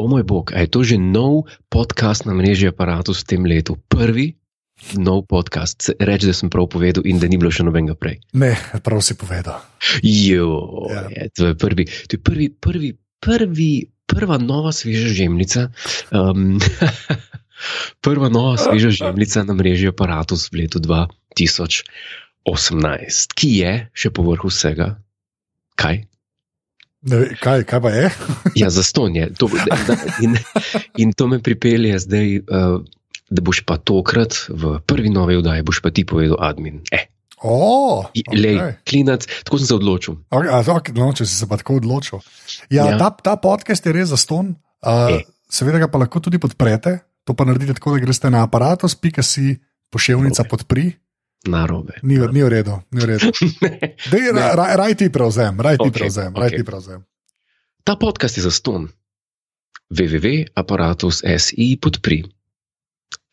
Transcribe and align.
O 0.00 0.08
moj 0.08 0.24
bog, 0.24 0.48
je 0.50 0.64
to 0.66 0.80
že 0.82 0.96
nov 0.96 1.44
podcast 1.68 2.24
na 2.24 2.32
mreži 2.32 2.68
Apparatus 2.68 3.20
v 3.20 3.26
tem 3.26 3.44
letu? 3.44 3.76
Prvi 3.76 4.32
nov 4.96 5.28
podcast. 5.28 5.92
Reči, 5.92 6.24
da 6.24 6.32
sem 6.32 6.48
prav 6.48 6.72
povedal 6.72 7.04
in 7.04 7.20
da 7.20 7.28
ni 7.28 7.36
bilo 7.36 7.52
še 7.52 7.60
nobenega 7.62 7.92
prej. 7.94 8.16
Ne, 8.32 8.56
prav 8.80 9.04
si 9.04 9.12
povedal. 9.12 9.60
Jo, 10.00 10.88
Ja. 10.88 11.04
je, 11.12 11.28
to 11.36 11.52
je 11.52 11.54
prvi, 11.54 11.84
to 12.08 12.16
je 12.16 12.20
prvi, 12.24 12.48
prvi, 12.48 12.90
prvi, 13.20 13.72
prva 14.08 14.40
nova 14.40 14.72
sveža 14.72 15.12
žemljica. 15.12 15.68
Um, 16.10 16.56
prva 18.06 18.32
nova 18.32 18.56
sveža 18.56 18.88
žemljica 18.90 19.44
na 19.44 19.52
mreži 19.52 19.92
Apparatus 19.92 20.48
v 20.48 20.64
letu 20.64 20.80
2018, 20.80 21.84
ki 23.36 23.48
je 23.60 23.72
še 23.92 24.08
povrh 24.10 24.48
vsega. 24.48 24.96
Kaj? 25.76 26.08
Ne, 27.02 27.32
kaj, 27.40 27.64
kaj 27.64 27.80
pa 27.80 27.90
je? 27.90 28.10
Ja, 28.60 28.68
za 28.70 28.82
ston 28.82 29.16
je. 29.16 29.30
To, 29.40 29.48
da, 29.48 29.96
in, 30.20 30.36
in 30.96 31.12
to 31.16 31.26
me 31.26 31.40
pripelje 31.40 31.98
zdaj, 31.98 32.44
uh, 32.44 32.80
da 33.30 33.40
boš 33.40 33.62
pa 33.64 33.78
tokrat 33.78 34.36
v 34.48 34.80
prvi 34.84 35.08
novi 35.08 35.38
oddaji, 35.40 35.64
boš 35.64 35.80
pa 35.80 35.90
ti 35.90 36.04
povedal, 36.04 36.36
admin. 36.40 36.82
Eh, 36.92 37.08
Oh, 37.40 38.04
okay. 38.04 38.20
okay. 38.20 38.36
Lej, 38.36 38.56
klinac, 38.84 39.24
tako 39.24 39.56
sem 39.56 39.66
se 39.66 39.72
odločil. 39.72 40.20
Okay, 40.28 40.50
a, 40.52 40.60
okay, 40.60 40.92
no, 40.92 41.08
če 41.16 41.24
si 41.24 41.40
se 41.40 41.48
pa 41.48 41.56
tako 41.56 41.80
odločil. 41.80 42.20
Ja, 42.68 42.92
Ja. 42.92 42.98
Ta, 43.00 43.08
ta 43.16 43.40
podcast 43.40 43.80
je 43.80 43.96
res 43.96 44.12
za 44.12 44.20
ston. 44.20 44.60
Uh, 44.84 45.08
E. 45.08 45.24
seveda 45.48 45.80
ga 45.80 45.88
pa 45.88 45.96
lahko 46.04 46.20
tudi 46.20 46.36
podprete. 46.36 47.00
To 47.24 47.32
pa 47.32 47.48
naredite 47.48 47.80
tako, 47.80 47.96
da 47.96 48.04
greste 48.04 48.28
na 48.28 48.44
aparatus.si, 48.44 49.56
Narobe. 50.36 50.48
podpri. 50.52 50.84
Narobe. 51.42 51.96
Ni, 52.02 52.18
ni 52.20 52.42
v 52.42 52.48
redu, 52.50 52.82
ni 52.90 53.00
v 53.00 53.04
redu. 53.06 53.32
Dej, 54.12 54.24
ra, 54.30 54.52
ra, 54.52 54.76
raj 54.76 54.92
ti 54.94 55.08
prevzem, 55.08 55.56
raj 55.56 55.76
ti 55.76 55.88
Okej, 55.88 55.94
prevzem, 55.94 56.30
raj 56.30 56.46
okej. 56.46 56.58
ti 56.58 56.64
prevzem. 56.64 57.00
Ta 57.80 57.96
podcast 57.96 58.36
je 58.36 58.42
za 58.42 58.52
ston. 58.52 58.88
www.apparatus.si 59.90 61.76
podpri. 61.76 62.22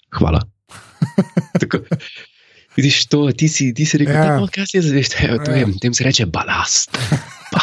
Hvala. 0.10 0.40
Tako, 1.62 1.84
vidiš 2.74 3.06
to, 3.06 3.32
ti 3.32 3.48
si, 3.48 3.74
ti 3.74 3.86
si 3.86 3.98
rekel, 3.98 4.16
Ja. 4.16 4.24
da 4.24 4.34
ja. 4.34 4.40
podcast 4.40 4.74
je 4.74 4.82
evo, 5.22 5.38
to 5.38 5.52
Ja. 5.52 5.58
je, 5.58 5.66
tem 5.78 5.94
se 5.94 6.04
reče 6.04 6.26
balast. 6.26 6.90
Ba, 7.48 7.62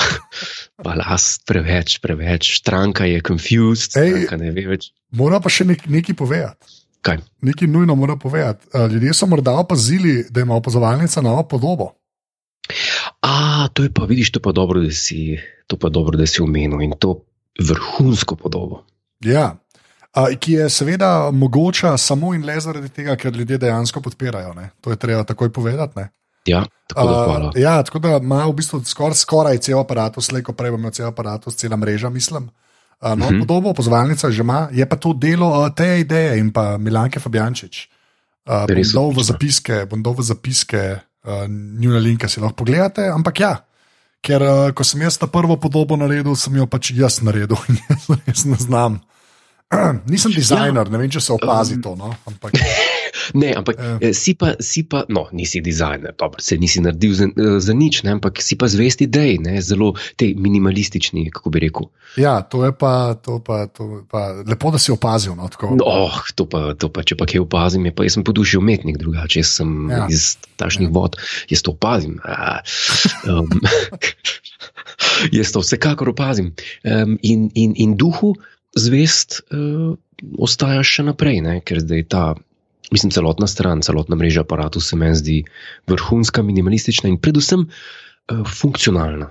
balast, 0.81 1.43
preveč, 1.45 1.99
preveč, 1.99 2.57
stranka 2.57 3.05
je 3.05 3.21
confused, 3.21 3.97
Ej. 3.97 4.11
stranka 4.11 4.37
ne 4.37 4.51
ve 4.51 4.65
več. 4.67 4.93
Mora 5.11 5.41
pa 5.41 5.49
še 5.49 5.65
nek, 5.65 5.85
nekaj 5.87 6.15
povedati. 6.15 6.84
Kaj? 7.05 7.19
Nekaj 7.45 7.69
nujno 7.69 7.95
mora 7.95 8.17
povedati. 8.17 8.67
Uh, 8.73 8.91
ljudje 8.91 9.15
so 9.15 9.27
morda 9.27 9.53
opazili, 9.53 10.27
da 10.31 10.41
ima 10.41 10.55
opazovalnica 10.55 11.21
novo 11.21 11.43
podobo. 11.43 11.93
A, 13.21 13.69
to 13.73 13.83
je 13.83 13.91
pa, 13.95 14.05
vidiš, 14.05 14.33
to 14.33 14.41
pa 14.41 14.53
dobro, 14.53 14.81
da 14.81 14.91
si, 14.91 15.37
to 15.67 15.77
pa 15.77 15.89
dobro, 15.89 16.17
da 16.17 16.27
si 16.27 16.43
omenil 16.43 16.83
in 16.83 16.93
to 16.99 17.21
vrhunsko 17.61 18.37
podobo. 18.37 18.85
Ja. 19.21 19.57
Uh, 20.17 20.33
ki 20.41 20.53
je 20.53 20.71
seveda 20.71 21.31
mogoča 21.33 21.97
samo 21.99 22.35
in 22.35 22.47
le 22.47 22.57
zaradi 22.61 22.89
tega, 22.89 23.17
ker 23.17 23.37
ljudje 23.37 23.59
dejansko 23.59 24.01
podpirajo. 24.01 24.55
Ne? 24.55 24.71
To 24.81 24.91
je 24.91 24.97
treba 24.97 25.25
takoj 25.25 25.53
povedati. 25.53 25.99
ne. 26.01 26.09
Ja, 26.47 26.65
tako 26.89 27.09
da 27.09 27.25
hvala. 27.25 27.49
Uh, 27.49 27.61
ja, 27.61 27.83
tako 27.83 27.99
da 27.99 28.17
ima 28.23 28.45
v 28.47 28.53
bistvu 28.53 28.81
skoraj, 28.85 29.15
skoraj 29.15 29.59
cel 29.59 29.79
aparat, 29.79 30.17
slej 30.21 30.43
ko 30.43 30.53
prej 30.53 30.73
imel 30.73 30.91
cel 30.91 31.09
aparat, 31.13 31.45
cela 31.57 31.77
mreža, 31.77 32.09
mislim. 32.09 32.49
Uh, 33.03 33.15
no, 33.19 33.31
Mhm. 33.31 33.41
Podobo 33.45 33.71
opozovalnica 33.75 34.31
že 34.31 34.41
ima, 34.43 34.69
je 34.73 34.85
pa 34.87 34.97
to 34.97 35.13
delo 35.13 35.49
uh, 35.51 35.69
te 35.75 36.01
ideje 36.01 36.39
in 36.39 36.53
pa 36.53 36.79
Milanke 36.79 37.21
Fabjančič. 37.21 37.89
Uh, 38.45 38.69
bom 38.69 38.85
dal 38.93 39.09
v 39.17 39.21
zapiske, 39.25 39.77
bom 39.89 40.01
dal 40.05 40.15
v 40.15 40.23
zapiske 40.23 40.83
uh, 41.01 41.49
njune 41.49 42.01
linke, 42.01 42.29
si 42.29 42.41
lahko 42.41 42.65
pogledate, 42.65 43.09
ampak 43.09 43.41
ja. 43.41 43.55
Ker 44.25 44.41
uh, 44.41 44.73
ko 44.73 44.85
sem 44.85 45.01
jaz 45.05 45.17
ta 45.21 45.27
prvo 45.29 45.57
podobo 45.57 45.97
naredil, 45.97 46.37
sem 46.37 46.57
jo 46.57 46.65
pač 46.69 46.93
jaz 46.97 47.21
naredil 47.25 47.57
in 47.69 47.81
jaz 47.89 48.09
res 48.25 48.45
ne 48.45 48.57
znam. 48.61 49.01
Nisem 50.11 50.33
dizajner, 50.33 50.87
ja. 50.87 50.93
ne 50.93 50.99
vem, 50.99 51.11
če 51.11 51.21
se 51.21 51.33
opazi 51.33 51.75
Um, 51.75 51.83
to. 51.83 51.95
No? 51.97 52.15
Ampak, 52.27 52.53
Ne, 53.35 53.55
ampak 53.57 53.79
Ja. 53.79 53.97
eh, 54.03 54.13
si 54.13 54.35
pa, 54.37 54.53
si 54.61 54.83
pa, 54.85 55.05
no, 55.09 55.23
nisi 55.33 55.61
dizajner, 55.61 56.13
dobro, 56.19 56.43
se 56.45 56.59
nisi 56.61 56.81
naredil 56.81 57.15
za, 57.15 57.25
eh, 57.27 57.57
za 57.61 57.73
nič, 57.73 58.03
ne, 58.05 58.13
ampak 58.13 58.43
si 58.43 58.53
pa 58.53 58.69
zvest 58.69 59.01
idej, 59.01 59.39
ne, 59.41 59.55
zelo 59.63 59.95
te 60.17 60.29
minimalistični, 60.37 61.31
kako 61.33 61.51
bi 61.51 61.59
rekel. 61.61 61.89
ja, 62.17 62.43
to 62.43 62.65
je 62.65 62.73
pa, 62.73 63.15
to 63.15 63.39
pa, 63.41 63.67
to 63.67 64.05
pa 64.11 64.43
lepo, 64.45 64.71
da 64.71 64.79
si 64.79 64.93
opazil. 64.93 65.35
No, 65.35 65.49
tako. 65.49 65.73
No, 65.73 65.87
oh, 65.87 66.21
to 66.35 66.45
pa, 66.45 66.75
to 66.77 66.89
pa, 66.89 67.01
če 67.03 67.17
pa 67.17 67.25
kaj 67.25 67.41
opazim, 67.41 67.89
pa 67.97 68.05
jaz 68.05 68.19
sem 68.19 68.25
podušil 68.25 68.61
umetnik, 68.61 68.99
drugače 69.01 69.43
sem 69.43 69.89
Ja. 69.91 70.05
iz 70.11 70.37
takšnih 70.61 70.89
ja. 70.89 70.93
vod, 70.93 71.17
jaz 71.49 71.63
to 71.63 71.73
opazim. 71.73 72.21
A, 72.25 72.61
um, 73.25 73.49
jaz 75.39 75.51
to 75.51 75.61
vsekakor 75.61 76.09
opazim. 76.09 76.53
Um, 76.85 77.17
in, 77.23 77.49
in, 77.55 77.73
in 77.77 77.97
duhu 77.97 78.35
zvest 78.77 79.41
uh, 79.49 79.95
ostajaš 80.39 80.89
še 80.89 81.03
naprej, 81.05 81.41
ne, 81.41 81.61
ker 81.61 81.81
zdaj 81.81 82.09
ta. 82.09 82.25
Mislim, 82.93 83.09
celotna 83.11 83.47
stran, 83.49 83.81
celotna 83.81 84.15
mreža 84.15 84.43
aparatu 84.43 84.79
se 84.79 84.95
meni 84.95 85.17
zdi 85.17 85.37
vrhunska, 85.89 86.43
minimalistična 86.45 87.09
in 87.09 87.17
predvsem 87.19 87.65
uh, 87.65 88.43
funkcionalna. 88.47 89.31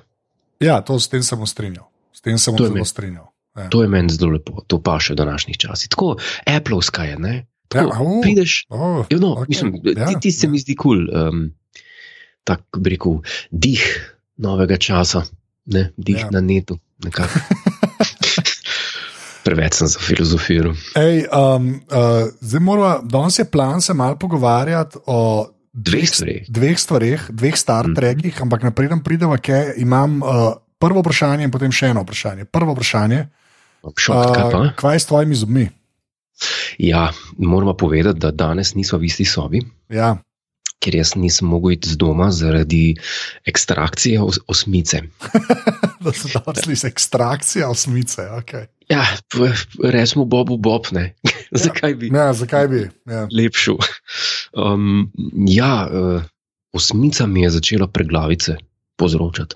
Ja, 0.60 0.82
to 0.82 0.98
s 1.00 1.08
tem 1.08 1.24
sem 1.24 1.38
se 1.38 1.52
strinjal. 1.52 1.86
S 2.12 2.22
tem 2.22 2.38
sem 2.38 2.56
To 2.56 2.58
se 2.58 2.64
je 2.64 2.68
zelo 2.68 2.76
meni. 2.76 2.86
strinjal. 2.86 3.28
Ja. 3.56 3.70
To 3.70 3.82
je 3.82 3.88
meni 3.88 4.10
zelo 4.10 4.34
lepo, 4.34 4.64
to 4.66 4.82
pa 4.82 4.98
še 4.98 5.14
v 5.14 5.22
današnjih 5.22 5.58
časih. 5.58 5.88
Tako, 5.88 6.18
Appleovska 6.44 7.06
je, 7.06 7.20
ne? 7.20 7.36
Tako, 7.70 7.86
Ja, 7.86 8.00
au. 8.00 8.22
prideš, 8.22 8.66
Oh, 8.70 9.06
Ja, 9.08 9.18
no, 9.20 9.36
okay. 9.36 9.50
mislim, 9.50 9.70
ja, 9.86 10.08
ti, 10.08 10.16
ti 10.20 10.32
se 10.32 10.48
ja. 10.48 10.52
mi 10.52 10.60
zdi 10.60 10.76
kul, 10.76 11.06
cool, 11.06 11.30
um, 11.30 11.54
tako 12.44 12.80
bi 12.80 12.90
rekel, 12.90 13.22
dih 13.52 13.86
novega 14.38 14.78
časa, 14.78 15.24
ne, 15.66 15.92
dih 15.96 16.20
ja. 16.20 16.30
na 16.32 16.42
netu. 16.42 16.80
Preveč 19.44 19.74
sem 19.74 19.88
za 19.88 20.00
filozofijo. 20.00 20.74
Ej, 20.96 21.26
um, 21.28 21.82
uh, 21.84 21.98
zdaj 22.40 22.60
moramo, 22.60 23.02
danes 23.04 23.40
je 23.40 23.46
plan 23.46 23.82
se 23.82 23.94
malo 23.94 24.16
pogovarjati 24.16 24.98
o 25.06 25.48
Dveh 25.74 26.06
stvareh. 26.06 26.46
dveh 26.48 26.78
stvareh, 26.78 27.22
dveh 27.30 27.58
Star 27.58 27.86
Mhm. 27.86 27.96
Trekih, 27.96 28.42
ampak 28.42 28.64
naprej 28.64 28.90
pridemo, 29.04 29.38
ker 29.38 29.74
imam 29.78 30.22
uh, 30.22 30.28
prvo 30.78 31.02
vprašanje 31.02 31.44
in 31.44 31.52
potem 31.52 31.72
še 31.72 31.88
eno 31.88 32.02
vprašanje. 32.02 32.46
Prvo 32.46 32.74
vprašanje, 32.74 33.28
Šok, 33.84 34.36
kaj 34.36 34.52
pa? 34.52 34.58
uh, 34.60 34.74
kaj 34.74 34.96
je 34.96 35.00
s 35.00 35.06
tvojimi 35.06 35.36
zobmi? 35.36 35.66
Ja, 36.78 37.10
moramo 37.38 37.74
povedati, 37.74 38.20
da 38.20 38.32
danes 38.32 38.76
nismo 38.76 39.00
v 39.00 39.04
isti 39.04 39.26
sobi, 39.26 39.62
Ja, 39.90 40.18
ker 40.84 40.98
jaz 41.00 41.14
nisem 41.16 41.48
mogel 41.48 41.78
iti 41.78 41.94
z 41.94 42.00
doma 42.02 42.30
zaradi 42.36 42.96
ekstrakcije 43.48 44.22
os 44.22 44.42
osmice. 44.52 45.02
da 46.04 46.12
se 46.12 46.30
da 46.34 46.54
sliši 46.64 46.88
ekstrakcija 46.88 47.70
osmice. 47.70 48.28
Okay. 48.44 48.66
Ja, 48.90 49.06
rečemo 49.84 50.26
Bobu 50.26 50.58
Bob, 50.58 50.92
ne. 50.92 51.14
Zakaj 51.66 51.96
bi? 51.96 52.12
Ja, 52.14 52.34
zakaj 52.34 52.68
bi? 52.68 52.90
Ja. 53.06 53.28
lepšo. 53.32 53.78
Um, 54.54 55.12
ja, 55.48 55.88
uh, 55.92 56.24
osmica 56.74 57.28
mi 57.28 57.42
je 57.42 57.50
začela 57.50 57.88
preglavice 57.88 58.58
povzročati. 58.96 59.56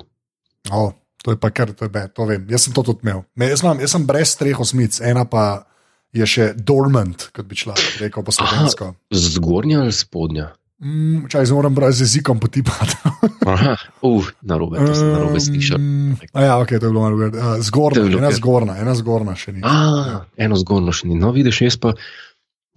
Oh, 0.71 0.91
to 1.23 1.31
je 1.31 1.39
pa 1.39 1.49
kar, 1.49 1.73
to 1.73 1.85
je 1.85 1.89
bed, 1.89 2.13
to 2.13 2.25
vem. 2.25 2.47
Jaz 2.49 2.67
sem 2.67 2.73
to 2.73 2.83
tudi 2.83 3.03
imel. 3.03 3.23
Ne, 3.35 3.49
jaz, 3.51 3.63
imam, 3.63 3.79
jaz 3.79 3.95
sem 3.95 4.05
brez 4.07 4.35
treh 4.39 4.59
osmic, 4.59 4.99
ena 5.03 5.25
pa 5.25 5.67
je 6.15 6.27
še 6.27 6.51
dormant, 6.55 7.27
kot 7.35 7.47
bi 7.47 7.57
človek 7.57 7.99
rekel 8.05 8.25
po 8.25 8.33
slovensko. 8.35 8.93
Zgornja 9.11 9.83
ali 9.83 9.95
spodnja? 9.95 10.51
Mm, 10.79 11.25
Čaj, 11.29 11.45
zdaj 11.45 11.55
moram 11.55 11.75
brati 11.75 11.93
z 11.93 12.01
jezikom 12.01 12.39
potipati. 12.39 12.95
Aha, 13.51 13.75
uf, 14.01 14.29
narobe, 14.41 14.77
to 14.77 14.93
sem 14.95 15.09
narobe 15.09 15.39
slišal. 15.41 15.79
Um, 15.81 16.17
ja, 16.33 16.59
ok, 16.61 16.67
to 16.67 16.75
je 16.75 16.79
bilo 16.91 17.01
malo 17.01 17.17
weird. 17.17 17.33
Uh, 17.33 18.05
bilo 18.09 18.19
ena 18.19 18.31
zgornja, 18.31 18.77
ena 18.77 18.93
zgornja 18.95 19.33
še 19.35 19.55
ni. 19.57 19.61
A, 19.65 20.21
eno 20.37 20.59
zgornjo 20.61 20.93
še 20.93 21.09
ni. 21.09 21.17
No, 21.17 21.33
vidiš, 21.33 21.63
jaz 21.65 21.81
pa. 21.81 21.95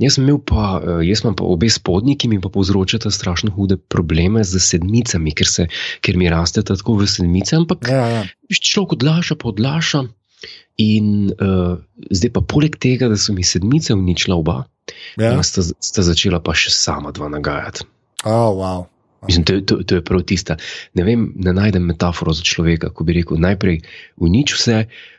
Jaz 0.00 0.14
sem 0.16 0.24
imel 0.24 0.38
pa, 0.40 0.78
eh, 0.80 1.02
jaz 1.04 1.20
imam 1.20 1.34
pa 1.36 1.44
obe 1.44 1.68
spodnji, 1.68 2.14
ki 2.16 2.30
mi 2.32 2.38
pa 2.40 2.48
povzročata 2.48 3.10
strašno 3.12 3.50
hude 3.52 3.76
probleme 3.76 4.40
z 4.48 4.56
sedmicami, 4.64 5.34
ker, 5.36 5.44
se, 5.44 5.66
ker 6.00 6.16
mi 6.16 6.30
rasteta 6.32 6.72
tako 6.72 6.94
v 7.02 7.08
sedmice, 7.10 7.58
ampak 7.58 7.84
Ja, 7.84 8.06
ja. 8.08 8.22
Človek 8.48 8.96
odlaša, 8.96 9.36
pa 9.36 9.52
odlaša. 9.52 10.00
In 10.80 11.08
uh, 11.36 11.76
zdaj 12.10 12.32
pa 12.32 12.40
poleg 12.40 12.78
tega, 12.80 13.10
da 13.12 13.18
so 13.20 13.34
mi 13.36 13.44
sedmice 13.44 13.92
uničila 13.92 14.38
oba, 14.38 14.62
ja. 15.20 15.34
sta, 15.44 15.60
sta 15.62 16.04
začela 16.06 16.40
pa 16.40 16.54
še 16.56 16.72
sama 16.72 17.12
dva 17.12 17.28
nagajati. 17.28 17.84
Oh, 18.24 18.54
wow. 18.56 18.86
Mislim, 19.28 19.44
to, 19.44 19.58
to, 19.60 19.82
to 19.84 19.98
je 19.98 20.04
prav 20.04 20.22
tista. 20.24 20.56
Ne 20.96 21.04
vem, 21.04 21.26
ne 21.36 21.52
najdem 21.52 21.84
metaforo 21.84 22.32
za 22.32 22.40
človeka, 22.42 22.88
ko 22.88 23.04
bi 23.04 23.18
rekel, 23.18 23.36
najprej 23.36 23.82
uniči 24.16 24.56
vse, 24.56 24.78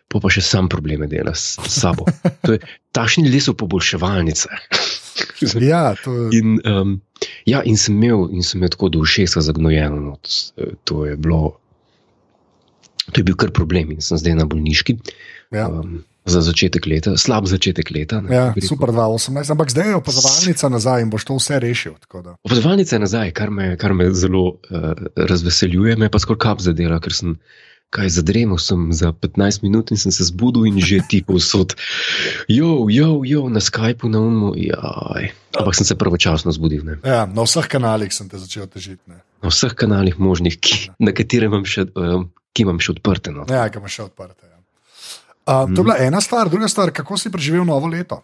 pa 0.10 0.20
pa 0.20 0.32
še 0.34 0.42
sam 0.42 0.66
probleme 0.68 1.06
dela 1.08 1.36
s 1.38 1.56
sabo. 1.70 2.08
Je- 2.50 2.58
Takšni 2.92 3.28
ljudje 3.28 3.44
so 3.46 3.54
poboljševalnice. 3.56 4.50
Ja, 5.62 5.92
to, 5.98 6.30
In, 6.34 6.60
um, 6.66 6.92
ja, 7.46 7.60
in 7.68 7.76
sem 7.78 7.98
imel, 7.98 8.28
in 8.32 8.42
sem 8.46 8.60
imel 8.62 8.72
tako 8.74 8.88
do 8.90 9.02
ušesa 9.04 9.42
zagnojeno. 9.44 9.98
No, 10.00 10.14
to, 10.24 10.66
to 10.88 10.96
je 11.06 11.16
bilo. 11.18 11.58
To 13.12 13.20
je 13.20 13.26
bil 13.26 13.36
kar 13.36 13.52
problem 13.52 13.92
in 13.92 14.00
sem 14.02 14.18
zdaj 14.18 14.38
na 14.40 14.46
bolniški. 14.48 14.96
Ja. 15.52 15.68
Um, 15.68 16.04
za 16.26 16.42
začetek 16.46 16.86
leta, 16.86 17.16
slab 17.18 17.48
začetek 17.50 17.90
leta. 17.92 18.22
ne, 18.22 18.36
Ja, 18.36 18.54
super 18.62 18.94
2018, 18.94 19.52
ampak 19.52 19.72
zdaj 19.74 19.90
je 19.90 19.96
opazovalnica 19.98 20.70
nazaj 20.70 21.02
in 21.02 21.10
boš 21.10 21.26
to 21.26 21.36
vse 21.40 21.60
rešil. 21.60 21.96
Opazovalnica 22.46 22.96
je 22.96 23.00
nazaj, 23.00 23.32
kar 23.34 23.50
me, 23.50 23.74
kar 23.78 23.94
me 23.94 24.12
zelo 24.14 24.62
uh, 24.70 24.94
razveseljuje, 25.18 25.98
me 25.98 26.12
pa 26.14 26.22
skoraj 26.22 26.40
kap 26.46 26.62
zadela, 26.62 27.02
ker 27.02 27.14
sem 27.14 27.40
kaj 27.92 28.08
zadremal 28.10 28.56
sem 28.56 28.88
za 28.96 29.12
15 29.12 29.64
minut 29.64 29.92
in 29.92 30.00
sem 30.00 30.12
se 30.16 30.24
zbudil 30.24 30.70
in 30.70 30.80
že 30.80 31.02
ti 31.10 31.20
povsod. 31.28 31.76
Jo, 32.48 32.88
jo, 32.88 33.22
jo, 33.28 33.50
na 33.52 33.60
Skypu, 33.60 34.08
na 34.08 34.22
umu, 34.24 34.54
jaj. 34.56 35.32
Ampak 35.60 35.76
sem 35.76 35.86
se 35.86 35.98
pravočasno 36.00 36.52
zbudil. 36.56 36.86
Ne. 36.88 36.96
Ja, 37.04 37.26
na 37.28 37.44
vseh 37.44 37.68
kanalih 37.68 38.14
sem 38.16 38.30
te 38.32 38.40
začel 38.40 38.70
težiti. 38.72 39.04
Ne. 39.12 39.20
Na 39.44 39.52
vseh 39.52 39.76
kanalih 39.76 40.16
možnih, 40.16 40.56
ki, 40.56 40.96
na 41.04 41.12
katere 41.12 41.52
imam 41.52 41.68
še, 41.68 41.90
um, 41.92 42.30
ki 42.56 42.64
imam 42.64 42.80
še 42.80 42.96
odprte. 42.96 43.36
No. 43.36 43.44
Ja, 43.52 43.68
ki 43.68 43.84
imaš 43.84 44.00
še 44.00 44.08
odprte. 44.08 44.51
Ja. 45.48 45.64
Uh, 45.64 45.74
to 45.76 45.82
je 45.82 45.84
bila 45.84 45.98
ena 46.00 46.22
stvar, 46.22 46.50
druga 46.50 46.68
stvar, 46.68 46.92
kako 46.92 47.18
si 47.18 47.32
preživel 47.32 47.66
novo 47.66 47.88
leto. 47.88 48.22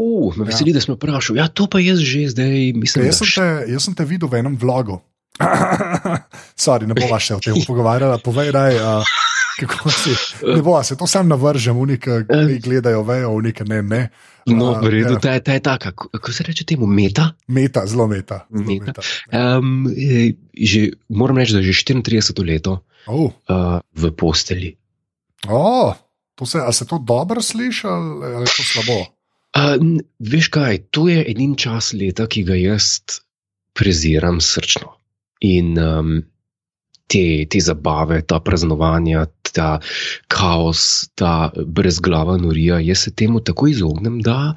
Uh, 0.00 0.36
me 0.36 0.44
veseli, 0.44 0.70
ja. 0.70 0.74
da 0.74 0.80
smo 0.80 0.94
vprašali. 0.94 1.38
Ja, 1.38 1.48
to 1.48 1.66
pa 1.66 1.80
jaz 1.82 1.98
že 1.98 2.28
zdaj 2.28 2.72
mislim. 2.78 3.06
Jaz 3.06 3.18
sem, 3.18 3.28
te, 3.34 3.72
jaz 3.72 3.84
sem 3.84 3.94
te 3.94 4.06
videl 4.06 4.30
v 4.30 4.40
enem 4.40 4.56
vlogu. 4.56 5.00
Sorry, 6.64 6.86
ne 6.86 6.94
bova 6.94 7.18
še 7.18 7.38
o 7.38 7.42
tem 7.42 7.58
pogovarjala. 7.66 8.20
Povej, 8.22 8.52
daj, 8.54 8.78
uh, 8.78 9.16
kako 9.60 9.90
si. 9.90 10.14
Ne 10.46 10.62
bova 10.62 10.84
se, 10.86 10.96
to 10.96 11.08
sam 11.10 11.28
navržem, 11.28 11.76
unike, 11.76 12.22
ki 12.30 12.60
gledajo, 12.62 13.02
vejo, 13.06 13.34
unike, 13.40 13.66
ne, 13.66 13.82
ne. 13.82 14.02
No, 14.46 14.74
v 14.76 14.92
redu, 14.92 15.16
ta, 15.24 15.38
ta 15.40 15.56
je 15.56 15.62
taka, 15.64 15.94
kako 15.96 16.32
se 16.32 16.44
reče 16.44 16.66
temu, 16.68 16.86
meta? 16.86 17.30
Meta, 17.48 17.86
zelo 17.88 18.06
meta. 18.06 18.44
Zelo 18.52 18.68
meta. 18.68 18.92
meta. 18.92 19.58
Um, 19.58 19.88
že, 20.52 20.90
moram 21.08 21.40
reči, 21.40 21.56
da 21.56 21.64
je 21.64 21.72
že 21.72 21.86
34 21.96 22.44
leto 22.44 22.84
oh. 23.08 23.32
uh, 23.48 23.80
v 23.96 24.12
posteli. 24.12 24.76
Oh, 25.48 25.94
to 26.34 26.46
se, 26.46 26.58
se 26.72 26.86
to 26.86 26.98
dobro 26.98 27.42
sliši 27.42 27.86
ali 27.86 28.42
je 28.42 28.52
to 28.56 28.62
slabo? 28.62 29.00
Uh, 29.54 30.00
veš 30.18 30.48
kaj, 30.48 30.78
to 30.90 31.08
je 31.08 31.24
edini 31.30 31.58
čas 31.58 31.92
leta, 31.92 32.26
ki 32.26 32.42
ga 32.42 32.56
jaz 32.58 33.20
preziram 33.74 34.40
srčno. 34.40 34.96
In 35.46 35.78
um, 35.78 36.16
te, 37.06 37.46
te 37.50 37.60
zabave, 37.60 38.22
ta 38.26 38.40
praznovanja, 38.42 39.26
ta 39.54 39.78
kaos, 40.32 41.06
ta 41.14 41.52
brezglava 41.54 42.36
norija, 42.40 42.80
jaz 42.82 43.06
se 43.06 43.14
temu 43.14 43.42
tako 43.44 43.68
izognem, 43.70 44.18
da, 44.24 44.54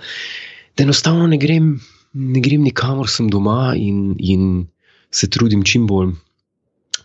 da 0.77 0.85
enostavno 0.87 1.27
ne 1.27 1.37
grem, 1.37 1.75
ne 2.13 2.41
grem 2.41 2.65
nikamor, 2.65 3.09
sem 3.11 3.29
doma 3.29 3.75
in, 3.77 4.15
in 4.17 4.65
se 5.13 5.29
trudim 5.29 5.63
čim 5.63 5.85
bolj 5.87 6.15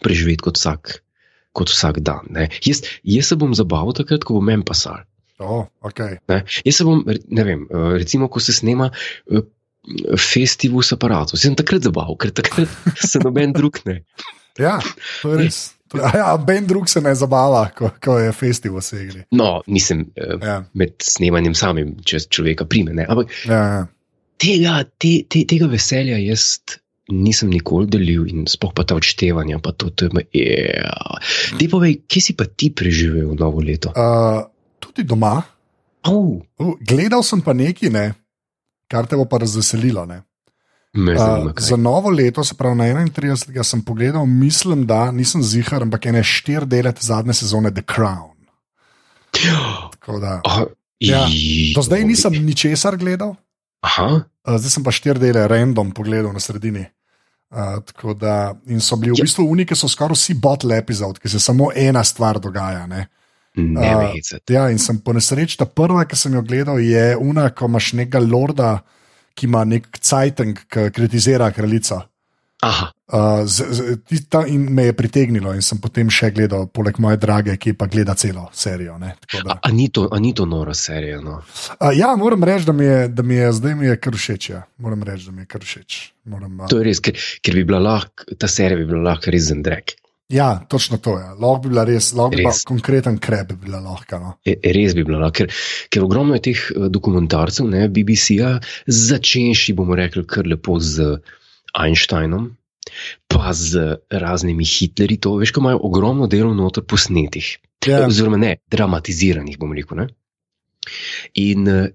preživeti 0.02 0.48
kot 0.48 0.56
vsak, 0.56 0.96
kot 1.56 1.72
vsak 1.72 2.02
dan. 2.04 2.28
Jaz, 2.64 2.82
jaz 3.04 3.32
se 3.32 3.38
bom 3.40 3.54
zabaval 3.56 3.96
takrat, 3.96 4.24
ko 4.24 4.38
bom 4.38 4.46
men 4.50 4.64
pasal. 4.66 5.04
Oh, 5.42 5.66
okay. 5.82 6.18
Jaz 6.62 6.80
se 6.80 6.86
bom, 6.86 7.02
ne 7.06 7.44
vem, 7.46 7.66
eh, 7.70 7.90
recimo, 8.02 8.28
ko 8.32 8.40
se 8.40 8.54
snema 8.56 8.90
eh, 8.92 9.44
festival 10.18 10.84
s 10.86 10.94
aparatom, 10.96 11.38
se 11.38 11.50
bom 11.50 11.58
takrat 11.58 11.88
zabaval, 11.88 12.18
ker 12.20 12.34
takrat 12.34 12.70
se 13.10 13.22
noben 13.22 13.54
drug 13.56 13.82
ne. 13.88 14.02
Ja, 14.60 14.78
to 15.22 15.32
je 15.34 15.46
res. 15.46 15.62
Ja, 15.92 16.36
ben 16.40 16.66
drug 16.66 16.88
se 16.88 17.00
ne 17.04 17.14
zabava, 17.14 17.66
ko, 17.76 17.90
ko 18.00 18.16
je 18.20 18.32
festival 18.32 18.80
segli. 18.84 19.24
No, 19.36 19.60
nisem 19.68 20.06
uh, 20.16 20.38
ja. 20.40 20.54
med 20.78 20.94
snemanjem 21.04 21.56
samim, 21.58 21.96
če 22.04 22.22
človeka 22.32 22.64
prime. 22.64 22.94
Ne? 22.96 23.04
Ampak 23.08 23.34
ja, 23.44 23.58
ja. 23.74 23.82
Tega, 24.42 24.78
te, 24.98 25.12
te, 25.30 25.44
tega 25.46 25.68
veselja 25.70 26.16
jaz 26.18 26.56
nisem 27.10 27.50
nikoli 27.50 27.88
delil 27.90 28.26
in 28.30 28.46
spoh 28.46 28.70
pa 28.74 28.86
ta 28.86 28.94
odštevanja. 28.94 29.58
Pa 29.58 29.74
to, 29.74 29.90
je, 29.90 30.12
yeah. 30.30 31.18
Ti 31.58 31.66
povej, 31.66 32.04
kje 32.06 32.20
si 32.22 32.32
pa 32.38 32.46
ti 32.46 32.70
preživel 32.70 33.34
novo 33.34 33.58
leto? 33.64 33.90
Uh, 33.90 34.46
tudi 34.78 35.02
doma. 35.02 35.42
Oh. 36.06 36.38
Uh, 36.58 36.74
gledal 36.78 37.22
sem 37.26 37.42
pa 37.42 37.54
nekaj, 37.54 37.90
ne, 37.90 38.06
kar 38.90 39.06
te 39.06 39.18
bo 39.18 39.26
pa 39.26 39.42
razveselilo. 39.42 40.06
Uh, 40.92 41.50
za 41.56 41.76
novo 41.80 42.10
leto, 42.10 42.44
se 42.44 42.54
pravi 42.54 42.76
na 42.76 43.06
31. 43.06 43.62
sem 43.64 43.82
pogledal, 43.82 44.26
mislim, 44.26 44.86
da 44.86 45.10
nisem 45.10 45.42
zihar, 45.42 45.82
ampak 45.82 46.06
ene 46.06 46.22
štiri 46.22 46.66
dele 46.66 46.92
zadnje 47.00 47.34
sezone 47.42 47.74
The 47.74 47.82
Crown. 47.82 48.36
Da, 50.02 50.40
oh, 50.44 50.66
ja, 50.98 51.22
do 51.74 51.82
zdaj 51.82 52.02
nisem 52.04 52.34
ničesar 52.42 52.96
gledal. 52.98 53.36
Uh, 53.82 54.22
zdaj 54.58 54.70
sem 54.70 54.84
pa 54.86 54.94
štiri 54.94 55.20
dele 55.22 55.46
random 55.50 55.90
pogledal 55.94 56.32
na 56.34 56.42
sredini. 56.42 56.84
Uh, 57.52 58.14
da, 58.16 58.54
in 58.72 58.80
so 58.80 58.96
bili 58.96 59.12
v 59.12 59.20
ja. 59.20 59.26
bistvu 59.26 59.44
unike, 59.50 59.76
so 59.76 59.90
skoraj 59.90 60.16
vsi 60.16 60.38
bottle 60.40 60.78
epizod, 60.78 61.18
ki 61.20 61.28
se 61.28 61.40
samo 61.42 61.68
ena 61.76 62.04
stvar 62.04 62.40
dogaja. 62.40 62.86
Ne? 62.88 63.06
Uh, 63.58 64.14
ja, 64.48 64.68
in 64.72 64.80
sem 64.80 65.02
po 65.04 65.12
nesreči, 65.12 65.58
ta 65.60 65.66
prva, 65.68 66.06
ki 66.08 66.16
sem 66.16 66.38
jo 66.38 66.44
gledal, 66.46 66.80
je 66.80 67.12
una, 67.20 67.50
ko 67.52 67.68
imaš 67.68 67.92
nekega 67.98 68.22
lorda, 68.24 68.70
ki 69.36 69.48
ima 69.50 69.66
nek 69.68 69.90
cajteng, 69.98 70.64
ki 70.72 70.88
kritizira 70.94 71.50
kraljico. 71.52 72.00
Uh, 72.62 73.42
z, 73.44 73.64
z, 74.06 74.28
ta, 74.30 74.46
in 74.46 74.70
me 74.70 74.84
je 74.84 74.92
pritegnilo, 74.94 75.50
in 75.50 75.64
sem 75.66 75.80
potem 75.82 76.06
še 76.06 76.30
gledal, 76.30 76.68
poleg 76.70 77.00
moje 77.02 77.18
drage, 77.18 77.56
ki 77.58 77.74
pa 77.74 77.88
gleda 77.90 78.14
celo 78.14 78.46
serijo. 78.54 78.94
A, 79.02 79.56
a, 79.58 79.72
ni 79.74 79.88
to, 79.90 80.06
a 80.06 80.20
ni 80.22 80.30
to 80.30 80.46
nora 80.46 80.74
serija? 80.74 81.18
No? 81.20 81.40
Uh, 81.80 81.90
ja, 81.90 82.12
moram 82.16 82.46
reči, 82.46 82.68
da 82.70 82.74
mi 82.76 82.86
je, 82.86 83.08
da 83.10 83.26
mi 83.26 83.40
je 83.40 83.50
zdaj 83.58 83.74
mi 83.80 83.90
je 83.90 83.98
kar 83.98 84.14
všeč. 84.14 84.48
Ja. 84.54 84.62
Moram 84.78 85.02
reči, 85.02 85.26
da 85.26 85.34
mi 85.34 85.42
je 85.42 85.50
kar 85.50 85.66
všeč. 85.66 85.98
Moram, 86.30 86.62
uh... 86.62 86.70
To 86.70 86.78
je 86.78 86.86
res, 86.86 87.02
ker, 87.02 87.18
ker 87.42 87.58
bi 87.58 87.66
bila 87.66 87.82
lahko, 87.82 88.30
ta 88.38 88.46
serija 88.46 88.78
bi 88.78 88.86
bila 88.86 89.02
lahko 89.10 89.34
res 89.34 89.50
zendrek. 89.50 89.96
Ja, 90.32 90.62
točno 90.70 91.02
to 91.02 91.18
je. 91.18 91.26
Ja. 91.26 91.34
Lahko 91.34 91.66
bi 91.66 91.74
bila 91.74 91.88
res, 91.90 92.14
lahko 92.14 92.38
bi 92.38 92.44
bila 92.46 92.54
konkreten 92.70 93.18
krep, 93.18 93.52
bi 93.52 93.66
bila 93.66 93.82
lahko. 93.82 94.22
No. 94.22 94.34
E, 94.46 94.54
res 94.78 94.94
bi 94.94 95.02
bila 95.02 95.26
lahko, 95.26 95.42
ker, 95.42 95.62
ker 95.90 96.06
ogromno 96.06 96.38
je 96.38 96.46
teh 96.46 96.64
uh, 96.78 96.86
dokumentarcev, 96.94 97.66
ne, 97.74 97.88
BBC-ja, 97.90 98.54
začenši 98.86 99.74
bomo 99.74 99.98
rekli 99.98 100.22
kar 100.30 100.46
lepo 100.46 100.78
z 100.78 101.18
Einsteinom 101.72 102.50
pa 103.28 103.52
z 103.56 103.96
raznimi 104.10 104.64
Hitlerji, 104.66 105.20
to 105.22 105.36
veš, 105.40 105.52
ko 105.54 105.62
imajo 105.62 105.80
ogromno 105.88 106.26
delo 106.26 106.52
noter 106.54 106.84
posnetih. 106.84 107.56
Ja. 107.86 108.04
Oziroma, 108.06 108.38
ne, 108.38 108.56
dramatiziranih, 108.70 109.58
bomo 109.58 109.74
rekel. 109.74 110.02
Ne? 110.02 110.08
In 111.40 111.68
uh, 111.70 111.86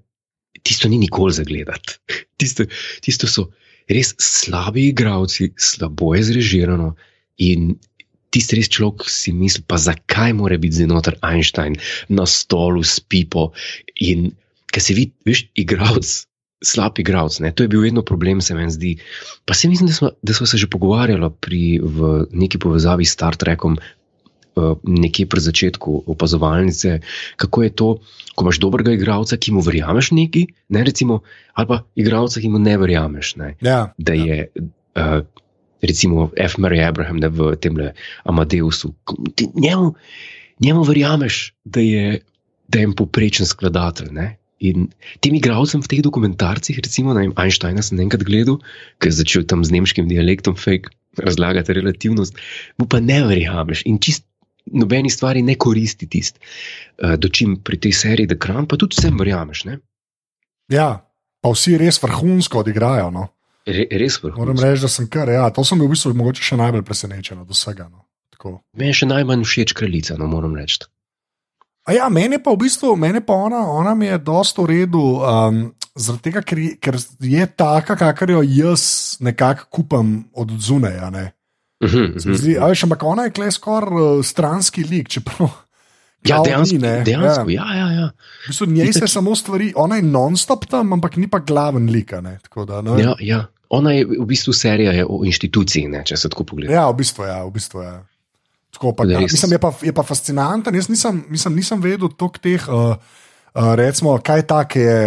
tisto 0.64 0.90
ni 0.90 0.98
nikoli 0.98 1.36
za 1.38 1.46
gledati. 1.48 2.00
Tisto, 2.40 2.68
tisto 3.02 3.28
so 3.30 3.50
res 3.90 4.14
slabi 4.22 4.90
igravci, 4.92 5.54
slabo 5.58 6.14
je 6.16 6.24
zrežirano. 6.28 6.92
In 7.44 7.78
tisti 8.34 8.60
res 8.60 8.70
človek 8.74 9.08
si 9.10 9.32
misli, 9.34 9.64
pa 9.68 9.80
zakaj 9.80 10.36
mora 10.38 10.58
biti 10.60 10.80
zdaj 10.80 10.92
noter 10.92 11.18
Einstein 11.26 11.78
na 12.10 12.28
stolu 12.30 12.84
s 12.84 13.00
pipo. 13.00 13.52
In 14.04 14.32
kaj 14.74 14.84
se 14.90 14.98
vidi, 14.98 15.16
veš, 15.26 15.48
igravc 15.56 16.28
slab 16.64 17.00
igralec. 17.00 17.38
To 17.56 17.64
je 17.64 17.70
bil 17.70 17.82
vedno 17.82 18.02
problem, 18.02 18.42
se 18.42 18.56
mi 18.56 18.66
zdi. 18.72 18.98
Pa 19.46 19.54
se 19.54 19.70
mislim, 19.70 19.88
da 19.88 19.94
smo, 19.94 20.10
da 20.22 20.34
smo 20.34 20.48
se 20.48 20.58
že 20.58 20.68
pogovarjali 20.68 21.30
pri, 21.40 21.80
v 21.84 22.26
neki 22.32 22.58
povezavi 22.58 23.06
s 23.06 23.14
Star 23.14 23.36
Trekom, 23.36 23.78
uh, 23.78 24.78
nekje 24.84 25.26
pri 25.26 25.42
začetku 25.42 26.04
opazovalnice, 26.08 27.00
kako 27.36 27.64
je 27.64 27.70
to, 27.70 27.90
ko 28.36 28.46
imaš 28.46 28.60
dobrega 28.60 28.94
igralca, 28.94 29.38
ki 29.38 29.54
mu 29.54 29.62
verjameš 29.62 30.12
neki, 30.12 30.48
ne 30.70 30.84
recimo, 30.84 31.22
ali 31.54 31.68
pa 31.68 31.84
igralca, 31.96 32.42
ki 32.42 32.50
mu 32.50 32.60
ne 32.60 32.78
verjameš. 32.78 33.36
Ne? 33.36 33.56
Ja, 33.62 33.94
da 33.98 34.14
je. 34.14 34.48
Uh, 34.96 35.22
Recimo, 35.78 36.32
F. 36.34 36.58
Mary 36.58 36.82
Abraham, 36.82 37.20
da 37.22 37.30
v 37.30 37.54
tem 37.62 37.78
Amadeusu. 38.26 38.96
Njemu, 39.54 39.94
njemu 40.58 40.84
verjameš, 40.84 41.54
da 41.64 41.80
je, 41.80 42.22
da 42.68 42.80
je 42.80 42.96
poprečen 42.98 43.46
skladatelj. 43.46 44.10
In 44.60 44.90
tem 45.22 45.36
igravcem 45.38 45.84
v 45.84 45.90
teh 45.92 46.02
dokumentarcih, 46.02 46.80
recimo 46.82 47.14
na 47.14 47.28
Einsteina, 47.30 47.84
sem 47.86 48.00
enkrat 48.02 48.26
gledal, 48.26 48.58
ki 48.98 49.12
je 49.12 49.20
začel 49.22 49.46
tam 49.46 49.62
z 49.62 49.76
nemškim 49.78 50.10
dialektom 50.10 50.58
fake 50.58 50.90
razlagati 51.22 51.74
relativnost, 51.78 52.38
mu 52.82 52.90
pa 52.90 53.02
ne 53.02 53.22
verjameš 53.26 53.86
in 53.86 54.02
čist 54.02 54.26
nobeni 54.74 55.10
stvari 55.10 55.42
ne 55.46 55.56
koristi 55.56 56.10
tist, 56.10 56.40
uh, 56.42 57.16
do 57.16 57.30
čim 57.30 57.58
pri 57.64 57.80
tej 57.80 57.94
seriji 57.94 58.34
The 58.34 58.40
Crown, 58.42 58.68
pa 58.68 58.76
tudi 58.78 58.98
vsem 58.98 59.16
verjameš. 59.18 59.64
Ne? 59.70 59.80
Ja, 60.74 61.06
pa 61.42 61.54
vsi 61.54 61.78
res 61.80 62.02
vrhunsko 62.04 62.66
odigrajo. 62.66 63.08
No? 63.14 63.30
Re, 63.68 63.88
res 63.92 64.20
vrhunsko. 64.24 64.44
Moram 64.44 64.60
reči, 64.60 64.84
da 64.84 64.92
sem 64.92 65.08
kar, 65.08 65.32
ja, 65.32 65.48
to 65.54 65.64
sem 65.64 65.80
bil 65.80 65.88
v 65.88 65.96
bistvu 65.96 66.14
mogoče 66.18 66.44
še 66.44 66.60
najbolj 66.60 66.84
presenečen 66.88 67.40
od 67.46 67.54
vsega. 67.54 67.88
No? 67.88 68.04
Meni 68.78 68.92
je 68.92 69.02
še 69.02 69.10
najmanj 69.10 69.44
všeč 69.48 69.74
kraljica, 69.78 70.18
no 70.20 70.28
moram 70.30 70.54
reči. 70.56 70.86
Ja, 71.88 72.10
meni 72.12 72.36
pa 72.44 72.52
v 72.52 72.60
bistvu, 72.66 72.96
meni 73.00 73.22
pa 73.24 73.34
ona, 73.48 73.64
ona 73.72 73.96
mi 73.96 74.10
je 74.10 74.18
dosto 74.20 74.66
v 74.66 74.68
redu, 74.74 75.24
um, 75.24 75.60
tega, 76.20 76.44
ker, 76.44 76.60
ker 76.84 76.98
je 77.24 77.46
taka, 77.48 77.96
kakor 77.96 78.34
jo 78.36 78.42
jaz 78.44 79.16
nekako 79.24 79.70
kupam 79.72 80.28
od 80.36 80.52
zunaj. 80.60 80.98
Uh 81.00 81.08
-huh, 81.80 82.12
uh 82.12 82.24
-huh. 82.24 82.84
Ampak 82.84 83.04
ona 83.04 83.24
je 83.24 83.32
klej 83.32 83.52
skoraj 83.52 84.20
uh, 84.20 84.26
stranski 84.26 84.84
lik. 84.84 85.08
Čeprav, 85.10 85.50
ja, 86.28 86.42
dejansko. 86.44 86.76
Ni, 86.76 87.04
dejansko 87.06 87.50
ja. 87.50 87.64
Ja, 87.64 87.76
ja, 87.76 87.92
ja. 87.92 88.08
V 88.46 88.48
bistvu, 88.48 88.66
njej 88.66 88.94
se 88.94 89.08
samo 89.08 89.36
stvari, 89.36 89.74
ona 89.76 89.96
je 89.96 90.02
non-stop 90.02 90.66
tam, 90.66 90.94
ampak 90.94 91.16
ni 91.16 91.28
pa 91.28 91.40
glaven 91.40 91.90
lik. 91.90 92.12
Da, 92.68 92.84
ja, 92.98 93.16
ja. 93.20 93.46
Ona 93.70 93.92
je 93.92 94.06
v 94.06 94.26
bistvu 94.26 94.54
serija 94.54 95.06
o 95.08 95.26
inštituciji, 95.26 95.88
ne, 95.88 96.04
če 96.06 96.18
se 96.18 96.30
tako 96.30 96.44
pogleda. 96.44 96.74
Ja, 96.74 96.90
v 96.90 96.96
bistvu 96.96 97.24
je. 97.24 97.30
Ja, 97.30 97.44
v 97.46 97.52
bistvu, 97.52 97.82
ja. 97.82 98.04
Tako, 98.78 98.94
pa, 98.94 99.08
ja, 99.10 99.20
mislim, 99.20 99.52
je, 99.52 99.60
pa, 99.60 99.72
je 99.82 99.92
pa 99.94 100.04
fascinanten. 100.06 100.76
Jaz 100.76 100.86
nisem, 100.90 101.24
mislim, 101.34 101.56
nisem 101.58 101.82
vedel 101.82 102.12
toliko 102.14 102.38
teh, 102.38 102.68
uh, 102.70 102.94
uh, 102.94 103.72
recimo, 103.74 104.14
kaj 104.22 104.46
take 104.46 104.84
je. 104.84 105.00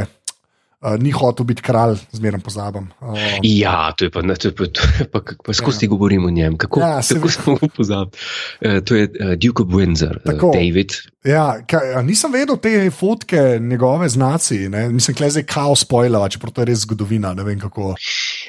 Uh, 0.83 0.97
ni 0.97 1.11
hotel 1.11 1.45
biti 1.45 1.63
kralj, 1.63 1.99
zmeraj 2.11 2.41
pozabim. 2.41 2.87
Uh, 3.01 3.19
Ja, 3.43 3.93
to 3.93 4.05
je 4.05 4.11
pa, 4.11 4.23
to 4.23 4.49
je 4.49 4.55
pa, 4.55 4.65
to 4.67 4.81
je 4.99 5.05
pa, 5.05 5.21
pa 5.45 5.53
skozi 5.53 5.85
ja. 5.85 5.89
govorimo 5.89 6.27
o 6.27 6.31
njem. 6.31 6.57
Kako 6.57 6.81
Ja, 6.81 7.03
se 7.03 7.15
kako 7.15 7.29
smo 7.29 7.55
ga 7.55 7.67
pozabili? 7.69 8.17
Uh, 8.63 8.79
to 8.81 8.95
je 8.95 9.05
uh, 9.05 9.35
Duke 9.35 9.63
of 9.63 9.69
Windsor, 9.69 10.17
uh, 10.17 10.23
Tako. 10.25 10.51
David. 10.55 10.89
ja, 11.23 11.61
kaj, 11.63 11.95
a 11.95 12.03
nisem 12.03 12.33
vedel 12.33 12.57
te 12.57 12.91
fotke 12.91 13.37
njegove 13.61 14.09
znaci. 14.09 14.69
Ne? 14.69 14.89
Mislim, 14.89 15.15
da 15.15 15.25
je 15.25 15.31
zdaj 15.33 15.43
kao 15.45 15.77
spoiler, 15.77 16.31
čeprav 16.31 16.53
to 16.53 16.61
je 16.61 16.67
res 16.67 16.79
zgodovina. 16.79 17.35
Ne 17.35 17.43
vem 17.43 17.61
kako. 17.61 17.95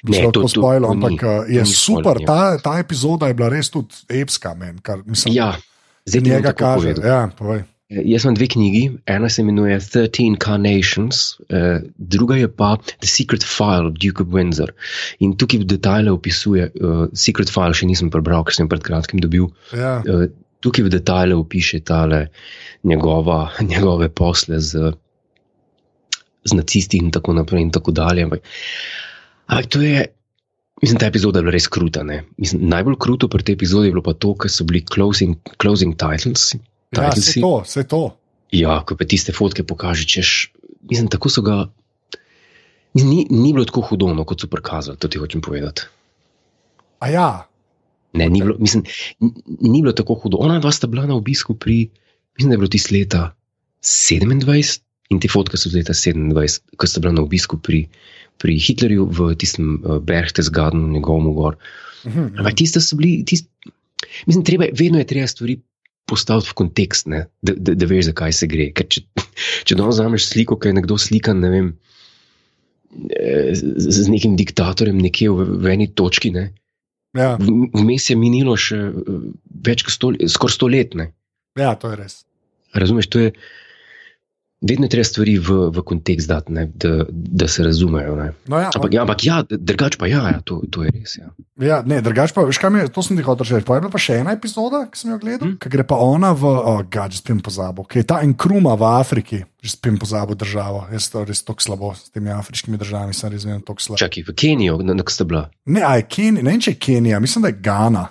Ne, 0.04 0.22
to- 0.24 0.32
to- 0.32 0.48
spoiler, 0.48 0.82
to 0.84 0.94
ni- 0.94 1.06
ampak 1.06 1.12
uh, 1.14 1.20
to 1.20 1.44
je 1.46 1.60
ni 1.60 1.66
super. 1.68 2.02
spoiler, 2.02 2.26
Ta, 2.26 2.58
ta 2.60 2.80
epizoda 2.80 3.28
je 3.28 3.34
bila 3.34 3.50
res 3.50 3.70
tudi 3.70 3.92
epska. 4.10 4.54
Men, 4.54 4.80
kar, 4.80 5.04
mislim, 5.06 5.36
Ja, 5.36 5.56
zdaj 6.06 6.22
njega 6.24 6.54
kaže. 6.54 6.76
povedal. 6.88 7.06
Ja, 7.06 7.30
povej. 7.38 7.64
Eh, 7.92 8.02
Jaz 8.08 8.24
imam 8.24 8.36
dve 8.36 8.48
knjigi, 8.48 8.84
ena 9.06 9.30
se 9.30 9.42
imenuje 9.42 9.80
13 9.80 10.38
Carnations, 10.44 11.16
eh, 11.50 11.82
druga 11.98 12.38
je 12.40 12.48
pa 12.48 12.78
The 12.78 13.08
Secret 13.08 13.44
File 13.44 13.88
of 13.90 13.98
Duke 14.00 14.24
of 14.24 14.30
Windsor. 14.32 14.72
In 15.20 15.36
tukaj 15.38 15.60
v 15.60 15.68
detajle 15.68 16.12
opisuje, 16.12 16.70
uh, 16.80 17.10
Secret 17.14 17.52
File 17.52 17.76
še 17.76 17.90
nisem 17.90 18.12
prebral, 18.14 18.46
ker 18.48 18.56
sem 18.56 18.70
pred 18.72 18.84
kratkim 18.84 19.20
dobil. 19.20 19.52
Ja, 19.76 20.00
Uh, 20.08 20.30
tukaj 20.62 20.86
v 20.86 20.94
detajle 20.94 21.36
opiše 21.36 21.82
tale 21.84 22.28
njegova, 22.84 23.52
njegove 23.74 24.10
posle 24.10 24.60
z, 24.62 24.94
z 26.46 26.54
nacisti 26.54 26.98
in 26.98 27.12
tako 27.12 27.34
naprej 27.34 27.62
in 27.62 27.72
tako 27.72 27.92
dalje. 27.92 28.24
Ampak, 28.24 28.46
ampak 29.48 29.70
to 29.74 29.82
je. 29.82 30.08
Mislim, 30.82 30.98
ta 30.98 31.06
epizoda 31.12 31.40
je 31.40 31.44
bila 31.44 31.54
res 31.54 31.68
kruta. 31.68 32.04
ne. 32.04 32.24
Mislim, 32.38 32.64
najbolj 32.70 32.96
kruto 32.98 33.28
pri 33.28 33.44
tej 33.44 33.54
epizodi 33.54 33.90
je 33.90 33.94
bilo 33.94 34.02
pa 34.02 34.14
to, 34.14 34.34
ker 34.34 34.50
so 34.50 34.64
bili 34.66 34.82
closing, 34.82 35.36
closing 35.62 35.94
titles. 35.94 36.56
Ja 36.92 37.10
titlesi. 37.10 37.40
vse 37.40 37.42
to, 37.42 37.54
vse 37.66 37.84
to. 37.88 38.02
Ja, 38.52 38.82
ko 38.86 38.98
pa 39.00 39.08
tiste 39.08 39.32
fotke 39.34 39.64
pokaže, 39.64 40.08
češ, 40.08 40.52
mislim, 40.92 41.08
tako 41.12 41.32
so 41.32 41.44
ga. 41.46 41.70
Ni, 42.94 43.24
ni 43.30 43.54
bilo 43.56 43.64
tako 43.64 43.86
hudo, 43.88 44.10
no, 44.12 44.26
kot 44.28 44.44
so 44.44 44.52
prikazali, 44.52 45.00
to 45.00 45.08
ti 45.08 45.20
hočem 45.22 45.40
povedati. 45.42 45.88
A 47.00 47.08
ja, 47.08 47.30
Ne, 48.14 48.30
ni 48.30 48.42
bilo, 48.42 48.56
mislim, 48.60 48.84
ni 49.60 49.82
bilo 49.82 49.94
tako 49.96 50.14
hudo. 50.14 50.38
Ona 50.38 50.60
dva 50.60 50.72
sta 50.72 50.88
bila 50.88 51.06
na 51.08 51.16
obisku 51.16 51.56
pri, 51.56 51.90
mislim, 52.38 52.50
da 52.50 52.54
je 52.54 52.58
bilo 52.58 52.68
tisto 52.68 52.96
leta 52.96 53.36
27 53.82 54.80
in 55.10 55.20
te 55.20 55.28
fotke 55.32 55.58
so 55.58 55.70
iz 55.70 55.76
leta 55.76 55.94
27, 55.94 56.60
ko 56.78 56.88
sta 56.88 57.00
bila 57.04 57.14
na 57.16 57.24
obisku 57.24 57.60
pri, 57.60 57.86
pri 58.38 58.58
Hitlerju 58.60 59.08
v 59.12 59.32
tistem 59.36 59.80
uh, 59.80 60.00
Berchtesgadenu, 60.00 60.92
njegovem 60.92 61.34
gor. 61.36 61.56
mhm, 62.06 62.34
Ampak 62.40 62.56
tiste 62.60 62.82
so 62.82 63.00
bili, 63.00 63.24
tist, 63.26 63.48
mislim, 64.26 64.44
treba, 64.44 64.68
vedno 64.80 65.00
je 65.00 65.08
treba 65.08 65.28
stvari 65.28 65.60
postaviti 66.10 66.50
v 66.52 66.58
kontekst, 66.60 67.08
ne, 67.08 67.26
da, 67.42 67.54
da, 67.56 67.76
da 67.76 67.88
veš, 67.88 68.10
zakaj 68.12 68.34
se 68.36 68.48
gre. 68.52 68.70
Ker 68.76 68.88
če, 68.92 69.04
če 69.68 69.78
danes 69.80 69.96
vzameš 69.96 70.26
sliko, 70.34 70.58
ki 70.60 70.72
je 70.72 70.78
nekdo 70.82 70.98
slikan, 71.00 71.40
ne 71.44 71.50
vem, 71.54 71.70
eh, 73.16 73.54
z, 73.56 73.88
z 74.02 74.08
nekim 74.12 74.36
diktatorjem 74.40 74.98
nekje 75.00 75.32
v, 75.32 75.48
v 75.64 75.74
eni 75.76 75.88
točki, 75.88 76.34
ne, 76.36 76.50
ja, 77.18 77.36
v- 77.40 77.72
vmes 77.76 78.10
je 78.12 78.18
minilo 78.20 78.58
še 78.60 78.80
eh, 78.92 79.18
več 79.68 79.86
kot 79.88 79.96
sto, 79.96 80.12
skoraj 80.28 80.56
sto 80.58 80.68
let. 80.72 80.96
Ne. 81.00 81.12
ja, 81.60 81.76
to 81.76 81.92
je 81.92 82.00
res. 82.04 82.22
Razumeš, 82.76 83.08
to 83.12 83.20
je. 83.20 83.34
Vedno 84.62 84.86
je 84.86 84.94
treba 84.94 85.04
stvari 85.04 85.40
v, 85.42 85.56
v 85.74 85.82
kontekst 85.82 86.30
dati, 86.30 86.54
ne, 86.54 86.68
da, 86.78 87.02
da 87.10 87.48
se 87.50 87.64
razumejo. 87.66 88.14
Ne. 88.16 88.28
No, 88.46 88.60
ja, 88.62 88.70
Ampak, 88.70 88.94
ja, 88.94 89.02
ampak 89.02 89.24
ja, 89.26 89.40
drugače 89.50 89.98
pa 89.98 90.06
ja, 90.06 90.22
ja 90.30 90.42
to, 90.46 90.60
to 90.70 90.84
je 90.86 90.92
res. 90.94 91.16
Ja. 91.18 91.32
Ja, 91.62 91.82
ne, 91.86 92.00
drugač 92.02 92.34
pa, 92.34 92.44
veš, 92.48 92.58
kaj 92.58 92.72
mi 92.74 92.82
je, 92.82 92.90
to 92.94 93.04
sem 93.06 93.18
ti 93.18 93.26
hotel 93.26 93.46
reči. 93.46 93.66
Pa 93.68 93.78
je 93.78 93.84
bila 93.84 93.94
pa 93.94 94.02
še 94.02 94.18
ena 94.24 94.34
epizoda, 94.34 94.84
ki 94.90 94.98
sem 94.98 95.12
jo 95.14 95.18
gledal, 95.22 95.52
mm. 95.52 95.60
ki 95.62 95.72
gre 95.72 95.86
pa 95.88 96.00
ona 96.02 96.32
v, 96.34 96.50
oh, 96.50 96.82
gad, 96.90 97.14
že 97.14 97.22
spim 97.22 97.42
pozabo, 97.44 97.86
ki 97.86 98.02
je 98.02 98.08
ta 98.10 98.22
Enkruma 98.26 98.74
v 98.80 98.88
Afriki, 98.90 99.44
že 99.62 99.76
spim 99.76 100.00
pozabo 100.02 100.34
državo. 100.34 100.88
Jaz 100.90 101.12
to 101.14 101.22
res 101.28 101.46
tako 101.46 101.62
slabo 101.62 101.92
s 101.94 102.10
temi 102.10 102.34
afriškimi 102.34 102.82
državami, 102.82 103.14
sem 103.14 103.30
res 103.34 103.46
vedno 103.46 103.62
tako 103.68 103.86
slab. 103.86 104.02
Čakaj, 104.02 104.26
v 104.32 104.36
Kenijo, 104.38 104.80
na, 104.82 104.98
na 104.98 105.06
ko 105.06 105.14
sta 105.14 105.28
bila. 105.30 105.46
Ne, 105.70 105.86
a 105.86 106.00
je 106.02 106.10
Kenija, 106.10 106.42
ne 106.42 106.50
vem, 106.50 106.66
če 106.66 106.74
je 106.74 106.82
Kenija, 106.82 107.22
mislim, 107.22 107.46
da 107.46 107.54
je 107.54 107.62
Gana. 107.62 108.08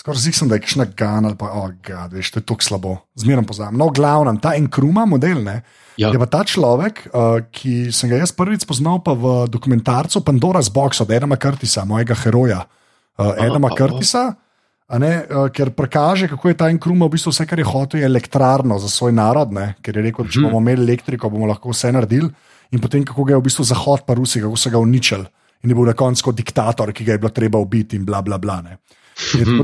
Skoraj 0.00 0.22
zig 0.22 0.32
sem, 0.34 0.48
da 0.48 0.56
je 0.56 0.64
kakšna 0.64 0.86
Gana 0.96 1.28
ali 1.28 1.36
pa, 1.36 1.50
oh, 1.52 1.68
gad, 1.84 2.14
veš, 2.16 2.30
to 2.32 2.40
je 2.40 2.46
tako 2.48 2.64
slabo. 2.64 2.92
Zmerno 3.20 3.44
pozabim. 3.44 3.76
No, 3.76 3.90
glavnem, 3.92 4.38
ta 4.40 4.54
Enkruma 4.56 5.04
model, 5.04 5.42
ne. 5.44 5.60
Ja, 6.00 6.08
Je 6.08 6.16
pa 6.16 6.24
ta 6.24 6.40
človek, 6.48 7.02
uh, 7.12 7.42
ki 7.52 7.92
sem 7.92 8.08
ga 8.08 8.16
jaz 8.22 8.32
prvič 8.32 8.64
spoznal 8.64 9.02
pa 9.04 9.12
v 9.12 9.44
dokumentarcu 9.52 10.22
Pandora's 10.24 10.70
Box 10.72 11.02
od 11.04 11.10
Edama 11.12 11.36
Curtisa, 11.36 11.84
mojega 11.84 12.16
heroja. 12.16 12.62
Uh, 13.20 13.34
Aha, 13.36 13.44
Edama. 13.44 13.68
Curtisa, 13.76 14.22
a 14.88 14.94
ne, 14.96 15.10
uh, 15.28 15.50
ker 15.52 15.68
prikaže, 15.76 16.30
kako 16.32 16.48
je 16.48 16.56
ta 16.56 16.70
Enkruma 16.72 17.04
v 17.04 17.18
bistvu 17.18 17.28
vse, 17.34 17.44
kar 17.44 17.60
je 17.60 17.68
hotel, 17.68 18.00
je 18.00 18.08
elektrarno 18.08 18.78
za 18.80 18.88
svoj 18.88 19.12
narod, 19.12 19.52
ne, 19.52 19.74
ker 19.84 20.00
je 20.00 20.06
rekel, 20.08 20.24
da 20.24 20.32
če 20.32 20.40
Mhm. 20.40 20.48
bomo 20.48 20.64
imeli 20.64 20.88
elektriko, 20.88 21.28
bomo 21.28 21.44
lahko 21.44 21.76
vse 21.76 21.92
naredili. 21.92 22.32
In 22.72 22.80
potem, 22.80 23.04
kako 23.04 23.24
ga 23.28 23.36
je 23.36 23.40
v 23.42 23.44
bistvu 23.50 23.68
Zahod 23.68 24.06
pa 24.08 24.16
Rusi, 24.16 24.40
kako 24.40 24.56
so 24.56 24.70
ga 24.72 24.80
uničili. 24.80 25.26
In 25.60 25.70
je 25.70 25.76
bil 25.76 25.84
na 25.84 25.92
koncu 25.92 26.32
diktator, 26.32 26.88
ki 26.96 27.04
ga 27.04 27.12
je 27.12 27.18
bilo 27.20 27.28
treba 27.28 27.58
ubiti, 27.60 28.00
in 28.00 28.08
bla 28.08 28.22
bla 28.24 28.38
bla. 28.38 28.62
Ne. 28.64 28.78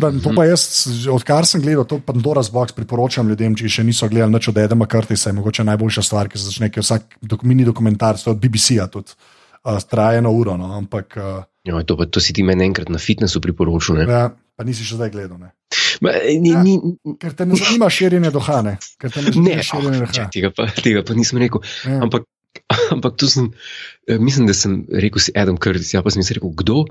Da, 0.00 0.10
to 0.22 0.32
pa 0.36 0.44
jaz, 0.46 0.86
odkar 1.10 1.46
sem 1.48 1.62
gledal 1.64 1.86
to 1.88 1.98
Pandora's 2.04 2.50
Box, 2.52 2.74
priporočam 2.76 3.28
ljudem, 3.30 3.56
če 3.58 3.70
še 3.78 3.84
niso 3.86 4.08
gledali 4.12 4.34
nič 4.36 4.48
od 4.52 4.58
Edema 4.62 4.86
Curtisa, 4.90 5.30
je 5.30 5.38
mogoče 5.38 5.64
najboljša 5.66 6.04
stvar, 6.06 6.30
ki 6.30 6.38
se 6.38 6.50
začne, 6.50 6.70
ker 6.70 6.84
vsak 6.84 7.18
dok, 7.22 7.42
mini 7.48 7.66
dokumentarc, 7.66 8.22
to 8.22 8.30
je 8.30 8.36
od 8.36 8.42
BBC-ja 8.42 8.86
tudi, 8.92 9.16
uh, 9.64 9.78
traja 9.90 10.20
eno 10.22 10.32
uro, 10.36 10.56
no, 10.60 10.72
ampak 10.76 11.16
uh, 11.18 11.42
ja 11.66 11.82
to, 11.82 11.96
pa, 11.98 12.06
to 12.06 12.22
si 12.22 12.36
ti 12.36 12.44
meni 12.46 12.68
enkrat 12.68 12.92
na 12.92 13.00
fitnessu 13.02 13.40
priporočil. 13.42 14.02
ne. 14.02 14.06
ja, 14.06 14.28
pa 14.56 14.64
nisi 14.64 14.86
še 14.86 15.00
zdaj 15.00 15.10
gledal. 15.16 15.40
Ne. 15.40 15.50
Ma, 16.04 16.12
eh, 16.12 16.36
ni, 16.40 16.52
Ja. 16.52 16.62
ni, 16.62 16.76
Ker 17.20 17.32
te 17.34 17.46
ne 17.48 17.56
zanima 17.58 17.88
širjenje 17.90 18.30
duha, 18.30 18.60
ne. 18.62 18.76
Ne 19.02 19.10
ne, 19.40 19.58
širjenje 19.64 20.02
oh, 20.04 20.08
duha. 20.12 20.28
tega, 20.32 20.50
pa, 20.54 20.68
tega 20.84 21.02
pa 21.02 21.16
nisem 21.16 21.40
rekel. 21.42 21.64
Ja. 21.88 22.02
Ampak, 22.04 22.28
ampak 22.90 23.16
to 23.16 23.26
sem, 23.26 23.52
eh, 24.06 24.18
mislim, 24.18 24.46
da 24.46 24.54
sem 24.54 24.86
rekel 24.90 25.20
si 25.20 25.32
Adam 25.32 25.56
Curtis, 25.56 25.94
ja 25.94 26.02
pa 26.02 26.10
sem 26.10 26.22
si 26.22 26.34
rekel, 26.34 26.50
kdo? 26.52 26.84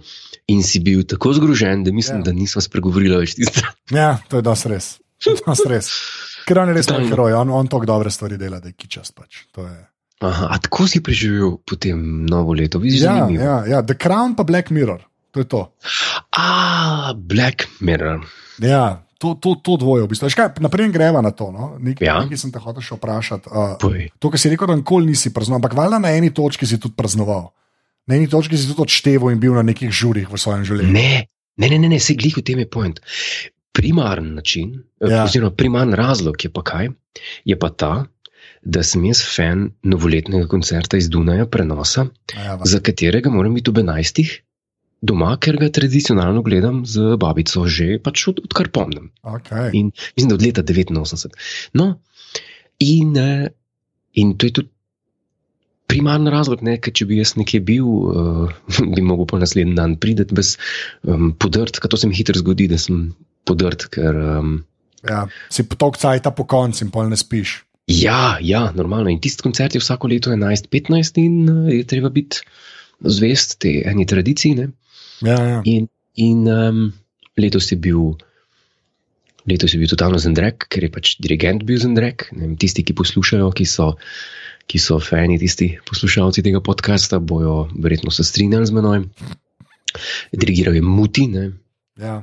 In 0.47 0.61
si 0.61 0.79
bil 0.79 1.03
tako 1.03 1.33
zgrožen, 1.33 1.83
da 1.83 1.91
mislim, 1.91 2.19
Ja. 2.19 2.23
da 2.23 2.31
nismo 2.31 2.61
spregovorili 2.61 3.17
več 3.17 3.35
tisto. 3.35 3.59
Ja, 3.91 4.19
to 4.29 4.37
je 4.37 4.43
dosti 4.43 4.69
res. 4.69 4.87
Dosti 5.21 5.67
res. 5.67 5.89
Ker 6.45 6.59
on 6.59 6.69
je 6.69 6.75
res 6.75 6.85
tak 6.85 7.01
heroj, 7.01 7.33
on, 7.33 7.49
on 7.49 7.67
tako 7.67 7.85
dobre 7.85 8.11
stvari 8.11 8.37
dela, 8.37 8.59
da 8.59 8.69
je 8.69 8.75
kičast. 8.75 9.15
Pač. 9.15 9.47
To 9.51 9.65
je. 9.65 9.75
Aha, 10.21 10.47
a 10.47 10.57
tako 10.57 10.85
si 10.87 11.01
preživel 11.01 11.57
potem 11.59 11.97
novo 12.25 12.53
leto? 12.53 12.79
Vidiš, 12.79 13.01
Ja, 13.01 13.15
zanimivo. 13.19 13.43
ja, 13.43 13.55
ja, 13.67 13.79
The 13.81 13.95
Crown 13.95 14.35
pa 14.35 14.43
Black 14.43 14.69
Mirror, 14.69 15.01
to 15.31 15.39
je 15.39 15.47
to. 15.47 15.61
A, 16.31 17.13
Black 17.13 17.67
Mirror. 17.79 18.23
Ja, 18.59 19.04
to, 19.17 19.33
to, 19.35 19.55
to 19.57 19.77
dvoje 19.77 20.03
v 20.03 20.09
bistvu. 20.09 20.29
Kaj, 20.29 20.59
naprej 20.59 20.89
greva 20.89 21.21
na 21.21 21.31
to. 21.31 21.49
No? 21.49 21.75
Nekaj, 21.77 22.03
Ja. 22.03 22.19
nekaj 22.19 22.37
sem 22.37 22.49
te 22.49 22.59
hotel 22.59 22.81
še 22.81 22.95
vprašati. 22.95 23.47
Uh, 23.47 23.75
Povej. 23.77 24.09
to, 24.15 24.27
kar 24.27 24.37
si 24.37 24.49
rekel, 24.49 24.67
da 24.67 24.75
nikoli 24.75 25.07
nisi 25.07 25.29
praznoval, 25.29 25.59
ampak 25.59 25.73
valjda 25.75 25.99
na 25.99 26.11
eni 26.11 26.31
točki 26.31 26.63
si 26.63 26.77
tudi 26.77 26.93
praznoval. 26.93 27.51
Na 28.05 28.15
eni 28.15 28.27
točki 28.27 28.53
si 28.53 28.67
tudi 28.67 28.81
odšteval 28.81 29.29
in 29.29 29.39
bil 29.39 29.53
na 29.53 29.63
nekih 29.63 29.89
žurih 29.89 30.25
v 30.25 30.35
svojem 30.35 30.63
življenju. 30.63 30.91
Ne, 30.91 31.25
ne, 31.55 31.67
ne, 31.67 31.77
ne, 31.79 31.89
ne 31.89 31.99
se 31.99 32.13
glih 32.13 32.35
v 32.35 32.43
tem 32.43 32.59
je 32.59 32.67
point. 32.67 32.99
Primaren 33.71 34.35
način, 34.35 34.83
Ja. 34.99 35.09
ja. 35.09 35.23
oziroma 35.23 35.51
primaren 35.51 35.93
razlog 35.93 36.37
je 36.37 36.49
pa 36.49 36.61
kaj? 36.63 36.89
Je 37.43 37.55
pa 37.55 37.69
ta, 37.69 38.05
da 38.61 38.81
sem 38.81 39.03
jaz 39.03 39.21
fan 39.25 39.71
novoletnega 39.83 40.47
koncerta 40.47 40.97
iz 40.97 41.07
Dunaja, 41.07 41.45
prenosa, 41.45 42.07
Ja, 42.33 42.55
va. 42.55 42.65
za 42.65 42.79
katerega 42.79 43.29
moram 43.29 43.53
biti 43.53 43.69
ob 43.69 43.77
11. 43.77 44.41
doma, 45.07 45.35
ker 45.41 45.59
ga 45.61 45.69
tradicionalno 45.73 46.43
gledam 46.45 46.83
z 46.89 47.15
babico, 47.21 47.65
že 47.69 47.99
pač 48.03 48.27
od, 48.31 48.43
odkar 48.47 48.71
pomnim. 48.73 49.11
okay. 49.23 49.71
In 49.73 49.91
mislim, 50.15 50.29
da 50.29 50.35
od 50.35 50.45
leta 50.45 50.63
89. 50.63 51.35
No, 51.73 51.99
in, 52.79 53.17
eh, 53.17 53.49
in 54.13 54.37
to 54.37 54.49
je 54.49 54.57
tudi 54.61 54.75
primarni 55.87 56.31
razlog, 56.33 56.63
ne, 56.65 56.77
ker 56.81 56.93
če 56.95 57.07
bi 57.09 57.19
jaz 57.19 57.35
nekje 57.39 57.61
bil, 57.65 57.85
uh, 57.85 58.53
bi 58.95 59.03
mogel 59.05 59.27
pa 59.29 59.39
naslednji 59.41 59.77
dan 59.77 59.95
priti 60.01 60.25
brez 60.31 60.55
um, 61.03 61.31
podrt, 61.37 61.79
ker 61.81 61.91
to 61.91 61.99
se 62.01 62.09
mi 62.09 62.17
hitro 62.17 62.37
zgodi, 62.41 62.67
da 62.71 62.79
sem 62.81 63.11
podrt, 63.45 63.87
ker. 63.93 64.17
Um, 64.39 64.57
ja. 65.05 65.25
Si 65.53 65.65
potok 65.69 65.99
cajta 66.01 66.33
po 66.33 66.47
koncu 66.49 66.87
in 66.87 66.91
pol 66.93 67.11
ne 67.11 67.19
spiš. 67.19 67.59
ja, 67.85 68.37
ja, 68.41 68.71
normalno. 68.73 69.11
In 69.13 69.21
tisti 69.21 69.45
koncert 69.45 69.75
je 69.75 69.83
vsako 69.83 70.09
leto 70.09 70.31
11-15 70.33 71.21
in 71.21 71.35
uh, 71.45 71.69
je 71.69 71.83
treba 71.85 72.09
biti 72.09 72.41
zvest 73.05 73.59
tej 73.61 73.83
eni 73.85 74.07
tradiciji. 74.09 74.55
Ne. 74.57 74.71
Ja, 75.23 75.37
ja. 75.39 75.59
In, 75.63 75.89
in 76.19 76.47
um, 76.47 76.93
letos 77.39 77.69
je 77.71 77.77
bil. 77.79 78.15
Letos 79.45 79.75
je 79.75 79.79
bil 79.79 79.89
totalno 79.91 80.17
zendrek, 80.17 80.65
ker 80.73 80.87
je 80.87 80.89
pač 80.89 81.15
dirigent 81.21 81.63
bil 81.67 81.77
zendrek. 81.77 82.27
Vem, 82.33 82.55
Tisti, 82.57 82.81
ki 82.81 82.95
poslušajo, 82.97 83.51
ki 83.53 83.67
so, 83.69 83.91
ki 84.65 84.81
so 84.81 84.97
fani, 85.03 85.37
tisti 85.37 85.75
poslušalci 85.85 86.41
tega 86.45 86.61
podcasta, 86.65 87.19
bojo 87.21 87.67
verjetno 87.77 88.13
se 88.13 88.25
strinjali 88.25 88.65
z 88.65 88.73
menoj. 88.73 89.03
Dirigiral 90.33 90.75
je 90.75 90.81
Muti, 90.81 91.27
ne, 91.31 91.51
ja. 92.01 92.17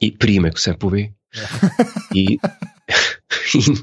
in 0.00 0.16
primek 0.18 0.56
vse 0.58 0.74
pove. 0.80 1.10
Ja. 1.36 1.48
In, 3.52 3.76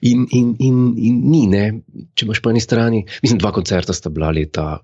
in, 0.00 0.26
in, 0.30 0.56
in, 0.56 0.56
in, 0.60 0.76
in 1.00 1.20
ni, 1.30 1.46
ne. 1.48 1.64
če 2.12 2.26
imaš 2.26 2.40
po 2.44 2.50
eni 2.52 2.60
strani, 2.60 3.00
mislim, 3.22 3.38
dva 3.40 3.52
koncerta 3.56 3.94
sta 3.96 4.12
bila 4.12 4.28
leta 4.36 4.78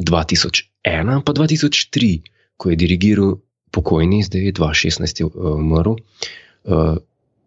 2001 0.00 1.20
pa 1.26 1.34
2003, 1.36 2.31
ko 2.56 2.70
je 2.70 2.76
dirigiral 2.76 3.36
pokojni, 3.70 4.22
zdaj 4.22 4.40
je 4.42 4.52
2016 4.52 5.20
je, 5.20 5.26
uh, 5.26 5.56
umrl, 5.56 5.96
uh, 6.64 6.96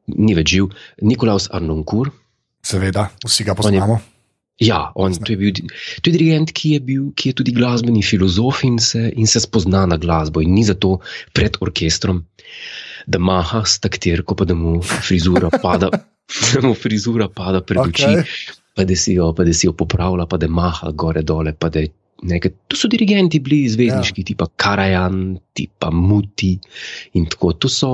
ni 0.08 0.34
več 0.34 0.56
živ, 0.56 0.72
Nikolaus 1.02 1.48
Arnonkur. 1.52 2.12
Seveda, 2.66 3.10
vsi 3.24 3.44
ga 3.44 3.54
On 3.54 3.74
je- 3.74 3.80
poznamo. 3.80 4.00
Ja, 4.58 4.92
on, 4.96 5.12
to, 5.14 5.34
je 5.34 5.38
bil, 5.38 5.52
to 6.00 6.08
je 6.08 6.14
dirigent, 6.14 6.52
ki 6.56 6.70
je, 6.72 6.80
bil, 6.80 7.10
ki 7.12 7.30
je 7.30 7.36
tudi 7.36 7.52
glasbeni 7.52 8.00
filozof 8.02 8.62
in 8.64 8.78
se, 8.80 9.12
in 9.12 9.28
se 9.28 9.42
spozna 9.44 9.82
na 9.86 9.98
glasbo. 9.98 10.40
In 10.40 10.54
ni 10.56 10.64
zato 10.64 11.00
pred 11.36 11.58
orkestrom, 11.60 12.22
da 13.06 13.20
maha 13.20 13.66
s 13.68 13.82
taktirko, 13.84 14.32
pa 14.34 14.46
da 14.48 14.56
mu 14.56 14.78
frizura 14.82 15.50
pada, 15.66 15.90
da 15.92 16.62
mu 16.64 16.72
frizura 16.74 17.28
pada 17.28 17.60
pred 17.62 17.84
Okay. 17.84 18.24
oči, 18.24 18.56
pa 18.76 18.84
da, 18.88 18.96
si 18.96 19.14
jo, 19.20 19.34
pa 19.36 19.44
da 19.44 19.52
si 19.54 19.68
jo 19.68 19.74
popravlja, 19.76 20.24
pa 20.26 20.38
da 20.40 20.48
maha 20.48 20.90
gore 20.96 21.22
dole. 21.22 21.52
pa 21.54 21.68
da 21.70 21.84
je 21.84 21.92
Nekaj, 22.26 22.54
to 22.72 22.80
so 22.80 22.90
dirigenti 22.92 23.40
bili 23.44 23.66
zvezdniški, 23.70 24.24
ja. 24.24 24.32
tipa 24.32 24.48
Karajan, 24.62 25.38
tipa 25.54 25.92
Muti 25.94 26.56
in 27.20 27.28
tako. 27.32 27.54
To 27.62 27.72
so, 27.72 27.92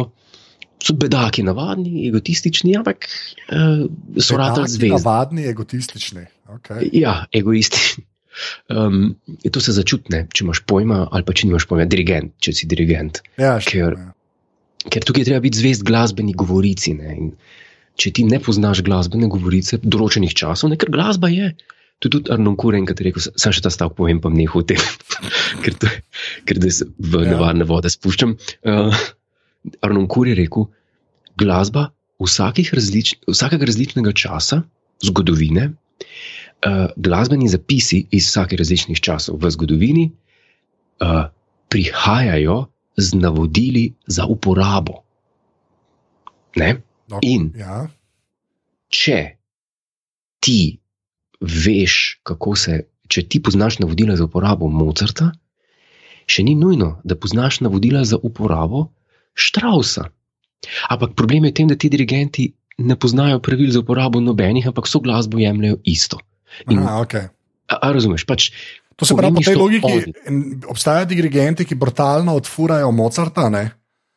so 0.81 0.95
bedaki, 0.97 1.43
navadni, 1.47 2.05
egotistični, 2.09 2.77
ampak 2.79 3.07
uh, 3.07 3.83
so 4.17 4.39
radi 4.39 4.63
Taki 4.63 4.77
zvezdni. 4.77 4.93
Navadni, 4.95 5.49
egotistični. 5.51 6.25
Okay. 6.57 6.89
Ja, 7.01 7.21
egoistični. 7.33 8.07
Um, 8.71 9.17
to 9.51 9.59
se 9.59 9.75
začutne, 9.75 10.23
če 10.31 10.45
imaš 10.45 10.61
pojma, 10.63 11.03
ali 11.11 11.27
pa 11.27 11.35
če 11.35 11.49
nimaš 11.49 11.67
pojma, 11.67 11.85
dirigent, 11.91 12.37
če 12.39 12.55
si 12.55 12.69
dirigent. 12.71 13.19
Ja, 13.41 13.57
Ker- 13.59 13.97
ja. 13.97 14.13
Ker 14.81 15.03
tukaj 15.05 15.21
je 15.21 15.27
treba 15.27 15.43
biti 15.43 15.59
zvest 15.59 15.83
glasbeni 15.85 16.33
govorici. 16.33 16.95
Ne? 16.97 17.11
In 17.13 17.33
če 17.99 18.13
ti 18.15 18.25
ne 18.25 18.39
poznaš 18.41 18.81
glasbene 18.87 19.29
govorice 19.31 19.77
določenih 19.83 20.33
časov, 20.37 20.71
ne, 20.71 20.79
ker 20.79 20.89
glasba 20.93 21.29
je. 21.29 21.51
To 22.01 22.09
je 22.09 22.11
tudi 22.17 22.31
Arnon 22.33 22.57
Kuren, 22.57 22.87
ki 22.89 22.95
je 22.97 23.07
rekel: 23.11 23.21
Sam 23.37 23.53
še 23.53 23.61
ta 23.61 23.69
stavek 23.69 23.93
povem, 23.97 24.17
pa 24.23 24.31
ne 24.33 24.47
hoče, 24.49 24.77
ker, 25.63 25.75
to 25.77 25.89
ker 26.49 26.57
da 26.61 26.71
se 26.73 26.87
v 26.97 27.21
Ja. 27.21 27.35
nevarne 27.35 27.67
vode 27.69 27.91
spuščam. 27.93 28.33
Uh, 28.65 28.89
Arnon 29.85 30.07
Kur 30.09 30.25
je 30.31 30.35
rekel: 30.39 30.65
Glasba 31.37 31.91
različ, 32.21 33.15
vsakega 33.25 33.65
različnega 33.65 34.11
časa, 34.13 34.61
zgodovine, 35.01 35.71
uh, 36.65 36.89
glasbeni 36.97 37.49
zapisi 37.49 38.05
iz 38.11 38.29
vsakih 38.29 38.59
različnih 38.59 39.01
časov 39.01 39.37
v 39.41 39.49
zgodovini 39.49 40.05
uh, 41.01 41.29
prihajajo 41.69 42.67
z 42.97 43.13
navodili 43.17 43.93
za 44.05 44.25
uporabo. 44.25 45.01
Ne? 46.55 46.81
No, 47.09 47.19
In 47.21 47.51
ja. 47.57 47.87
če 48.89 49.37
ti 50.39 50.77
veš, 51.41 52.21
kako 52.23 52.55
se, 52.55 52.79
če 53.11 53.25
ti 53.27 53.41
poznaš 53.43 53.79
navodila 53.81 54.15
za 54.15 54.25
uporabo 54.29 54.69
Mozarta, 54.69 55.31
še 56.29 56.45
ni 56.47 56.55
nujno, 56.55 57.01
da 57.03 57.17
poznaš 57.17 57.59
navodila 57.65 58.05
za 58.07 58.19
uporabo 58.21 58.87
Štrausa. 59.33 60.07
Ampak 60.93 61.15
problem 61.17 61.47
je 61.47 61.51
v 61.51 61.57
tem, 61.57 61.67
da 61.71 61.75
ti 61.75 61.89
dirigenti 61.89 62.51
ne 62.81 62.95
poznajo 62.95 63.41
pravil 63.41 63.71
za 63.73 63.81
uporabo 63.81 64.21
nobenih, 64.21 64.67
ampak 64.69 64.87
so 64.87 65.01
glasbo 65.01 65.41
jemljajo 65.41 65.81
isto. 65.83 66.21
In, 66.69 66.83
Aha, 66.83 67.01
okay. 67.01 67.29
a, 67.67 67.79
a 67.81 67.91
razumeš? 67.95 68.25
Pač, 68.27 68.51
To 69.01 69.05
se 69.05 69.15
pravi, 69.17 69.33
po 69.33 69.41
tej 69.41 69.55
logiki 69.57 69.87
oni. 69.89 70.61
obstajajo 70.69 71.07
dirigenti, 71.09 71.65
ki 71.65 71.73
brutalno 71.75 72.35
odfurajo 72.37 72.91
Mozarta, 72.93 73.49
ne? 73.49 73.63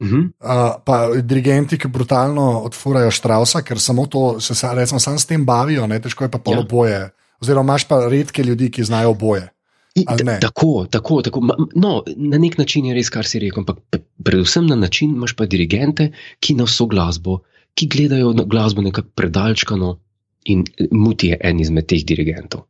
Uh 0.04 0.10
-huh, 0.10 0.24
Uh, 0.40 0.82
pa 0.84 0.96
dirigenti, 1.16 1.78
ki 1.78 1.88
brutalno 1.88 2.60
odfurajo 2.60 3.10
Štrausa, 3.10 3.62
ker 3.62 3.78
samo 3.78 4.06
to 4.06 4.40
se 4.40 4.68
recimo, 4.74 5.00
sam 5.00 5.18
s 5.18 5.26
tem 5.26 5.44
bavijo, 5.44 5.86
ne? 5.86 6.00
težko 6.00 6.24
je 6.24 6.30
pa 6.30 6.38
pol 6.38 6.54
Ja. 6.54 6.60
oboje. 6.60 7.10
Oziroma, 7.40 7.72
imaš 7.72 7.84
pa 7.84 8.06
redke 8.08 8.42
ljudi, 8.42 8.70
ki 8.70 8.84
znajo 8.84 9.10
oboje. 9.10 9.48
I- 9.94 10.04
Tako, 10.40 10.86
tako, 10.90 11.22
tako. 11.22 11.40
No, 11.74 12.02
na 12.16 12.38
nek 12.38 12.58
način 12.58 12.84
je 12.84 12.94
res, 12.94 13.10
kar 13.10 13.24
si 13.24 13.38
rekel, 13.38 13.60
ampak 13.60 13.76
predvsem 14.24 14.66
na 14.66 14.74
način 14.76 15.10
imaš 15.10 15.32
pa 15.32 15.46
dirigente, 15.46 16.10
ki 16.40 16.54
na 16.54 16.64
vso 16.64 16.86
glasbo, 16.86 17.38
ki 17.74 17.86
gledajo 17.86 18.32
na 18.32 18.42
glasbo 18.44 18.82
nekako 18.82 19.08
predalčkano 19.14 19.98
in 20.44 20.64
eh, 20.78 20.86
muti 20.92 21.26
je 21.26 21.38
en 21.40 21.60
izmed 21.60 21.86
teh 21.86 22.04
dirigentov. 22.04 22.60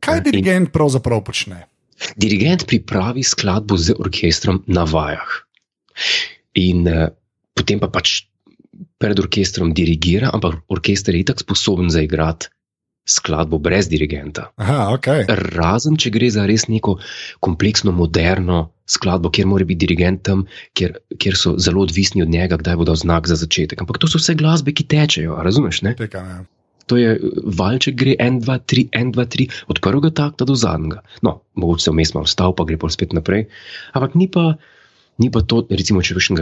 Kaj 0.00 0.14
Ja, 0.14 0.16
in- 0.16 0.22
dirigent 0.24 0.72
pravzaprav 0.72 1.24
počne? 1.24 1.66
Dirigent 2.16 2.66
pripravi 2.66 3.22
skladbo 3.22 3.76
z 3.76 3.92
orkestrom 3.98 4.62
na 4.66 4.84
vajah. 4.84 5.28
In 6.60 6.86
uh, 6.88 7.08
potem 7.54 7.82
pa 7.82 7.90
pač 7.92 8.24
pred 9.00 9.18
orkestrom 9.20 9.74
dirigira, 9.76 10.30
ampak 10.32 10.60
orkester 10.72 11.16
je 11.16 11.24
itak 11.24 11.42
sposoben 11.42 11.90
zaigrati 11.92 12.50
skladbo 13.10 13.58
brez 13.58 13.88
dirigenta. 13.90 14.50
Aha, 14.60 14.92
ok. 14.94 15.08
Razen, 15.56 15.96
če 16.00 16.12
gre 16.14 16.28
za 16.30 16.44
res 16.48 16.68
neko 16.70 16.98
kompleksno, 17.44 17.92
moderno 17.96 18.70
skladbo, 18.90 19.32
kjer 19.34 19.48
mora 19.50 19.66
biti 19.66 19.86
dirigent 19.86 20.22
tam, 20.26 20.44
kjer, 20.78 20.98
kjer 21.18 21.38
so 21.38 21.54
zelo 21.62 21.84
odvisni 21.86 22.24
od 22.24 22.30
njega, 22.30 22.58
kdaj 22.60 22.78
bo 22.78 22.86
dal 22.88 22.98
znak 23.00 23.28
za 23.30 23.38
začetek. 23.40 23.82
Ampak 23.82 24.00
to 24.02 24.10
so 24.10 24.20
vse 24.20 24.36
glasbe, 24.38 24.74
ki 24.76 24.86
tečejo, 24.90 25.38
razumeš? 25.46 25.82
Ne? 25.86 25.94
Teka, 25.98 26.24
ja. 26.26 26.40
To 26.90 26.98
je 26.98 27.14
eh, 27.14 27.38
valček, 27.60 27.94
gre 27.98 28.16
1, 28.18 28.42
2, 28.46 28.58
3, 28.74 28.86
1, 28.98 29.14
2, 29.14 29.26
3, 29.36 29.48
od 29.70 29.82
prvega 29.84 30.10
takta 30.22 30.46
do 30.46 30.58
zadnjega. 30.58 31.04
No, 31.26 31.38
mogoče 31.54 31.86
se 31.86 31.94
vmes 31.94 32.14
malo 32.16 32.26
vstal, 32.26 32.54
pa 32.58 32.66
gre 32.66 32.78
pa 32.82 32.90
spet 32.90 33.14
naprej. 33.16 33.46
Ampak 33.94 34.18
ni 34.18 34.26
pa, 34.30 34.54
ni 35.20 35.28
pa 35.32 35.42
to, 35.44 35.62
recimo, 35.70 36.02
če 36.02 36.16
veš, 36.16 36.32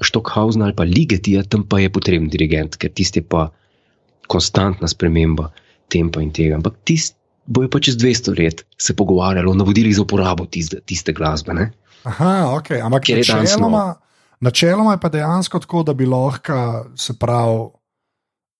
Stockhausna 0.00 0.70
ali 0.70 0.76
pa 0.76 0.86
Ligetija, 0.88 1.44
tam 1.44 1.66
pa 1.68 1.82
je 1.82 1.92
potreben 1.92 2.30
dirigent, 2.32 2.78
ker 2.80 2.90
tisti 2.90 3.20
je 3.20 3.28
pa 3.28 3.50
konstantna 4.26 4.88
sprememba 4.88 5.50
tempa 5.92 6.22
in 6.24 6.32
tega. 6.32 6.56
Ampak 6.56 6.80
tisti 6.88 7.18
bojo 7.46 7.68
pa 7.68 7.80
čez 7.80 7.96
200 8.00 8.38
let 8.38 8.64
se 8.78 8.96
pogovarjali 8.96 9.48
o 9.48 9.54
navodilih 9.54 9.96
za 9.96 10.02
uporabo 10.02 10.46
tiste, 10.46 10.80
tiste 10.80 11.12
glasbe. 11.12 11.54
Ne? 11.54 11.70
Aha, 12.04 12.56
ok. 12.56 12.70
Ampak 12.82 13.08
je 13.08 13.16
načeloma, 13.16 13.94
načeloma 14.40 14.92
je 14.92 15.00
pa 15.00 15.08
dejansko 15.08 15.60
tako, 15.60 15.82
da 15.82 15.94
bi 15.94 16.06
lahko, 16.06 16.86
se 16.96 17.18
pravi, 17.20 17.58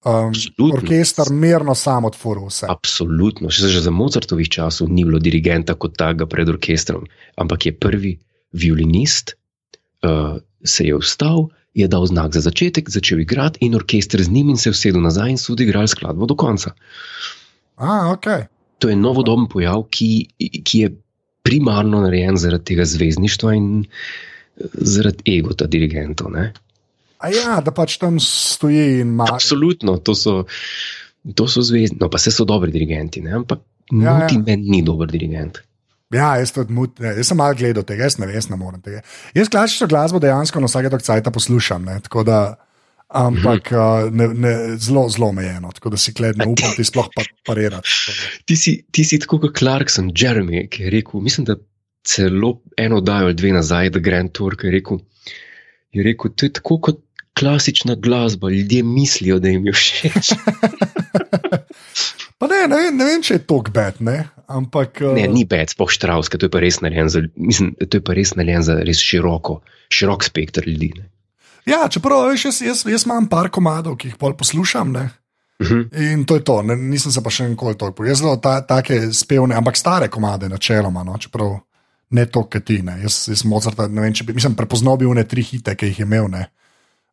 um, 0.05 0.29
Absolutno. 0.29 0.75
orkester 0.75 1.33
mirno 1.33 1.75
sam 1.75 2.05
odfuril 2.05 2.49
vse. 2.49 2.67
Absolutno. 2.69 3.51
Še 3.51 3.73
že 3.73 3.85
za 3.85 3.91
Mozartovih 3.91 4.49
časov 4.49 4.93
ni 4.93 5.05
bilo 5.05 5.19
dirigenta 5.19 5.75
kot 5.75 5.97
takega 5.97 6.29
pred 6.29 6.49
orkestrom, 6.49 7.09
ampak 7.41 7.67
je 7.67 7.77
prvi 7.79 8.13
violinist, 8.53 9.37
uh, 10.05 10.39
se 10.65 10.87
je 10.87 10.97
vstal, 11.01 11.49
je 11.75 11.89
dal 11.91 12.07
znak 12.07 12.35
za 12.35 12.41
začetek, 12.45 12.91
začel 12.91 13.25
igrati 13.25 13.65
in 13.67 13.75
orkester 13.75 14.23
z 14.23 14.31
njim 14.31 14.53
in 14.55 14.57
se 14.61 14.71
usedel 14.71 15.03
nazaj 15.03 15.35
in 15.35 15.39
so 15.39 15.53
odigrali 15.53 15.89
skladbo 15.89 16.27
do 16.27 16.37
konca. 16.39 16.75
A, 17.77 18.13
ok. 18.13 18.27
To 18.79 18.89
je 18.89 18.97
novodoben 18.97 19.49
pojav, 19.51 19.87
ki, 19.91 20.11
ki 20.65 20.79
je 20.79 20.93
primarno 21.43 22.05
narejen 22.05 22.37
zaradi 22.37 22.65
tega 22.73 22.85
zvezdništva 22.85 23.55
in 23.55 23.69
eh, 23.85 24.69
zaradi 24.73 25.39
egota 25.39 25.67
dirigentov. 25.67 26.31
Ne? 26.33 26.53
A 27.19 27.31
ja, 27.33 27.61
da 27.65 27.73
pač 27.75 27.99
tam 27.99 28.21
stoji 28.21 29.01
in 29.01 29.15
ima. 29.15 29.27
Absolutno, 29.33 29.97
to 29.99 30.15
so, 30.15 30.45
to 31.35 31.49
so 31.49 31.63
zvezdni, 31.63 31.99
no 32.01 32.11
pa 32.11 32.21
se 32.23 32.31
so 32.31 32.45
dobri 32.45 32.73
dirigenti, 32.73 33.23
ne? 33.25 33.35
ampak 33.41 33.65
Ja, 33.93 34.19
Muti 34.19 34.35
ja. 34.35 34.43
meni 34.47 34.71
ni 34.71 34.83
dober 34.83 35.11
dirigent. 35.11 35.61
Ja, 36.13 36.37
jaz, 36.39 36.53
mut, 36.69 36.99
ne, 37.01 37.15
jaz 37.17 37.31
sem 37.31 37.39
malo 37.41 37.55
gledal 37.59 37.85
tega, 37.87 38.05
jaz 38.05 38.19
ne 38.21 38.29
jaz 38.33 38.51
ne 38.51 38.57
morem 38.61 38.83
tega. 38.85 39.01
Jaz 39.35 39.49
klasično 39.51 39.89
glasbo 39.91 40.21
dejansko 40.23 40.61
na 40.61 40.69
vsake 40.69 40.91
dokcajta 40.93 41.31
poslušam, 41.35 41.85
ne, 41.89 41.97
da, 42.27 42.41
ampak 43.09 43.71
uh, 43.73 44.11
ne, 44.13 44.29
ne, 44.29 44.53
zelo, 44.77 45.07
zelo 45.09 45.29
omejeno, 45.33 45.73
tako 45.75 45.95
da 45.95 46.01
si 46.01 46.15
kled 46.15 46.39
ne 46.39 46.47
upam 46.51 46.75
ti 46.77 46.85
sploh 46.85 47.09
pa, 47.15 47.25
parirati. 47.47 47.89
Ti 48.45 48.57
si, 48.57 48.77
ti 48.93 49.05
si 49.07 49.19
tako 49.23 49.41
kot 49.47 49.57
Clarkson, 49.59 50.13
Jeremy, 50.15 50.67
ki 50.71 50.83
je 50.87 50.91
rekel, 50.99 51.21
mislim, 51.25 51.45
da 51.49 51.57
celo 52.05 52.59
eno 52.77 52.97
oddajo 53.01 53.25
ali 53.31 53.35
dve 53.35 53.55
nazaj, 53.57 53.91
da 53.97 54.01
Grand 54.05 54.33
Tour, 54.37 54.59
ki 54.61 54.67
je 54.69 54.73
rekel, 54.77 55.01
je 55.97 56.05
rekel, 56.05 56.35
to 56.37 56.47
je 56.47 56.53
tako 56.61 56.79
kot 56.91 57.01
klasična 57.35 57.95
glasba, 57.99 58.51
ljudje 58.51 58.83
mislijo, 58.83 59.39
da 59.43 59.49
jim 59.49 59.67
je 59.67 59.73
všeč. 59.73 60.35
Pa 62.39 62.47
ne, 62.51 62.67
ne, 62.69 62.77
vem- 62.77 62.97
ne 62.99 63.05
vem, 63.09 63.23
če 63.23 63.39
je 63.39 63.43
to 63.49 63.61
kbet, 63.67 64.01
ne, 64.05 64.17
ampak. 64.47 65.01
Uh, 65.01 65.15
Ne, 65.15 65.27
ni 65.27 65.45
več, 65.45 65.73
spoh 65.73 65.89
Štravska, 65.89 66.37
to 66.37 66.47
je 66.47 66.51
pa 66.51 66.61
res 66.61 66.81
narejen 66.81 67.09
za, 67.09 67.23
mislim, 67.37 67.75
to 67.79 67.97
je 67.97 68.03
pa 68.03 68.13
res 68.13 68.35
narejen 68.35 68.63
za 68.63 68.79
res 68.81 68.99
široko, 68.99 69.61
širok 69.89 70.25
spektr 70.25 70.65
ljudi. 70.65 70.93
Ne. 70.97 71.09
Ja, 71.65 71.89
čeprav 71.89 72.29
veš, 72.29 72.45
jaz, 72.45 72.59
jaz, 72.61 72.83
jaz 72.85 73.05
imam 73.05 73.25
par 73.27 73.49
komadov, 73.49 73.97
ki 73.97 74.09
jih 74.09 74.17
pol 74.17 74.35
poslušam. 74.35 74.93
Ne? 74.93 75.09
Mhm. 75.57 75.81
In 76.05 76.25
to 76.25 76.35
je 76.35 76.43
to, 76.43 76.63
ne, 76.63 76.75
nisem 76.77 77.09
se 77.09 77.21
pa 77.21 77.31
še 77.31 77.47
nikoli. 77.47 77.77
Jaz 78.05 78.19
zelo 78.19 78.37
ta, 78.37 78.59
take 78.61 79.13
spevne, 79.13 79.55
ampak 79.55 79.75
stare 79.75 80.09
komade, 80.09 80.49
načeloma, 80.49 81.03
no, 81.03 81.15
čeprav 81.17 81.55
ne 82.11 82.27
to, 82.27 82.45
kot 82.45 82.65
ti. 82.65 82.83
Ne. 82.83 82.99
Jaz, 83.01 83.29
jaz 83.29 83.45
Mozarta, 83.45 83.87
ne 83.87 84.01
vem, 84.01 84.13
če 84.13 84.25
bi, 84.25 84.35
mislim, 84.35 84.55
prepoznal 84.55 84.97
bi 84.97 85.07
une 85.07 85.25
tri 85.25 85.43
hite, 85.43 85.73
ki 85.75 85.87
jih 85.87 85.99
je 85.99 86.05
imel. 86.05 86.29
Ne. 86.29 86.43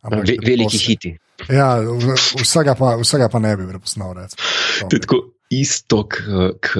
Ampak 0.01 0.19
Ve, 0.21 0.33
tako 0.33 0.47
veliki 0.47 0.77
se- 0.77 0.85
hiti. 0.85 1.11
Ja, 1.47 1.75
v- 1.77 2.17
vsega 2.39 2.73
pa, 2.75 2.95
vsega 2.97 3.29
pa 3.29 3.39
ne 3.39 3.55
bi 3.55 3.65
prepoznal. 3.65 4.13
recimo. 4.15 4.89
Tako 4.89 5.21
isto, 5.51 6.05
kot. 6.07 6.71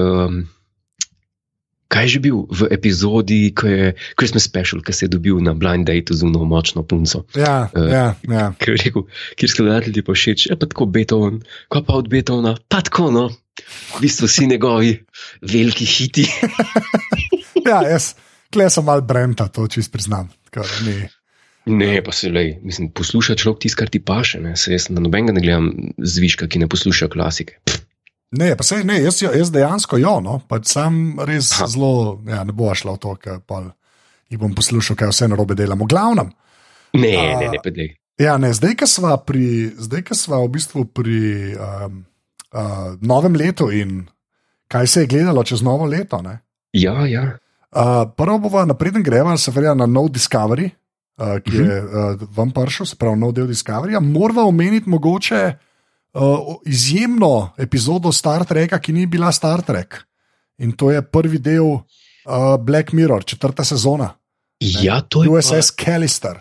Kaj 1.92 2.08
je 2.08 2.12
že 2.16 2.20
bil 2.24 2.48
v 2.48 2.72
epizodi, 2.72 3.52
ko 3.52 3.68
je 3.68 3.92
Christmas 4.16 4.48
special, 4.48 4.80
ki 4.80 4.96
se 4.96 5.04
je 5.04 5.12
dobil 5.12 5.36
na 5.44 5.52
blind 5.52 5.84
date 5.84 6.16
z 6.16 6.24
uno 6.24 6.48
močno 6.48 6.80
punco? 6.88 7.28
Ja, 7.36 7.68
Eh. 7.76 7.92
ja, 7.92 8.06
ja. 8.24 8.46
Ker 8.56 8.72
je 8.72 8.88
rekel, 8.88 9.04
kjer 9.36 9.48
skladatelj 9.52 9.92
ti 9.92 10.00
pa 10.00 10.16
všeč, 10.16 10.46
je 10.48 10.56
pa 10.56 10.64
tako 10.64 10.88
Beethoven, 10.88 11.44
ko 11.68 11.84
pa 11.84 12.00
od 12.00 12.08
Beethovna, 12.08 12.56
pa 12.64 12.80
tako 12.80 13.12
no, 13.12 13.28
v 13.28 14.00
bistvu 14.00 14.24
si 14.24 14.48
njegovi 14.48 15.04
veliki 15.44 15.84
hiti. 15.84 16.24
ja 17.68 17.84
jaz, 17.84 18.16
kle 18.48 18.72
sem 18.72 18.88
mal 18.88 19.04
brenta, 19.04 19.52
to 19.52 19.68
čist 19.68 19.92
priznam. 19.92 20.32
Tako 20.48 20.64
Ne, 21.68 22.00
pa 22.02 22.10
se 22.10 22.32
le, 22.32 22.56
mislim, 22.64 22.88
posluša 22.90 23.36
človek 23.36 23.60
tisto, 23.62 23.84
kar 23.84 23.92
ti 23.92 24.00
paše. 24.00 24.40
Ne? 24.40 24.56
Se 24.56 24.72
jaz 24.72 24.88
na 24.90 24.98
nobenega 24.98 25.36
ne 25.36 25.44
gledam 25.44 25.68
zviška, 25.94 26.48
ki 26.48 26.58
ne 26.58 26.66
posluša 26.66 27.06
klasike. 27.12 27.60
Pff, 27.62 27.84
Ne, 28.32 28.54
pa 28.56 28.64
sej, 28.64 28.84
ne 28.88 28.96
jaz, 29.02 29.18
jaz 29.22 29.50
dejansko 29.52 29.98
jo, 30.00 30.14
no, 30.24 30.38
pač 30.48 30.70
sam 30.72 31.18
res 31.28 31.50
Aha. 31.52 31.66
zelo, 31.68 32.20
ja, 32.24 32.40
ne 32.48 32.52
bo 32.56 32.70
šlo 32.74 32.94
v 32.96 33.00
to, 33.02 33.12
ker 33.20 33.40
pa 33.44 33.58
jih 34.32 34.40
bom 34.40 34.54
poslušal, 34.56 34.96
kaj 34.96 35.10
vse 35.12 35.28
narobe 35.28 35.54
delamo. 35.58 35.84
Glavnem, 35.84 36.32
Ne, 36.92 37.12
A- 37.16 37.40
ne, 37.40 37.48
ne, 37.52 37.58
pedej. 37.64 37.94
ja, 38.20 38.36
ne, 38.36 38.52
zdaj, 38.52 38.74
ko 38.76 38.86
sva, 38.86 39.16
pri, 39.16 39.72
zdaj, 39.80 40.12
sva 40.12 40.40
v 40.44 40.48
bistvu 40.52 40.84
pri 40.84 41.20
um, 41.56 42.04
uh, 42.52 42.92
novem 43.00 43.32
letu 43.36 43.70
in 43.72 44.02
kaj 44.68 44.86
se 44.86 45.00
je 45.00 45.06
gledalo 45.06 45.44
čez 45.44 45.62
novo 45.64 45.84
leto. 45.88 46.20
Ne? 46.22 46.38
Ja, 46.72 47.06
ja. 47.08 47.38
Uh, 47.72 48.04
prvo 48.16 48.38
bova 48.38 48.64
napreden 48.68 49.02
greva, 49.02 49.36
se 49.36 49.50
verja 49.50 49.72
na 49.74 49.86
nov 49.88 50.10
Discovery, 50.12 50.68
uh, 51.16 51.40
ki 51.40 51.56
je 51.56 51.78
uh, 51.80 52.28
vam 52.36 52.52
prišel, 52.52 52.86
se 52.86 52.96
pravi 52.96 53.16
nov 53.20 53.32
del 53.32 53.48
Discoveryja. 53.48 54.00
Morava 54.00 54.44
omeniti 54.44 54.88
mogoče 54.88 55.42
uh, 56.14 56.56
izjemno 56.66 57.50
epizodo 57.58 58.12
Star 58.12 58.44
Treka, 58.44 58.78
ki 58.78 58.92
ni 58.92 59.06
bila 59.06 59.32
Star 59.32 59.62
Trek. 59.62 59.96
In 60.58 60.72
to 60.72 60.90
je 60.90 61.02
prvi 61.02 61.38
del 61.38 61.64
uh, 61.64 61.82
Black 62.60 62.92
Mirror, 62.92 63.24
četrta 63.24 63.64
sezona, 63.64 64.12
Ja, 64.60 65.00
to 65.00 65.24
je, 65.24 65.28
pa, 65.28 65.34
USS 65.38 65.72
Callister. 65.74 66.38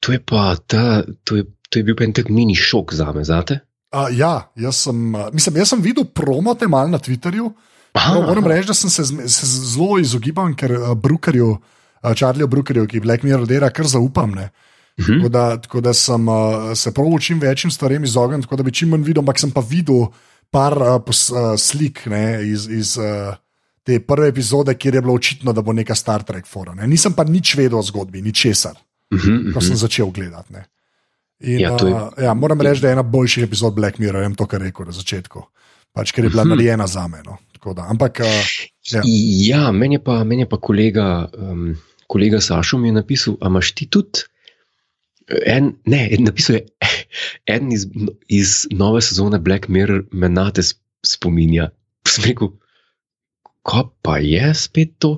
to 0.00 0.12
je 0.12 0.20
pa 0.20 0.56
ta, 0.66 1.02
to 1.24 1.36
je, 1.36 1.44
to 1.70 1.78
je 1.78 1.84
bil 1.84 1.96
pa 1.96 2.04
en 2.04 2.12
tak 2.12 2.28
mini 2.28 2.54
šok 2.54 2.92
za 2.94 3.12
me, 3.12 3.24
zate. 3.24 3.60
Uh, 3.94 4.08
ja, 4.12 4.50
jaz 4.56 4.76
sem, 4.84 5.14
mislim, 5.32 5.56
jaz 5.56 5.68
sem 5.72 5.80
videl 5.82 6.04
promo 6.04 6.54
te 6.54 6.68
mal 6.68 6.90
na 6.90 6.98
Twitterju. 6.98 7.48
Aha, 7.94 8.14
No, 8.14 8.20
moram 8.22 8.46
reči, 8.46 8.68
da 8.68 8.74
sem 8.74 8.90
se, 8.90 9.04
se 9.28 9.46
zelo 9.46 9.98
izogibal, 9.98 10.52
ker 10.54 10.72
uh, 10.76 10.92
Brookerju, 10.94 11.48
uh, 11.50 12.12
Charlieju 12.14 12.46
Brookerju, 12.46 12.86
ki 12.86 13.00
Black 13.00 13.24
Mirror 13.26 13.46
dela, 13.46 13.70
kar 13.70 13.86
zaupam. 13.86 14.30
Ne. 14.36 14.50
Mhm. 15.00 15.16
Tako 15.16 15.28
da, 15.28 15.56
tako 15.56 15.80
da 15.80 15.92
sem 15.94 16.28
uh, 16.28 16.34
se 16.74 16.92
prav 16.92 17.18
čim 17.20 17.40
večjim 17.40 17.70
stvarem 17.70 18.04
izognil, 18.04 18.42
tako 18.42 18.56
da 18.56 18.62
bi 18.62 18.72
čim 18.72 18.88
manj 18.88 19.02
videl, 19.02 19.20
ampak 19.20 19.38
sem 19.38 19.50
pa 19.50 19.60
videl 19.62 20.06
par 20.50 20.74
uh, 20.74 21.00
pos, 21.00 21.30
uh, 21.30 21.36
slik 21.56 22.06
ne, 22.06 22.22
iz, 22.44 22.66
iz 22.68 22.96
uh, 22.96 23.34
te 23.82 24.00
prve 24.00 24.28
epizode, 24.28 24.74
kjer 24.74 24.94
je 24.94 25.00
bilo 25.00 25.14
očitno, 25.14 25.52
da 25.52 25.62
bo 25.62 25.72
neka 25.72 25.94
Star 25.94 26.22
Trek 26.22 26.46
fora. 26.46 26.74
Ne. 26.74 26.86
Nisem 26.86 27.12
pa 27.12 27.24
nič 27.24 27.54
vedel 27.54 27.78
o 27.78 27.82
zgodbi, 27.82 28.22
ničesar, 28.22 28.76
Mhm, 29.10 29.52
ko 29.52 29.58
mhm. 29.58 29.66
sem 29.66 29.76
začel 29.76 30.10
gledati. 30.10 30.52
Ne. 30.52 30.64
In, 31.40 31.60
Ja, 31.60 31.70
je- 31.72 31.84
uh, 31.86 32.12
ja, 32.18 32.34
moram 32.34 32.60
reči, 32.60 32.80
da 32.80 32.88
je 32.88 32.92
ena 32.92 33.02
boljših 33.04 33.44
epizod 33.44 33.74
Black 33.74 33.98
Mirror, 33.98 34.20
vem 34.20 34.34
to, 34.34 34.46
kar 34.46 34.60
rekel 34.60 34.86
na 34.86 34.92
začetku. 34.92 35.42
Pač, 35.92 36.12
ker 36.12 36.24
je 36.24 36.30
bila 36.30 36.44
Mhm. 36.44 36.50
narejena 36.50 36.86
za 36.86 37.08
me. 37.08 37.22
No. 37.24 37.38
Tako 37.52 37.74
Da, 37.74 37.86
ampak 37.88 38.20
uh, 38.20 38.26
Ja. 38.90 39.00
Ja, 39.04 39.72
meni 39.72 39.94
je 39.94 40.04
pa, 40.04 40.24
meni 40.24 40.42
je 40.42 40.48
pa 40.48 40.56
kolega, 40.56 41.28
um, 41.32 41.76
kolega 42.06 42.40
Sašo 42.40 42.78
mi 42.78 42.88
je 42.88 42.92
napisal, 42.94 43.34
a 43.40 43.46
imaš 43.46 43.72
ti 43.72 43.86
tudi. 43.86 44.24
En, 45.46 45.74
ne, 45.86 46.00
napisal 46.18 46.56
je, 46.58 46.64
en 47.54 47.70
iz, 47.72 47.86
iz 48.28 48.66
nove 48.74 49.02
sezone 49.04 49.38
Black 49.38 49.68
Mirror 49.68 50.04
me 50.12 50.28
na 50.28 50.48
te 50.50 50.64
sp- 50.66 50.80
spominja. 51.06 51.68
Sem 52.08 52.24
rekel, 52.30 52.50
ko 53.62 53.82
pa 54.02 54.18
je 54.18 54.50
spet 54.56 54.96
to? 54.98 55.14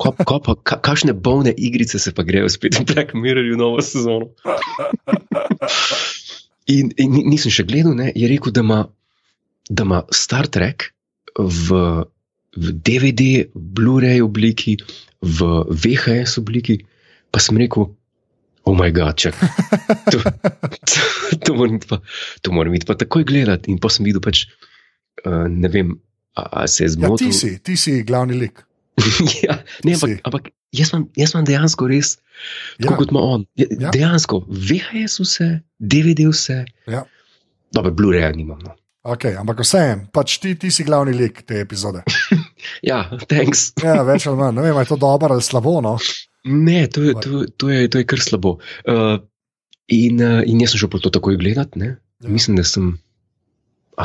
Ko, 0.00 0.10
ko 0.26 0.40
pa, 0.42 0.56
ka, 0.66 0.80
kakšne 0.82 1.14
bolne 1.14 1.52
igrice 1.56 2.00
se 2.02 2.10
pa 2.16 2.24
grejo 2.26 2.48
spet 2.50 2.78
v 2.80 2.86
Black 2.90 3.14
Mirrorju 3.14 3.56
novo 3.60 3.84
sezono? 3.84 4.32
In, 6.66 6.90
in 6.98 7.12
ni- 7.14 7.22
nisem 7.30 7.52
še 7.54 7.62
gledal, 7.62 7.94
ne, 7.94 8.08
je 8.10 8.26
rekel, 8.26 8.50
da 8.50 8.64
ima, 8.64 8.80
da 9.70 9.84
ima 9.86 10.00
Star 10.10 10.48
Trek 10.50 10.88
v, 11.38 11.76
v 12.58 12.72
DVD, 12.82 13.44
Blu-ray 13.54 14.18
obliki, 14.24 14.74
v 15.22 15.46
VHS 15.70 16.40
obliki, 16.42 16.80
pa 17.30 17.38
sem 17.38 17.54
rekel, 17.62 17.92
oh 18.66 18.74
moj 18.76 18.92
bog, 18.92 19.14
čak. 19.16 19.34
To, 20.06 20.18
to, 20.86 21.38
to, 21.42 21.54
moram 21.54 21.74
iti 21.78 21.86
pa, 21.90 21.98
to 22.42 22.52
moram 22.54 22.74
iti 22.74 22.86
pa 22.86 22.94
takoj 22.94 23.24
gledati. 23.26 23.70
In 23.70 23.78
pa 23.82 23.90
sem 23.90 24.06
videl, 24.06 24.22
pač, 24.22 24.44
uh, 25.24 25.46
ne 25.50 25.68
vem, 25.72 25.94
a, 26.38 26.62
a 26.62 26.66
se 26.70 26.84
je 26.84 26.88
ja, 26.88 26.94
zmotil. 26.94 27.30
ti, 27.30 27.34
si, 27.34 27.50
ti 27.58 27.74
si 27.76 27.96
glavni 28.06 28.38
lik. 28.38 28.62
ja, 29.46 29.58
ne, 29.84 29.92
ampak, 29.96 30.10
Si. 30.10 30.20
ampak 30.24 30.42
jaz, 30.72 30.92
imam, 30.94 31.08
jaz 31.18 31.34
imam 31.34 31.44
dejansko 31.48 31.88
res, 31.90 32.14
tako 32.80 32.94
Ja. 32.94 32.98
kot 33.02 33.10
ima 33.12 33.20
on. 33.34 33.44
Ja, 33.58 33.66
Ja. 33.86 33.90
Dejansko, 33.92 34.42
VHS 34.48 35.18
vse, 35.20 35.48
DVD 35.78 36.30
vse. 36.30 36.62
Ja. 36.88 37.02
Dobro, 37.74 37.90
Blu-ray 37.92 38.30
nimam. 38.38 38.62
No. 38.64 38.72
Okay, 39.06 39.36
ampak 39.38 39.60
vseeno, 39.62 40.08
pač 40.14 40.38
ti, 40.42 40.54
ti 40.58 40.70
si 40.74 40.82
glavni 40.86 41.12
lik 41.14 41.42
te 41.46 41.60
epizode. 41.62 42.02
Ja, 42.82 43.04
thanks. 43.28 43.68
Ja, 43.78 44.00
več 44.02 44.24
ali 44.26 44.38
manj. 44.40 44.56
Ne 44.56 44.62
vem, 44.64 44.74
ali 44.74 44.86
je 44.86 44.90
to 44.90 44.96
dobro 44.98 45.34
ali 45.36 45.42
slabo. 45.44 45.76
No? 45.84 45.92
Ne, 46.46 46.86
to 46.86 47.02
je, 47.02 47.14
to, 47.22 47.44
to 47.58 47.70
je, 47.72 47.88
to 47.90 47.98
je 47.98 48.06
kar 48.06 48.22
slabo. 48.22 48.56
Uh, 48.86 49.18
in, 49.92 50.22
uh, 50.22 50.42
in 50.46 50.62
jaz 50.62 50.74
sem 50.74 50.82
šel 50.84 51.00
to 51.02 51.12
takoj 51.14 51.38
gledat. 51.40 51.74
Ne? 51.78 51.96
Ja. 52.22 52.30
Mislim, 52.30 52.58
da 52.58 52.64
sem, 52.66 52.92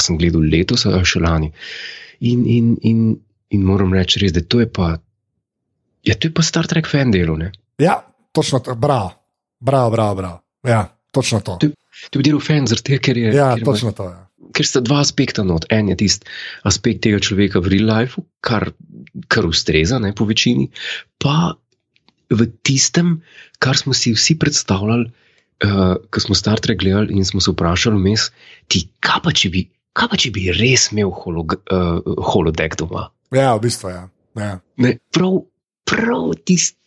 sem 0.01 0.17
gledal 0.17 0.45
letos 0.49 0.87
ali 0.89 1.05
še 1.07 1.21
lani. 1.21 1.51
In, 2.25 2.45
in, 2.49 2.73
in, 2.85 3.05
in 3.53 3.65
moram 3.65 3.93
reči, 3.93 4.21
res, 4.23 4.33
da 4.35 4.41
to 4.41 4.63
je 4.63 4.69
pa. 4.69 4.95
Ja, 6.07 6.17
to 6.17 6.29
je 6.29 6.33
pa 6.33 6.45
Star 6.45 6.69
Trek 6.69 6.89
fan 6.89 7.13
delo. 7.13 7.37
Ne? 7.37 7.51
Ja, 7.81 8.01
točno 8.33 8.61
to. 8.65 8.75
Bravo, 8.75 9.13
bravo, 9.61 9.93
bravo. 9.93 10.17
bravo. 10.17 10.41
Ja, 10.65 10.87
točno 11.13 11.41
to. 11.45 11.59
To 11.61 12.19
je 12.19 12.25
bil 12.25 12.41
fan, 12.41 12.65
zato 12.69 12.97
ker 12.97 13.17
je. 13.17 13.33
Ja, 13.33 13.53
ker 13.53 13.61
ima- 13.61 13.71
točno 13.73 13.93
to. 13.93 14.09
Ja. 14.09 14.31
ker 14.55 14.67
sta 14.67 14.81
dva 14.83 15.01
aspekta 15.01 15.43
not. 15.47 15.65
En 15.71 15.89
je 15.91 15.97
tisti 16.01 16.27
aspekt 16.67 17.03
tega 17.05 17.21
človeka 17.23 17.61
v 17.63 17.75
real 17.75 17.87
lifeu, 17.89 18.25
kar, 18.43 18.71
kar 19.31 19.47
ustreza, 19.47 19.99
ne 20.01 20.13
po 20.17 20.27
večini, 20.29 20.69
pa 21.21 21.53
v 22.31 22.47
tistem, 22.63 23.19
kar 23.59 23.77
smo 23.77 23.93
si 23.93 24.13
vsi 24.15 24.37
predstavljali, 24.39 25.11
uh, 25.65 25.99
ko 26.09 26.23
smo 26.23 26.35
Star 26.35 26.59
Trek 26.59 26.79
gledali 26.79 27.13
in 27.13 27.25
smo 27.25 27.41
se 27.43 27.51
vprašali 27.51 27.99
vmes, 27.99 28.29
ti, 28.71 28.87
kaj 28.99 29.21
pa 29.23 29.35
če 29.35 29.51
bi. 29.53 29.67
Pa, 29.91 30.07
če 30.15 30.31
bi 30.31 30.47
res 30.55 30.87
imel 30.93 31.11
holog, 31.11 31.57
uh, 31.67 31.99
holodek 32.31 32.77
doma? 32.79 33.09
ja, 33.35 33.51
v 33.57 33.65
bistvu 33.67 33.89
ja. 33.91 34.05
ja. 34.39 34.53
Ne, 34.79 34.93
prav, 35.11 35.41
prav, 35.83 36.31
tist, 36.47 36.77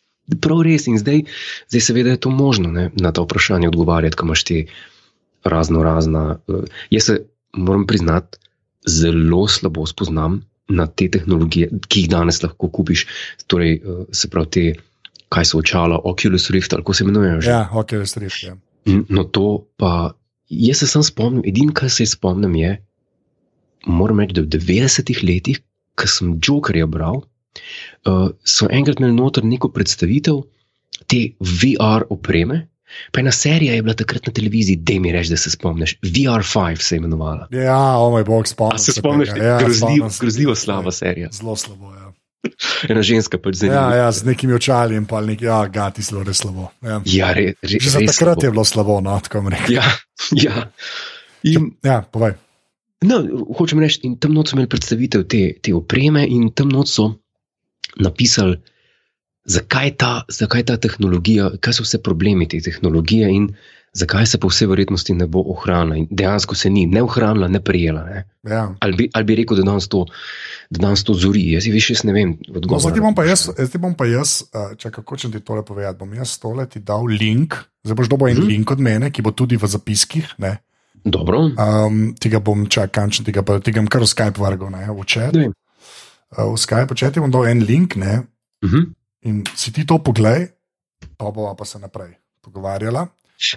prav 0.41 0.63
res. 0.65 0.87
In 0.89 0.97
zdaj, 0.97 1.27
zdaj 1.69 1.85
seveda 1.85 2.15
je 2.15 2.23
to 2.25 2.33
možno 2.33 2.73
ne, 2.73 2.89
na 2.97 3.13
to 3.13 3.27
vprašanje 3.27 3.69
odgovarjati, 3.69 4.17
ko 4.17 4.25
imaš 4.25 4.47
te 4.49 4.63
razno 5.45 5.85
razna. 5.85 6.25
Uh, 6.49 6.65
jaz 6.89 7.11
se 7.11 7.19
moram 7.53 7.85
priznati, 7.87 8.41
zelo 8.89 9.45
slabo 9.53 9.85
spoznam 9.87 10.41
na 10.73 10.89
te 10.89 11.11
tehnologije, 11.13 11.69
ki 11.85 12.07
jih 12.07 12.11
danes 12.11 12.41
lahko 12.41 12.73
kupiš. 12.73 13.05
Torej, 13.53 13.83
uh, 13.85 14.09
se 14.17 14.33
pravi, 14.33 14.49
te, 14.49 14.67
kaj 15.29 15.45
so 15.45 15.59
očala, 15.59 16.01
Oculus 16.05 16.51
Rift, 16.51 16.73
ali 16.73 16.83
kako 16.83 16.95
se 16.95 17.05
imenujejo. 17.05 17.41
že. 17.41 17.51
ja 17.51 17.69
res 17.91 18.17
res. 18.17 18.43
Ja. 18.43 18.57
N- 18.87 19.05
No, 19.09 19.25
to 19.25 19.67
pa, 19.77 20.13
jaz 20.49 20.79
se 20.79 20.87
sam 20.87 21.03
spomnim, 21.03 21.43
edino, 21.47 21.73
kar 21.73 21.91
se 21.91 22.07
spomnim, 22.07 22.55
je, 22.55 22.85
moram 23.87 24.21
reči, 24.21 24.35
da 24.35 24.41
v 24.41 24.47
90-ih 24.49 25.25
letih, 25.25 25.61
ko 25.95 26.07
sem 26.07 26.39
Jokerja 26.39 26.87
bral, 26.87 27.23
uh, 28.07 28.29
so 28.45 28.67
enkrat 28.71 29.01
imeli 29.01 29.15
noter 29.15 29.45
neko 29.45 29.69
predstavitev 29.69 30.43
te 31.07 31.33
VR 31.41 32.05
opreme. 32.11 32.69
Pa 33.11 33.21
ena 33.21 33.33
serija 33.33 33.75
je 33.75 33.83
bila 33.83 33.95
takrat 33.95 34.27
na 34.27 34.33
televiziji, 34.33 34.77
da 34.77 35.01
mi 35.01 35.13
reči, 35.13 35.31
da 35.31 35.37
se 35.37 35.51
spomniš. 35.51 35.97
VR5 35.99 36.79
se 36.79 36.95
je 36.95 36.99
imenovala. 36.99 37.49
ja, 37.51 37.99
o 37.99 38.11
moj 38.11 38.25
bog, 38.25 38.47
spomnim 38.49 38.75
A 38.75 38.79
se 38.79 38.93
spomniš. 38.93 39.29
Ja, 39.29 39.59
se 39.59 39.65
grozljivo 40.21 40.53
tega. 40.53 40.61
slaba 40.61 40.93
serija. 40.93 41.29
Zelo 41.33 41.57
slabo. 41.57 41.91
Ja. 41.91 42.13
Ena 42.91 43.03
ženska 43.03 43.39
pač 43.39 43.61
za 43.63 43.67
Ja, 43.67 43.85
ja, 43.97 44.13
z 44.13 44.29
nekimi 44.29 44.55
očali 44.55 44.97
in 44.97 45.07
pa 45.09 45.21
neki, 45.25 45.45
ja, 45.49 45.63
gati 45.69 46.03
zelo 46.03 46.23
res 46.27 46.43
slabo. 46.45 46.71
Ja. 46.85 47.01
ja 47.05 47.33
re, 47.33 47.55
re, 47.63 47.79
Že 47.81 47.91
za 47.91 48.01
takrat 48.05 48.39
slabo. 48.39 48.45
je 48.45 48.51
bilo 48.51 48.65
slabo, 48.65 49.01
no, 49.01 49.17
tako 49.21 49.45
bom 49.45 49.53
rekel. 49.55 49.79
Ja, 49.79 49.85
ja. 50.47 50.69
In, 51.45 51.75
Ja, 51.85 52.03
povej. 52.05 52.37
No, 53.05 53.21
hočem 53.59 53.83
reči, 53.85 54.01
in 54.09 54.17
tam 54.17 54.33
noč 54.33 54.53
so 54.53 54.57
imeli 54.57 54.71
predstavitev 54.73 55.27
te, 55.29 55.43
te 55.61 55.75
opreme, 55.77 56.25
in 56.25 56.49
tam 56.57 56.73
noč 56.73 56.95
so 56.95 57.11
napisali, 58.01 58.57
zakaj 59.45 59.91
ta, 60.01 60.13
zakaj 60.33 60.65
ta 60.71 60.79
tehnologija, 60.81 61.51
kaj 61.61 61.77
so 61.77 61.85
vse 61.85 62.01
problemi 62.01 62.49
te 62.49 62.63
tehnologije 62.65 63.29
in 63.29 63.51
zakaj 63.95 64.27
se 64.27 64.39
po 64.39 64.49
vsej 64.49 64.67
verjetnosti 64.67 65.15
ne 65.15 65.27
bo 65.27 65.43
ohranila. 65.47 65.97
In 65.97 66.07
dejansko 66.11 66.55
se 66.55 66.71
ni 66.71 66.87
ne 66.87 67.03
ohranila, 67.03 67.49
ne 67.49 67.61
prijela. 67.61 68.03
Ne? 68.05 68.25
Ja. 68.45 68.75
Ali, 68.81 68.93
bi, 68.93 69.05
ali 69.13 69.25
bi 69.25 69.35
rekel, 69.35 69.57
da 69.57 69.63
danes 69.63 69.87
to, 69.89 70.05
da 70.71 70.79
danes 70.81 71.05
to 71.05 71.15
zori. 71.15 71.53
Jaz 71.53 71.67
več 71.67 71.91
res 71.91 72.03
ne 72.05 72.13
vem. 72.13 72.35
No, 72.49 72.79
zdaj 72.79 73.01
bom 73.01 73.15
pa 73.15 73.25
jaz, 73.25 73.47
zdaj 73.51 73.81
bom 73.81 73.95
pa 73.95 74.07
jaz 74.07 74.43
čakaj, 74.53 74.99
kako 74.99 75.17
če 75.17 75.31
ti 75.31 75.41
tole 75.41 75.63
povedati. 75.63 75.99
Bom 75.99 76.15
jaz 76.15 76.39
tole 76.39 76.67
ti 76.67 76.83
dal 76.83 77.07
link, 77.07 77.55
zdaj 77.83 77.95
boš 77.95 78.09
dobil 78.09 78.29
en 78.29 78.39
Mhm. 78.39 78.47
link 78.49 78.71
od 78.71 78.81
mene, 78.81 79.11
ki 79.11 79.23
bo 79.23 79.31
tudi 79.31 79.57
v 79.57 79.67
zapiskih. 79.67 80.35
Ne? 80.39 80.59
Dobro, 81.05 81.53
Um, 81.61 82.15
tega 82.17 82.41
bom 82.41 82.67
čakal, 82.67 83.11
če 83.11 83.25
tega, 83.25 83.43
pa- 83.43 83.61
tega 83.61 83.81
bom 83.81 83.89
kar 83.89 84.01
v 84.01 84.09
Skype 84.09 84.41
vrgal, 84.41 84.71
ne, 84.73 84.89
v. 84.89 85.05
Uh, 86.35 86.51
v 86.51 86.57
Skype 86.57 86.97
chat 86.97 87.13
ti 87.13 87.21
bom 87.21 87.31
dal 87.31 87.45
en 87.47 87.61
link, 87.61 87.95
ne, 87.97 88.25
uh 88.65 88.71
-huh. 88.71 88.85
in 89.23 89.45
si 89.55 89.71
ti 89.71 89.85
to 89.85 89.99
poglej, 89.99 90.49
pa 91.19 91.31
bova 91.31 91.55
pa 91.55 91.65
se 91.65 91.79
naprej 91.79 92.17
pogovarjala. 92.43 93.07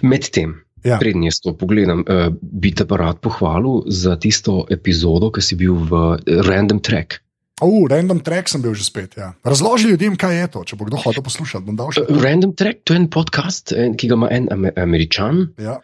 Medtem, 0.02 0.58
Ja. 0.86 0.94
Preden 1.02 1.24
jaz 1.26 1.40
to 1.42 1.50
pogledam, 1.58 2.04
uh, 2.06 2.28
bi 2.38 2.70
te 2.70 2.84
pa 2.86 2.96
rad 3.00 3.18
pohvalil 3.18 3.88
za 3.90 4.12
tisto 4.16 4.62
epizodo, 4.70 5.26
ki 5.34 5.42
si 5.42 5.56
bil 5.58 5.74
v 5.74 5.90
eh, 6.22 6.38
Random 6.46 6.78
Track. 6.78 7.18
Uh, 7.58 7.88
random 7.90 8.20
track 8.22 8.46
sem 8.46 8.62
bil 8.62 8.70
že 8.78 8.86
spet. 8.86 9.16
Ja. 9.18 9.32
Razloži 9.42 9.90
ljudem, 9.90 10.14
kaj 10.14 10.36
je 10.38 10.46
to, 10.54 10.62
če 10.62 10.76
bo 10.78 10.86
kdo 10.86 11.00
hotel 11.02 11.24
poslušati. 11.26 11.74
Uh, 11.74 12.22
Random 12.22 12.54
Track, 12.54 12.86
to 12.86 12.94
je 12.94 13.00
en 13.02 13.08
podcast, 13.10 13.74
eh, 13.74 13.90
ki 13.90 14.06
ga 14.06 14.14
ima 14.14 14.28
en 14.30 14.46
Ame- 14.54 14.72
američan 14.78 15.48
Ja, 15.58 15.80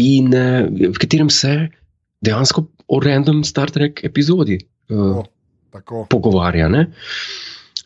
in 0.00 0.32
uh, 0.32 0.64
v 0.72 0.96
katerem 0.96 1.28
se 1.28 1.68
dejansko 2.24 2.64
o 2.88 2.96
random 3.04 3.44
Star 3.44 3.68
Trek 3.68 4.00
epizodi 4.08 4.56
uh, 4.88 5.20
O, 5.20 5.24
tako. 5.68 6.06
pogovarja. 6.08 6.72
Ne? 6.72 6.86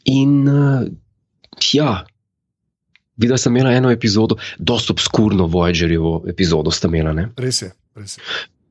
In 0.07 0.47
uh, 0.47 0.87
ja, 1.75 2.05
videla 3.17 3.39
sem 3.39 3.55
imela 3.55 3.73
eno 3.73 3.91
epizodo, 3.91 4.37
dosta 4.59 4.93
obskurno 4.93 5.47
Voyagerjevo 5.47 6.25
epizodo 6.29 6.71
sta 6.71 6.89
imela. 6.89 7.13
Ne? 7.13 7.29
Res 7.37 7.63
je. 7.63 7.71
Res 7.97 8.17
je. 8.19 8.23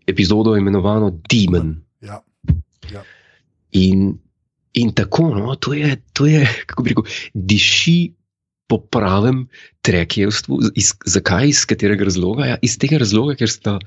Epizodo 0.08 0.58
imenovano 0.60 1.12
Demon. 1.32 1.76
Ja. 2.04 2.20
In, 3.72 4.18
in 4.74 4.92
tako, 4.94 5.30
no, 5.36 5.56
to 5.56 5.74
je, 5.74 5.96
to 6.14 6.28
je, 6.28 6.44
kako 6.68 6.84
bi 6.84 6.94
rekel, 6.94 7.08
diši 7.34 8.14
po 8.68 8.78
pravem 8.78 9.48
trekjevstvu. 9.82 10.60
Iz, 10.76 10.94
zakaj, 11.06 11.48
iz 11.50 11.64
katerega 11.70 12.08
razloga? 12.10 12.46
Ja, 12.54 12.60
iz 12.62 12.78
tega 12.82 13.00
razloga, 13.02 13.38
ker 13.40 13.52
sta 13.52 13.80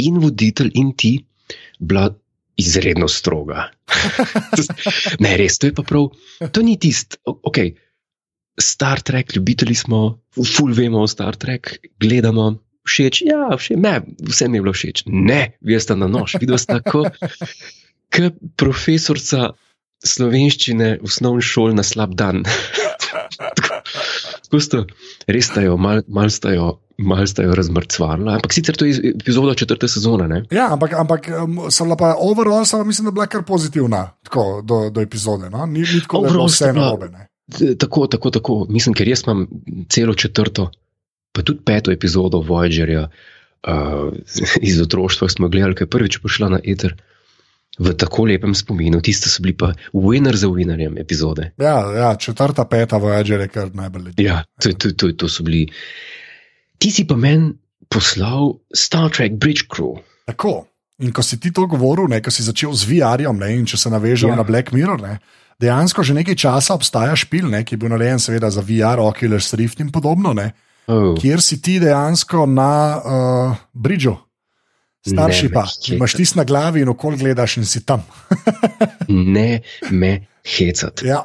in 0.00 0.20
voditelj, 0.22 0.70
in 0.78 0.94
ti 0.96 1.16
bila 1.78 2.08
izredno 2.60 3.08
stroga. 3.08 3.70
ne, 5.24 5.36
res, 5.40 5.58
to 5.58 5.70
je 5.70 5.74
pa 5.76 5.84
prav, 5.86 6.10
to 6.52 6.62
ni 6.62 6.76
tisto, 6.80 7.18
ok. 7.26 7.62
Star 8.60 9.00
Trek, 9.00 9.34
ljubitelji 9.36 9.74
smo, 9.74 10.20
ful 10.36 10.74
vemo 10.76 11.02
o 11.02 11.08
Star 11.10 11.36
Trek, 11.36 11.78
gledamo, 12.00 12.54
všeč, 12.88 13.22
ja, 13.26 13.48
všeč, 13.56 13.78
ne, 13.80 14.00
vsem 14.28 14.54
je 14.54 14.62
bilo 14.62 14.74
všeč. 14.76 15.04
Ne, 15.06 15.56
vi 15.60 15.80
ste 15.80 15.96
na 15.96 16.08
nož, 16.10 16.36
videl 16.40 16.60
ste 16.60 16.80
tako, 16.80 17.08
kot 18.14 18.38
profesorica 18.60 19.52
slovenščine 20.00 20.94
v 21.00 21.08
osnovni 21.08 21.44
šoli 21.44 21.76
na 21.76 21.84
slab 21.84 22.16
dan. 22.16 22.44
Tako 24.50 24.60
sta, 24.62 24.78
res 25.30 25.46
sta 25.50 25.62
jo, 25.62 25.76
mal, 25.78 26.00
mal 26.10 26.30
sta 26.32 26.50
jo, 26.54 26.80
mal 26.98 27.22
sta 27.30 27.44
jo 27.46 27.54
razmrcvala. 27.54 28.38
Ampak 28.40 28.54
sicer 28.54 28.74
to 28.78 28.88
je 28.88 29.12
epizoda 29.12 29.54
četrte 29.54 29.88
sezone. 29.88 30.26
Ne? 30.30 30.40
Ja, 30.50 30.72
ampak, 30.74 30.96
ampak 30.98 31.28
sem 31.70 31.86
bila 31.86 31.98
pa 32.00 32.14
overall, 32.18 32.66
sem, 32.66 32.82
mislim, 32.86 33.10
da 33.10 33.14
bila 33.14 33.28
kar 33.30 33.44
pozitivna 33.46 34.08
tako, 34.26 34.62
do, 34.64 34.88
do 34.90 35.04
epizode. 35.04 35.50
No? 35.50 35.66
Ni, 35.66 35.84
ni 35.86 36.02
tako, 36.02 36.24
da 36.24 36.26
je 36.26 36.30
Overall 36.30 36.50
vse 36.50 36.72
narobe. 36.74 37.10
Tako, 37.78 38.06
tako, 38.06 38.30
tako. 38.30 38.66
Mislim, 38.68 38.94
ker 38.94 39.08
jaz 39.08 39.22
imam 39.26 39.46
celo 39.88 40.14
četrto, 40.14 40.70
pa 41.32 41.42
tudi 41.42 41.60
peto 41.64 41.90
epizodo 41.92 42.38
Voyagerja 42.38 43.06
uh, 43.06 44.12
iz 44.62 44.80
otroštva, 44.80 45.28
smo 45.28 45.48
gledali, 45.48 45.74
ki 45.74 45.82
je 45.82 45.90
prvič 45.90 46.18
prišla 46.22 46.48
na 46.48 46.60
eter. 46.64 46.94
V 47.80 47.94
tako 47.96 48.26
lepem 48.28 48.52
spominu, 48.54 48.98
tiste 49.00 49.30
so 49.30 49.40
bili 49.42 49.54
pa 49.56 49.70
winner 49.94 50.36
za 50.36 50.48
winnerjem 50.52 50.98
epizode. 51.00 51.52
Ja, 51.56 51.76
ja, 51.96 52.16
četrta, 52.16 52.64
peta 52.68 52.98
Voyager 53.00 53.40
je 53.40 53.48
kar 53.48 53.70
najbolj 53.74 54.02
lepo. 54.10 54.22
Ja, 54.22 54.42
to, 54.62 54.72
to, 54.72 54.90
to, 54.92 55.12
to 55.12 55.28
so 55.28 55.42
bili. 55.46 55.68
Ti 56.78 56.90
si 56.90 57.06
pa 57.06 57.16
meni 57.16 57.54
poslal 57.88 58.58
Star 58.74 59.08
Trek 59.10 59.32
Bridge 59.40 59.64
Crew. 59.70 59.96
Tako. 60.26 60.66
In 61.00 61.12
ko 61.16 61.22
si 61.24 61.40
ti 61.40 61.52
to 61.52 61.64
govoril, 61.66 62.10
ne, 62.12 62.20
ko 62.20 62.28
si 62.30 62.44
začel 62.44 62.74
z 62.76 62.84
VR-jem, 62.90 63.40
in 63.48 63.64
če 63.66 63.78
se 63.80 63.90
navežemo 63.90 64.34
Ja. 64.34 64.36
na 64.36 64.44
Black 64.44 64.72
Mirror, 64.76 65.00
ne, 65.00 65.16
dejansko 65.60 66.02
že 66.02 66.16
nekaj 66.16 66.36
časa 66.36 66.74
obstaja 66.74 67.12
špil, 67.16 67.50
ne, 67.52 67.60
ki 67.64 67.76
je 67.76 67.80
bil 67.82 67.92
narejen, 67.92 68.18
seveda, 68.18 68.50
za 68.50 68.64
VR, 68.64 69.00
Oculus 69.04 69.52
Rift 69.54 69.80
in 69.84 69.92
podobno, 69.92 70.32
ne, 70.32 70.52
Oh, 70.90 71.12
kjer 71.14 71.38
si 71.38 71.60
ti 71.62 71.76
dejansko 71.78 72.48
na 72.50 72.72
uh, 72.98 73.60
bridžu. 73.76 74.16
Starshipa, 75.06 75.62
Ne, 75.64 75.76
ki 75.84 75.94
imaš 75.94 76.14
tisti 76.18 76.36
na 76.36 76.44
glavi 76.44 76.82
in 76.82 76.90
okol 76.92 77.14
gledaš 77.16 77.56
in 77.56 77.64
si 77.64 77.80
tam. 77.86 78.02
ne 79.08 79.62
me 79.90 80.10
hecat. 80.44 81.00
Ja, 81.06 81.22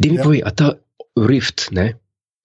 Dej 0.00 0.10
mi 0.10 0.16
Ja. 0.16 0.20
ja. 0.20 0.24
povej, 0.24 0.40
a 0.42 0.50
ta 0.50 0.72
Rift, 1.14 1.68
ne? 1.70 1.94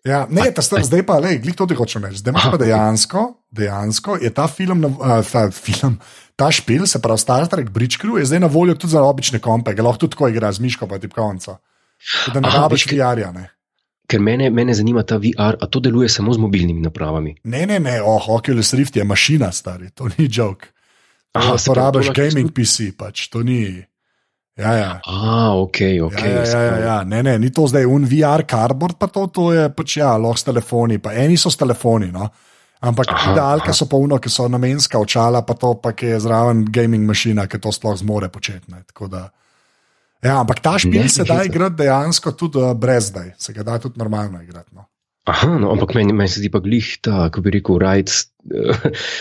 Ja. 0.10 0.24
Ne, 0.30 0.50
ta, 0.56 0.64
sta, 0.66 0.82
zdaj 0.84 1.06
pa, 1.08 1.20
le, 1.24 1.38
glej, 1.44 1.56
to 1.58 1.68
ti 1.70 1.78
hočem 1.78 2.04
reči. 2.06 2.24
Zdaj 2.24 2.34
imaš 2.34 2.50
pa 2.52 2.60
dejansko, 2.62 3.24
dejansko 3.56 4.18
je 4.24 4.34
ta 4.34 4.48
film, 4.52 4.84
uh, 4.90 5.20
ta, 5.26 5.46
film, 5.54 6.00
ta 6.40 6.50
špil, 6.52 6.88
se 6.90 7.02
pravi 7.02 7.22
Star 7.22 7.48
Trek 7.52 7.70
Bridge 7.74 8.02
Crew, 8.02 8.18
je 8.20 8.28
zdaj 8.32 8.44
na 8.44 8.52
voljo 8.52 8.76
tudi 8.76 8.98
za 8.98 9.04
obične 9.06 9.40
kompe, 9.44 9.74
ga 9.78 9.86
lahko 9.86 10.06
tudi 10.06 10.18
tako 10.18 10.32
igra 10.34 10.52
z 10.52 10.66
miško 10.66 10.90
pa 10.90 11.00
tipkovnico. 11.00 11.60
Tako 12.26 12.34
Da 12.34 12.40
ne 12.40 12.48
Aha, 12.48 12.62
rabiš 12.64 12.88
VR-ja. 12.92 13.34
Ker 14.10 14.22
mene, 14.24 14.50
mene 14.50 14.74
zanima 14.74 15.04
ta 15.04 15.20
VR, 15.22 15.60
a 15.62 15.68
to 15.70 15.80
deluje 15.80 16.10
samo 16.10 16.34
z 16.34 16.42
mobilnimi 16.42 16.82
napravami. 16.82 17.36
ne, 17.44 17.66
ne, 17.66 17.80
ne, 17.80 18.02
oh, 18.02 18.30
Oculus 18.30 18.74
Rift 18.74 18.96
je 18.96 19.04
mašina, 19.04 19.52
stari, 19.52 19.90
to 19.92 20.08
ni 20.18 20.30
joke. 20.32 20.68
Aha, 21.34 21.56
Porabiš 21.66 22.08
to 22.08 22.14
lahko 22.14 22.22
gaming 22.22 22.52
PC, 22.52 22.92
pač 22.98 23.28
to 23.30 23.44
ni. 23.44 23.86
Ja, 24.60 24.74
ja. 24.76 24.92
A, 25.08 25.54
ok, 25.56 25.78
ok. 26.04 26.20
Ja, 26.20 26.44
ja, 26.44 26.62
ja, 26.64 26.78
ja. 26.84 26.98
Ne, 27.08 27.24
ne, 27.24 27.38
ni 27.40 27.50
to 27.56 27.68
zdaj 27.68 27.86
un 27.88 28.04
VR 28.06 28.44
cardboard, 28.44 28.98
pa 29.00 29.08
to, 29.08 29.28
to 29.32 29.54
je 29.56 29.70
pač 29.72 29.98
ja, 30.02 30.18
lahko 30.20 30.38
s 30.38 30.44
telefoni, 30.44 30.98
pa 31.00 31.14
eni 31.16 31.38
so 31.40 31.52
s 31.52 31.56
telefoni. 31.58 32.12
No? 32.12 32.28
Ampak 32.80 33.12
Aha, 33.12 33.32
idealke 33.32 33.72
aha. 33.72 33.76
so 33.76 33.88
pa 33.92 33.98
uno, 34.00 34.20
ki 34.20 34.32
so 34.32 34.48
namenska 34.52 35.00
očala, 35.00 35.42
pa 35.48 35.56
to 35.60 35.74
pa 35.84 35.92
je 35.96 36.20
zraven 36.20 36.66
gaming 36.68 37.08
mašina, 37.08 37.48
ki 37.48 37.60
to 37.60 37.72
sploh 37.76 37.96
zmore 38.00 38.30
početi. 38.30 38.72
ne. 38.72 38.84
Da- 39.08 39.30
Ja, 40.20 40.42
ampak 40.42 40.60
ta 40.60 40.76
špil 40.76 41.02
Ne, 41.02 41.10
se 41.10 41.24
da 41.24 41.44
igrati 41.48 41.76
dejansko 41.80 42.32
tudi 42.36 42.60
uh, 42.60 42.74
brez 42.76 43.08
zdaj, 43.08 43.34
se 43.40 43.54
ga 43.54 43.64
da 43.64 43.78
tudi 43.80 44.00
normalno 44.00 44.42
igrati. 44.44 44.76
No. 44.76 44.89
Aha, 45.30 45.50
no, 45.56 45.70
ampak 45.70 45.94
meni, 45.94 46.14
meni 46.14 46.28
se 46.28 46.40
zdi 46.40 46.50
pa 46.50 46.60
glih 46.60 46.98
ta, 47.00 47.28
kako 47.28 47.42
bi 47.42 47.52
rekel, 47.52 47.78
rajc. 47.78 48.14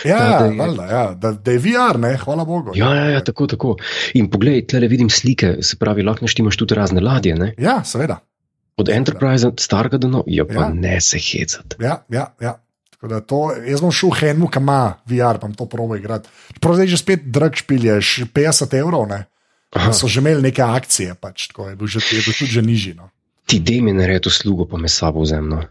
Ja, 0.05 0.17
da 0.39 0.45
je- 0.45 0.55
valjda, 0.57 0.85
ja 0.85 1.03
da, 1.13 1.31
da 1.33 1.51
je 1.51 1.59
VR, 1.59 1.99
ne, 1.99 2.15
hvala 2.17 2.45
Bogu. 2.45 2.71
Ja, 2.75 2.93
ja, 2.95 3.05
ja, 3.09 3.19
tako, 3.21 3.47
tako. 3.47 3.75
In 4.13 4.29
poglej, 4.29 4.63
tle 4.65 4.87
vidim 4.87 5.09
slike, 5.09 5.57
se 5.61 5.75
pravi, 5.75 6.03
lahko 6.03 6.25
naštimaš 6.25 6.57
tudi 6.57 6.73
razne 6.73 7.01
ladje. 7.01 7.35
Ne? 7.35 7.53
ja 7.57 7.83
seveda. 7.83 8.19
Od 8.77 8.89
Enterprise, 8.89 9.51
starega 9.59 9.97
do 9.97 10.07
novega, 10.09 10.31
ja, 10.31 10.45
pa 10.47 10.61
Ja. 10.61 10.69
ne 10.71 11.01
se 11.01 11.19
hecati. 11.19 11.75
Ja, 11.79 11.99
ja, 12.09 12.29
ja. 12.39 12.55
To, 13.21 13.37
jaz 13.63 13.79
bom 13.79 13.91
šel 13.91 14.09
v 14.09 14.19
Henmu, 14.19 14.47
ki 14.47 14.59
ima 14.59 14.79
VR, 15.05 15.37
pa 15.37 15.47
to 15.49 15.65
probo 15.65 15.95
igrati. 15.95 16.27
Čeprav 16.53 16.75
zdaj 16.75 16.87
že 16.87 16.97
spet 16.97 17.21
drag 17.25 17.55
špilješ, 17.55 18.27
50 18.31 18.73
evrov, 18.73 19.05
ne. 19.07 19.25
Aha. 19.71 19.91
So 19.93 20.07
že 20.07 20.19
imeli 20.19 20.41
neke 20.41 20.59
akcije, 20.61 21.15
pač, 21.15 21.47
tako 21.47 21.69
je 21.69 21.75
bil, 21.75 21.87
že, 21.87 21.99
je 22.01 22.19
bil 22.19 22.33
tudi 22.33 22.51
že 22.51 22.61
nižji. 22.61 22.93
No. 22.95 23.11
Ti 23.45 23.59
dej 23.59 23.81
mi 23.81 23.93
narediti 23.93 24.27
uslugo, 24.27 24.65
pa 24.65 24.77
me 24.77 24.87
sabo 24.87 25.21
vzemno. 25.21 25.63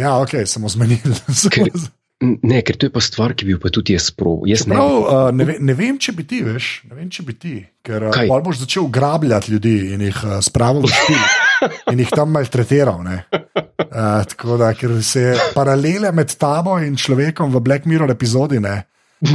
Ja, 0.00 0.16
ok, 0.18 0.38
samo 0.48 0.68
zmenili. 0.68 1.14
Ker- 1.54 1.72
Ne, 2.20 2.58
ker 2.60 2.76
to 2.76 2.84
je 2.84 2.92
pa 2.92 3.00
stvar, 3.00 3.32
ki 3.32 3.46
bi 3.48 3.54
jo 3.54 3.58
pa 3.62 3.70
tudi 3.72 3.94
jaz 3.94 4.10
proval. 4.12 4.42
Jaz 4.44 4.66
ne. 4.68 4.74
Prav, 4.76 4.90
uh, 5.00 5.30
ne, 5.32 5.44
ve, 5.48 5.54
ne 5.64 5.72
vem, 5.72 5.96
če 5.96 6.12
bi 6.12 6.26
ti, 6.28 6.42
veš, 6.44 6.66
ne 6.90 6.98
vem, 6.98 7.06
če 7.08 7.22
bi 7.24 7.32
ti, 7.32 7.52
ker 7.80 8.04
uh, 8.04 8.12
Kaj? 8.12 8.28
pol 8.28 8.42
boš 8.44 8.58
začel 8.60 8.90
grabljati 8.92 9.54
ljudi 9.54 9.72
in 9.94 10.04
jih 10.04 10.18
uh, 10.28 10.34
spravil 10.44 10.84
v 10.84 10.90
špil 10.92 11.22
in 11.94 12.02
jih 12.04 12.12
tam 12.12 12.28
maltretiral. 12.36 13.00
ne. 13.00 13.22
Uh, 13.32 14.20
tako 14.28 14.58
da, 14.60 14.68
ker 14.76 14.92
se 15.00 15.22
paralele 15.56 16.12
med 16.12 16.34
tabo 16.36 16.76
in 16.84 16.92
človekom 17.00 17.56
v 17.56 17.62
Black 17.64 17.88
Mirror 17.88 18.12
epizodi 18.12 18.60
ne, 18.60 18.82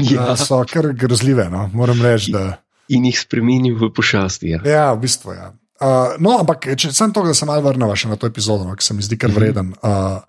Ja, 0.05 0.29
uh, 0.35 0.37
so 0.37 0.61
kar 0.69 0.91
grozljive. 0.93 1.49
No. 1.49 1.65
Moram 1.73 1.97
reči, 2.05 2.29
da. 2.37 2.59
in 2.93 3.09
jih 3.09 3.17
spremenil 3.17 3.81
v 3.81 3.89
pošasti. 3.97 4.53
Ja. 4.53 4.61
Ja, 4.61 4.85
v 4.93 5.01
bistvu. 5.09 5.33
Ja. 5.33 5.49
Uh, 5.81 6.13
no, 6.21 6.37
ampak 6.45 6.69
če 6.77 6.93
sem 6.93 7.09
to, 7.09 7.25
da 7.25 7.33
se 7.33 7.49
malo 7.49 7.65
vrnemo 7.65 7.97
še 7.97 8.13
na 8.13 8.21
to 8.21 8.29
epizodo, 8.29 8.69
no, 8.69 8.77
ki 8.77 8.85
se 8.85 8.93
mi 8.93 9.01
zdi 9.01 9.17
kar 9.17 9.33
vreden. 9.33 9.73
Uh, 9.81 10.21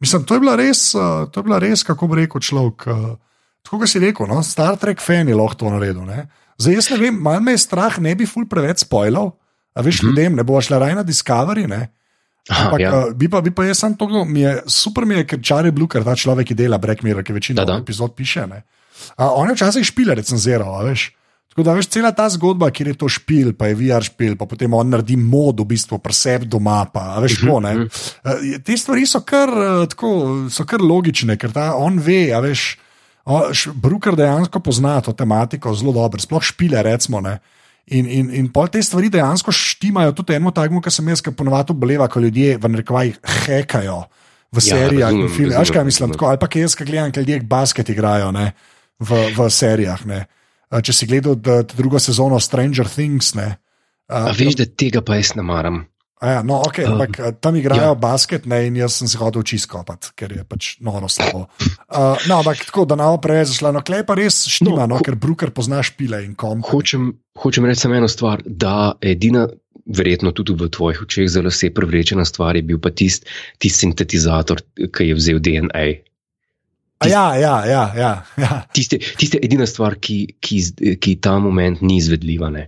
mislim, 0.00 0.24
to 0.24 0.34
je 0.34 0.40
bila 0.40 0.56
res, 0.56 0.94
uh, 0.94 1.26
to 1.30 1.40
je 1.40 1.44
bila 1.44 1.58
res, 1.58 1.82
kako 1.86 2.08
bi 2.08 2.22
rekel 2.22 2.40
človek. 2.40 2.86
Uh, 2.86 3.16
tako 3.62 3.82
kot 3.82 3.90
si 3.90 3.98
rekel, 4.02 4.26
no, 4.30 4.42
Star 4.42 4.76
Trek 4.80 5.00
fan 5.02 5.28
je 5.28 5.34
lahko 5.36 5.54
to 5.64 5.70
naredil. 5.70 6.04
Ne? 6.06 6.28
Zdaj 6.58 6.74
jaz 6.74 6.90
ne 6.90 6.96
vem, 6.96 7.18
malo 7.22 7.40
me 7.40 7.52
je 7.54 7.62
strah, 7.66 7.98
ne 8.02 8.14
bi 8.14 8.26
ful 8.26 8.46
preveč 8.50 8.82
spoilov. 8.86 9.34
A 9.78 9.82
veš, 9.84 10.02
ljudem 10.02 10.34
ne 10.34 10.42
bo 10.42 10.58
šla 10.58 10.78
raj 10.82 10.94
na 10.98 11.04
Discovery. 11.06 11.68
Ne? 11.70 11.88
Aha, 12.48 12.64
Ampak, 12.72 12.80
ja. 12.80 12.90
uh, 12.96 13.12
bi, 13.12 13.28
pa, 13.28 13.42
bi 13.44 13.52
pa 13.52 13.66
jaz 13.68 13.78
sam 13.84 13.94
to, 13.94 14.08
mi 14.24 14.40
je 14.40 14.54
super, 14.66 15.04
mi 15.04 15.18
je, 15.20 15.26
ker 15.28 15.42
Čare 15.44 15.70
Bluker, 15.70 16.00
ta 16.02 16.16
človek, 16.16 16.48
ki 16.48 16.56
dela 16.56 16.78
Black 16.80 17.04
Mirror, 17.04 17.22
ki 17.22 17.36
večino 17.36 17.60
Da, 17.60 17.68
da. 17.68 17.78
epizod 17.82 18.14
piše. 18.16 18.46
ne. 18.48 18.62
A, 19.16 19.28
on 19.36 19.48
je 19.52 19.54
včasih 19.54 19.84
špile 19.84 20.16
recenziral, 20.18 20.72
veš. 20.88 21.10
Tako 21.58 21.64
da 21.66 21.72
veš, 21.74 21.88
cela 21.90 22.12
ta 22.14 22.28
zgodba, 22.30 22.68
kjer 22.70 22.92
je 22.92 22.96
to 23.00 23.08
špil, 23.10 23.48
pa 23.58 23.66
je 23.66 23.74
VR 23.74 24.04
špil, 24.06 24.36
pa 24.38 24.46
potem 24.46 24.70
on 24.78 24.92
naredi 24.94 25.16
mod 25.18 25.58
v 25.58 25.64
bistvu 25.72 25.96
preseb 25.98 26.44
doma, 26.46 26.84
pa 26.86 27.16
a 27.16 27.22
veš, 27.24 27.40
ko 27.42 27.56
ne. 27.58 27.72
Uh, 27.82 28.44
te 28.62 28.76
stvari 28.78 29.02
so 29.10 29.24
kar, 29.26 29.50
uh, 29.50 29.80
tako, 29.90 30.10
so 30.54 30.62
kar 30.62 30.78
logične, 30.78 31.34
ker 31.34 31.50
ta 31.50 31.72
on 31.74 31.98
ve, 31.98 32.28
a 32.30 32.38
veš. 32.44 32.76
Bruker 33.74 34.14
dejansko 34.14 34.62
pozna 34.62 35.00
to 35.02 35.12
tematiko 35.18 35.74
zelo 35.74 35.96
dobro, 35.98 36.22
sploh 36.22 36.46
špile, 36.46 36.78
recimo. 36.86 37.18
Ne. 37.26 37.40
In, 37.90 38.06
in, 38.06 38.30
in 38.38 38.52
pol 38.54 38.70
te 38.70 38.78
stvari 38.78 39.10
dejansko 39.10 39.50
štimajo 39.50 40.14
tudi 40.14 40.38
enemu 40.38 40.54
takmu, 40.54 40.78
ki 40.78 40.94
sem 40.94 41.10
jaz, 41.10 41.26
ki 41.26 41.34
ponovadi 41.34 41.74
boleva, 41.74 42.06
ko 42.06 42.22
ljudje 42.22 42.54
v 42.54 42.70
narekovajih 42.70 43.18
hekajo 43.48 44.04
v 44.54 44.62
Ja, 44.62 44.78
serijah 44.78 45.10
in 45.10 45.26
razumem, 45.26 45.36
filmih. 45.36 45.58
Veš, 45.58 45.74
kaj 45.74 45.90
mislim? 45.90 46.14
Tako, 46.14 46.30
ali 46.30 46.38
pa 46.38 46.54
kaj 46.54 46.68
jaz, 46.68 46.78
ki 46.78 46.86
gledam, 46.86 47.12
kaj 47.12 47.26
ljudje 47.26 47.44
basket 47.50 47.90
igrajo 47.90 48.30
ne, 48.32 48.52
v, 49.02 49.24
v 49.34 49.50
serijah. 49.50 50.06
Ne. 50.06 50.24
A, 50.70 50.80
Če 50.84 50.92
si 50.92 51.06
gledal 51.08 51.36
d- 51.36 51.62
d- 51.64 51.76
drugo 51.78 51.98
sezono 52.02 52.40
Stranger 52.40 52.88
Things, 52.88 53.34
ne. 53.38 53.56
A 54.08 54.28
veš, 54.32 54.56
da 54.56 54.64
tega 54.68 55.00
pa 55.04 55.16
jaz 55.20 55.34
ne 55.36 55.44
maram. 55.44 55.86
Ja, 56.18 56.42
no, 56.42 56.56
okay, 56.66 56.82
Um, 56.82 56.96
ampak 56.98 57.20
a, 57.22 57.30
tam 57.30 57.54
igrajo 57.56 57.92
ja. 57.92 57.94
basket, 57.94 58.46
ne, 58.50 58.64
in 58.66 58.74
jaz 58.80 58.96
sem 58.98 59.06
se 59.08 59.18
hodil 59.20 59.44
čisto 59.46 59.70
kopat, 59.76 60.10
ker 60.18 60.32
je 60.34 60.42
pač 60.42 60.72
noro 60.82 61.06
slabo. 61.06 61.44
Uh, 61.86 62.18
no, 62.26 62.40
ampak 62.40 62.64
tako, 62.66 62.88
da 62.90 62.96
na 62.98 63.06
preveč 63.22 63.52
zašla, 63.52 63.70
no, 63.76 63.84
klej 63.86 64.02
pa 64.02 64.16
res 64.18 64.42
štima, 64.50 64.88
no, 64.90 64.98
No, 64.98 65.04
ker 65.04 65.14
Bruker 65.14 65.52
pozna 65.54 65.78
špile 65.86 66.24
in 66.26 66.34
kom. 66.34 66.64
Hočem, 66.66 67.12
hočem 67.38 67.68
reči 67.70 67.86
samo 67.86 68.00
eno 68.00 68.10
stvar, 68.10 68.42
da 68.44 68.96
edina, 68.98 69.46
verjetno 69.86 70.34
tudi 70.34 70.58
v 70.58 70.66
tvojih 70.68 71.06
očeh, 71.06 71.30
za 71.30 71.40
lase 71.40 71.70
privlečena 71.70 72.26
stvar 72.26 72.58
je 72.58 72.66
bil 72.66 72.82
pa 72.82 72.90
tisti 72.90 73.24
tist 73.62 73.78
sintetizator, 73.86 74.58
ki 74.90 75.12
je 75.12 75.14
vzel 75.16 75.38
DNA. 75.38 75.86
A 76.98 77.06
ja, 77.06 77.26
ja, 77.38 77.54
ja. 77.66 77.84
ja, 77.94 78.10
ja. 78.34 78.50
Tiste, 78.74 78.98
tiste 78.98 79.38
edina 79.42 79.66
stvar, 79.70 79.94
ki, 80.02 80.34
ki, 80.42 80.58
ki 80.98 81.14
ta 81.22 81.36
moment 81.38 81.78
ni 81.84 82.00
izvedljiva. 82.02 82.50
Ne? 82.50 82.66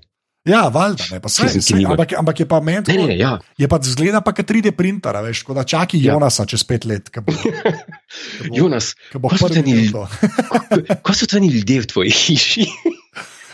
Ja, 0.49 0.71
valjda, 0.73 1.05
ne, 1.13 1.19
pa 1.21 1.29
ki 1.29 1.35
saj, 1.37 1.77
nima- 1.77 1.93
ampak, 1.93 2.15
ampak 2.17 2.39
je 2.41 2.47
pa 2.49 2.61
meni 2.65 2.81
tako, 2.87 3.11
ne, 3.11 3.17
ja. 3.19 3.35
je 3.61 3.69
pa 3.69 3.77
zgleda 3.85 4.23
pa 4.25 4.33
kot 4.33 4.49
3D 4.49 4.73
printer, 4.73 5.19
veš, 5.21 5.43
kot 5.45 5.59
da 5.59 5.67
čaki 5.69 6.01
Ja. 6.01 6.15
Jonasa 6.15 6.47
čez 6.49 6.65
pet 6.65 6.87
let. 6.89 7.11
Ko 7.13 7.21
bo, 7.27 7.35
ko 7.35 7.51
bo, 8.49 8.57
Jonas, 8.57 8.95
ko 9.13 9.21
bo 9.21 9.29
kaj 9.29 9.43
so 9.43 9.51
videl 9.53 9.93
to. 9.93 10.07
kaj 11.05 11.15
so 11.19 11.29
tvani 11.29 11.53
ljudje 11.53 11.85
v 11.85 11.91
tvoji 11.93 12.15
hiši? 12.15 12.67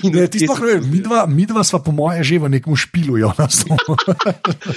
Ne, 0.04 0.26
ti 0.28 0.44
sploh 0.44 0.58
ne 0.60 0.66
vem, 0.74 0.82
midva, 0.92 1.22
midva 1.24 1.62
sva 1.64 1.78
po 1.80 1.88
moje 1.88 2.20
že 2.20 2.36
v 2.36 2.52
nekem 2.52 2.76
špilu, 2.76 3.16
Jonas. 3.16 3.64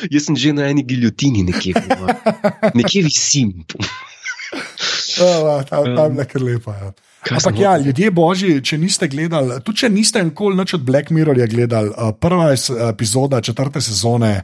Jaz 0.08 0.30
sem 0.32 0.36
že 0.40 0.56
na 0.56 0.72
eni 0.72 0.80
giljotini 0.88 1.44
nekje, 1.44 1.76
nekje 2.72 3.04
visim. 3.04 3.52
Ja, 5.18 5.64
tam 5.70 5.96
tam 5.96 6.20
je 6.20 6.28
kar 6.30 6.46
lepa. 6.46 6.76
Ja. 6.78 6.92
Ampak 7.36 7.60
ja, 7.60 7.74
ljudje 7.78 8.12
božji, 8.16 8.62
če 8.64 8.78
niste 8.80 9.10
gledali, 9.12 9.58
tudi 9.66 9.84
če 9.84 9.90
niste 9.92 10.22
nikoli 10.24 10.56
nič 10.56 10.78
od 10.78 10.86
Black 10.88 11.12
Mirrorja 11.12 11.50
gledali, 11.52 11.92
uh, 11.92 12.14
prva 12.16 12.54
epizoda 12.88 13.42
četrte 13.44 13.82
sezone, 13.84 14.38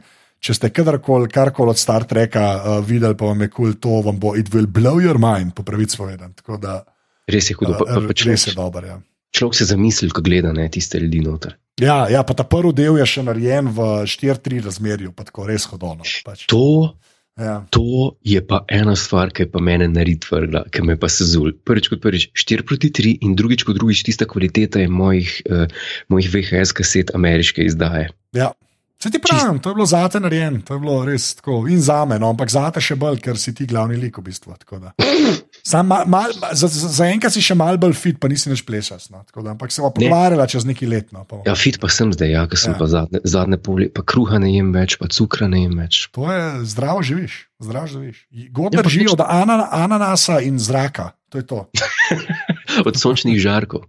če 0.44 0.58
ste 0.58 0.70
kadarkoli, 0.70 1.30
karkoli 1.32 1.72
od 1.72 1.80
Star 1.80 2.04
Treka 2.04 2.44
uh, 2.52 2.76
videli, 2.84 3.16
pa 3.16 3.32
vam 3.32 3.46
je 3.46 3.48
kul, 3.48 3.72
cool, 3.72 3.80
to 3.80 4.02
vam 4.04 4.20
bo, 4.20 4.34
it 4.36 4.52
will 4.52 4.68
blow 4.68 5.00
your 5.00 5.16
mind, 5.20 5.56
po 5.56 5.64
pravici 5.64 5.96
povedan. 5.96 6.36
Tako 6.36 6.60
da, 6.60 6.82
Res 7.26 7.50
je 7.50 7.56
hudo. 7.58 7.74
Pa, 7.74 7.84
pa, 7.84 8.00
pa 8.06 8.14
res 8.14 8.46
je 8.46 8.54
človek, 8.54 8.58
dober. 8.58 8.84
Ja. 8.86 8.96
človek 9.34 9.58
se 9.58 9.66
zamisli, 9.66 10.10
ko 10.14 10.22
gleda 10.22 10.52
ne, 10.54 10.68
tiste 10.70 11.00
ljudi 11.02 11.24
noter. 11.26 11.56
Ja, 11.82 12.06
ja, 12.08 12.22
pa 12.24 12.36
ta 12.38 12.46
prvi 12.48 12.72
del 12.76 13.00
je 13.02 13.06
še 13.10 13.26
narejen 13.26 13.68
v 13.74 14.06
4-3 14.08 14.62
razmerju, 14.64 15.12
pa 15.12 15.26
tako 15.26 15.48
res 15.50 15.66
hodono. 15.68 16.06
Pač. 16.24 16.46
To, 16.48 16.94
Ja. 17.36 17.66
to 17.70 18.16
je 18.24 18.40
pa 18.40 18.62
ena 18.72 18.94
stvar, 18.96 19.28
ki 19.28 19.44
je 19.44 19.50
pa 19.52 19.60
mene 19.60 19.90
narit 19.92 20.24
vrgla, 20.30 20.62
ki 20.72 20.84
me 20.88 20.96
pa 20.96 21.10
sezul. 21.12 21.52
Prvič 21.68 21.90
kot 21.92 22.00
prvič 22.00 22.30
4 22.32 22.64
proti 22.64 22.88
3 22.88 23.18
in 23.28 23.34
drugič 23.36 23.66
kot 23.68 23.76
drugič 23.76 24.06
tista 24.08 24.24
kvaliteta 24.24 24.80
je 24.80 24.88
mojih, 24.88 25.34
uh, 25.50 25.66
mojih 26.08 26.30
VHS 26.32 26.72
kaset 26.72 27.12
ameriške 27.14 27.66
izdaje. 27.68 28.08
Ja. 28.32 28.54
Se 28.96 29.10
ti 29.12 29.20
pravim, 29.20 29.58
to 29.60 29.68
je 29.68 29.76
bilo 29.76 29.84
zate 29.86 30.20
narejen, 30.20 30.62
to 30.64 30.74
je 30.74 30.80
bilo 30.80 31.04
res 31.04 31.34
tako 31.36 31.66
in 31.68 31.82
za 31.84 32.04
me, 32.08 32.16
no, 32.18 32.30
ampak 32.32 32.48
zate 32.48 32.80
še 32.80 32.96
bolj, 32.96 33.20
ker 33.20 33.36
si 33.36 33.52
ti 33.54 33.66
glavni 33.68 34.00
lik 34.00 34.16
v 34.16 34.24
bistvu. 34.30 34.56
Sam 35.66 35.86
mal, 35.86 36.04
mal, 36.06 36.30
za, 36.52 36.68
za, 36.68 37.06
enkrat 37.06 37.34
si 37.34 37.40
še 37.42 37.54
mal 37.54 37.74
bolj 37.76 37.94
fit, 37.94 38.18
pa 38.18 38.28
nisi 38.28 38.46
več 38.46 38.60
plešas. 38.62 39.08
No, 39.10 39.24
da, 39.26 39.50
ampak 39.50 39.66
se 39.68 39.80
bomo 39.80 39.90
Ne. 39.90 39.94
pogovarjali 39.96 40.46
čez 40.46 40.62
neki 40.64 40.86
let. 40.86 41.08
No, 41.10 41.24
pa, 41.24 41.40
Ja, 41.42 41.56
fit 41.56 41.80
pa 41.80 41.88
sem 41.88 42.12
zdaj, 42.12 42.30
ja, 42.30 42.44
ker 42.44 42.54
sem 42.56 42.70
Ja. 42.70 42.78
pa 42.78 42.86
zadnje, 42.86 43.18
zadnje 43.26 43.58
pol 43.58 43.80
leta, 43.80 43.92
pa 43.92 44.02
kruha 44.04 44.38
ne 44.38 44.52
jem 44.52 44.70
več, 44.70 44.94
pa 44.94 45.08
cukra 45.08 45.48
ne 45.48 45.64
jem 45.64 45.74
več. 45.76 46.06
to 46.08 46.22
je 46.24 46.44
zdravo 46.66 47.02
živiš, 47.02 47.34
zdravo 47.58 47.86
živiš. 47.88 48.16
God 48.52 48.70
Ja, 48.70 48.78
pa 48.78 48.82
drži 48.84 49.00
nič- 49.00 49.12
od 49.12 49.20
ana, 49.20 49.66
ananasa 49.68 50.38
in 50.40 50.54
zraka, 50.56 51.18
to 51.30 51.38
je 51.38 51.44
to. 51.44 51.66
Od 52.86 52.94
sončnih 52.94 53.34
žarkov. 53.36 53.82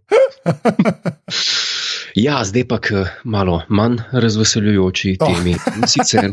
Ja, 2.17 2.41
zdaj 2.41 2.65
pa 2.65 2.79
k 2.79 2.87
malo 3.23 3.61
manj 3.69 4.01
razveseljujoči 4.11 5.17
Oh. 5.19 5.27
temi. 5.29 5.53
Sicer, 5.85 6.31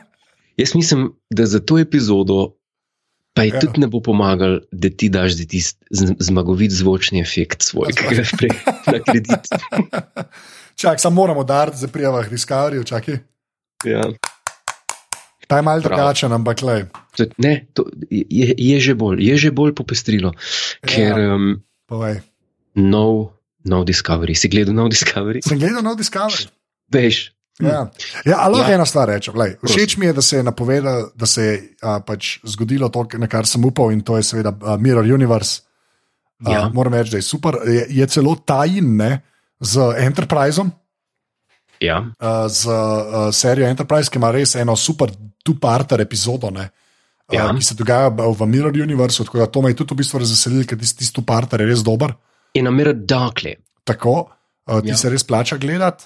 jaz 0.60 0.74
mislim, 0.74 1.10
da 1.26 1.42
za 1.44 1.58
to 1.58 1.78
epizodo 1.78 2.54
pa 3.34 3.42
je 3.42 3.48
Ja. 3.48 3.54
ja. 3.54 3.60
tudi 3.60 3.80
ne 3.80 3.86
bo 3.86 4.00
pomagal, 4.00 4.60
da 4.70 4.88
ti 4.88 5.08
daš 5.08 5.32
da 5.32 5.44
tisti 5.44 5.78
z- 5.90 6.16
zmagovit 6.20 6.70
zvočni 6.72 7.20
efekt 7.20 7.62
svoj, 7.62 7.90
ki 7.90 8.14
ga 8.14 8.22
prej 8.32 8.54
na 8.86 8.98
kredit. 9.00 9.42
Čak, 10.76 10.98
samo 10.98 11.14
moramo 11.16 11.44
dariti 11.44 11.76
za 11.76 11.88
prijavah 11.88 12.26
Discovery, 12.26 12.80
čakaj. 12.80 13.18
Ja. 13.84 14.02
Ta 15.44 15.56
je 15.56 15.62
mal 15.62 15.78
Prav. 15.78 15.92
drugačen, 15.92 16.32
ampak 16.32 16.62
le. 16.62 16.88
Ne, 17.36 17.66
to 17.70 17.84
je, 18.08 18.54
je, 18.54 18.78
že 18.80 18.94
bolj, 18.94 19.20
je 19.20 19.36
že 19.36 19.50
bolj 19.50 19.74
popestrilo, 19.74 20.32
ker 20.80 21.12
Ja. 21.12 21.34
um, 21.34 21.60
Povej. 21.84 22.22
nov, 22.74 23.34
nov 23.60 23.84
Discovery. 23.84 24.32
Si 24.32 24.48
gledal 24.48 24.72
nov 24.72 24.88
Discovery? 24.88 25.42
Sem 25.42 25.58
gledal 25.58 25.82
nov 25.82 25.94
Discovery. 25.94 26.48
Veš. 26.88 27.33
Ja, 27.62 27.86
ja 28.26 28.36
ali 28.42 28.56
lahko 28.58 28.70
Ja. 28.70 28.74
ena 28.74 28.86
stvar 28.86 29.08
rečem. 29.08 29.34
Lej, 29.38 29.56
všeč 29.62 29.96
mi 29.96 30.06
je, 30.06 30.12
da 30.12 30.22
se 30.22 30.36
je 30.36 30.42
napovedal, 30.42 31.10
da 31.14 31.26
se 31.26 31.42
je 31.42 31.54
a, 31.82 32.00
pač 32.00 32.38
zgodilo 32.44 32.88
to, 32.88 33.06
na 33.18 33.26
kar 33.30 33.46
sem 33.46 33.64
upal, 33.64 33.92
in 33.94 34.00
to 34.02 34.16
je 34.16 34.22
seveda 34.22 34.50
a, 34.62 34.76
Mirror 34.76 35.04
Universe. 35.14 35.62
A, 36.44 36.50
Ja. 36.50 36.68
Moram 36.74 36.94
reči, 36.94 37.10
da 37.10 37.16
je 37.16 37.22
super. 37.22 37.54
Je, 37.66 37.86
je 37.88 38.06
celo 38.06 38.34
tajn 38.36 38.96
ne, 38.96 39.22
z 39.60 39.80
Enterpriseom, 40.02 40.72
Ja. 41.80 42.04
a, 42.18 42.48
z 42.48 42.66
a, 42.68 43.30
serijo 43.32 43.68
Enterprise, 43.68 44.10
ki 44.10 44.18
ima 44.18 44.30
res 44.34 44.54
eno 44.56 44.74
super 44.76 45.10
two-parter 45.46 46.00
epizodo. 46.02 46.50
Ne, 46.50 46.70
a, 47.28 47.34
Ja. 47.34 47.46
Ki 47.54 47.62
se 47.64 47.74
dogaja 47.74 48.08
v 48.10 48.46
Mirror 48.46 48.74
Universe, 48.82 49.24
tako 49.24 49.38
da 49.38 49.46
to 49.46 49.62
me 49.62 49.70
je 49.70 49.76
tudi 49.76 49.94
v 49.94 50.02
bistvu 50.02 50.18
razveselilo, 50.20 50.66
ker 50.66 50.78
tisti 50.78 50.98
tisti 50.98 51.14
two-parter 51.20 51.60
je 51.62 51.66
res 51.70 51.82
dober. 51.86 52.12
In 52.54 52.66
Amira 52.66 52.92
Dakle. 52.92 53.54
Tako, 53.84 54.28
uh, 54.66 54.80
ti 54.82 54.88
ja. 54.90 54.92
Ja. 54.92 54.96
se 54.96 55.08
res 55.10 55.24
plača 55.24 55.56
gledati. 55.56 56.04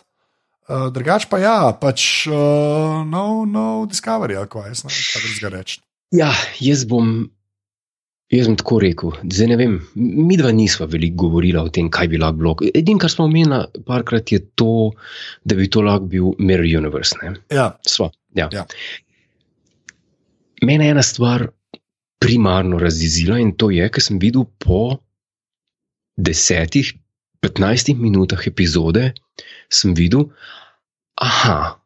Uh, 0.69 0.91
drugač 0.93 1.25
pa 1.33 1.39
ja, 1.41 1.73
pač 1.81 2.29
uh, 2.29 3.01
no, 3.09 3.25
no 3.49 3.65
Discovery, 3.89 4.37
ali 4.37 4.51
kaj 4.53 4.67
jaz 4.69 4.85
ne 4.85 4.93
vem, 4.93 5.05
kaj 5.09 5.23
drugega 5.25 5.51
reči. 5.55 5.79
Ja, 6.13 6.29
jaz 6.61 6.83
bom, 6.89 7.13
jaz 8.29 8.51
bom 8.51 8.57
tako 8.61 8.81
rekel. 8.85 9.15
Zdaj 9.25 9.49
ne 9.49 9.57
vem, 9.57 9.79
mi 9.97 10.37
dva 10.37 10.53
nisva 10.53 10.85
veliko 10.93 11.25
govorila 11.25 11.65
o 11.65 11.73
tem, 11.73 11.89
kaj 11.89 12.11
bi 12.13 12.21
lahko 12.21 12.41
bilo. 12.43 12.55
Edino, 12.69 13.01
kar 13.01 13.13
smo 13.13 13.25
omenili 13.31 13.63
parkrat, 13.89 14.35
je 14.37 14.43
to, 14.61 14.91
da 15.49 15.57
bi 15.57 15.71
to 15.73 15.87
lahko 15.89 16.11
bil 16.13 16.37
Mirror 16.37 16.69
Universe. 16.83 17.17
Ne? 17.23 17.33
Ja, 17.49 17.71
Sva, 17.89 18.11
ja. 18.37 18.51
Ja. 18.53 18.67
Mene 20.69 20.91
je 20.91 20.97
ena 20.99 21.07
stvar 21.07 21.49
primarno 22.21 22.77
razjezila 22.83 23.39
in 23.41 23.55
to 23.57 23.71
je, 23.73 23.89
ker 23.89 24.05
sem 24.05 24.21
videl 24.21 24.45
po 24.61 24.99
desetih, 26.19 26.93
petnajstih 27.41 27.97
minutah 27.97 28.45
epizode, 28.51 29.13
sem 29.69 29.95
videl, 29.95 30.29
aha, 31.21 31.79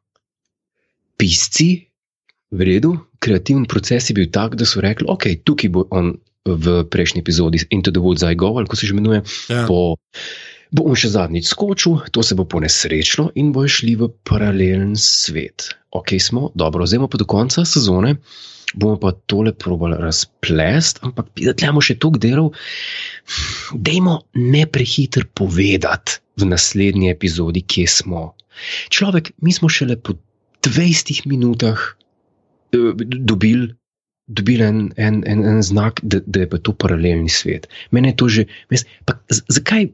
pisci, 1.19 1.89
v 2.53 2.69
redu, 2.69 2.97
kreativen 3.23 3.65
proces 3.67 4.11
je 4.11 4.17
bil 4.17 4.29
tak, 4.29 4.59
da 4.61 4.69
so 4.69 4.83
rekli, 4.85 5.09
ok, 5.09 5.41
tukaj 5.47 5.73
bo 5.73 5.87
on 5.95 6.15
v 6.45 6.83
prejšnji 6.91 7.23
epizodi 7.23 7.63
Into 7.71 7.95
the 7.95 8.03
Woods 8.03 8.27
I 8.27 8.35
Go, 8.35 8.59
ali 8.59 8.67
kako 8.67 8.77
se 8.77 8.87
že 8.87 8.95
imenuje, 8.95 9.23
ja. 9.49 9.65
bo, 9.71 9.97
bo 10.75 10.87
on 10.91 10.99
še 10.99 11.15
zadnjič 11.15 11.47
skočil, 11.47 12.03
to 12.11 12.23
se 12.27 12.35
bo 12.35 12.45
ponesrečno 12.45 13.31
in 13.39 13.53
bo 13.55 13.65
šli 13.65 13.95
v 13.97 14.11
paralelen 14.27 14.99
svet. 14.99 15.73
Ok, 15.95 16.19
smo, 16.19 16.51
dobro, 16.55 16.87
zdaj 16.89 17.07
pa 17.07 17.21
do 17.21 17.29
konca 17.29 17.65
sezone. 17.65 18.19
Bomo 18.73 18.97
pa 18.97 19.13
tole 19.29 19.53
probali 19.53 19.99
razplest, 20.01 21.03
ampak 21.05 21.29
da 21.37 21.53
tlemo 21.53 21.83
še 21.85 21.99
toliko 22.01 22.21
delov, 22.25 22.47
dajmo 23.77 24.15
ne 24.33 24.63
prehiter 24.65 25.29
povedati 25.29 26.22
v 26.37 26.49
naslednji 26.49 27.11
epizodi, 27.13 27.63
kje 27.63 27.87
smo. 27.89 28.33
Človek, 28.89 29.33
mi 29.43 29.53
smo 29.53 29.69
šele 29.69 29.97
po 29.97 30.17
20 30.65 31.27
minutah 31.27 31.81
eh, 32.73 32.93
dobili 33.03 33.73
dobil 34.27 34.63
en, 34.63 34.93
en, 34.97 35.23
en, 35.27 35.45
en 35.45 35.63
znak, 35.63 36.01
da, 36.03 36.23
da 36.27 36.45
je 36.45 36.49
pa 36.51 36.59
to 36.59 36.73
paralelni 36.73 37.31
svet. 37.33 37.69
Mene 37.91 38.13
je 38.13 38.19
to 38.21 38.29
že, 38.29 38.43
mes, 38.71 38.87
pa, 39.05 39.19
zakaj, 39.29 39.91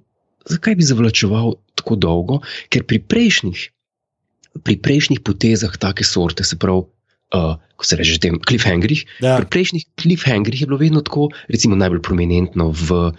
zakaj 0.49 0.79
bi 0.79 0.87
zavlačeval 0.87 1.57
tako 1.79 1.97
dolgo? 1.97 2.41
Ker 2.73 2.85
pri 2.89 3.01
prejšnjih, 3.03 3.65
pri 4.63 4.77
prejšnjih 4.85 5.25
potezah 5.25 5.75
take 5.81 6.07
sorte, 6.07 6.45
se 6.47 6.59
pravi, 6.61 6.87
uh, 7.35 7.57
ko 7.79 7.87
se 7.87 7.99
reče, 7.99 8.19
tem 8.23 8.39
cliffhangerjih, 8.43 9.05
Ja. 9.25 9.39
pri 9.41 9.51
prejšnjih 9.51 9.85
cliffhangerjih 10.01 10.65
je 10.65 10.71
bilo 10.71 10.81
vedno 10.81 11.03
tako, 11.05 11.31
recimo 11.49 11.79
najbolj 11.79 12.03
prominentno 12.05 12.71
v, 12.75 13.13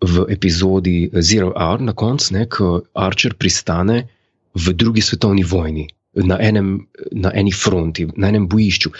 v 0.00 0.24
epizodi 0.32 1.10
Zero 1.20 1.52
Hour 1.56 1.80
na 1.84 1.92
koncu, 1.92 2.44
ko 2.48 2.80
Archer 2.94 3.34
pristane 3.34 4.08
v 4.54 4.72
drugi 4.72 5.04
svetovni 5.04 5.44
vojni, 5.44 5.86
na, 6.24 6.40
enem, 6.40 6.88
na 7.12 7.30
eni 7.34 7.52
fronti, 7.52 8.08
na 8.16 8.32
enem 8.32 8.48
bojišču. 8.48 8.90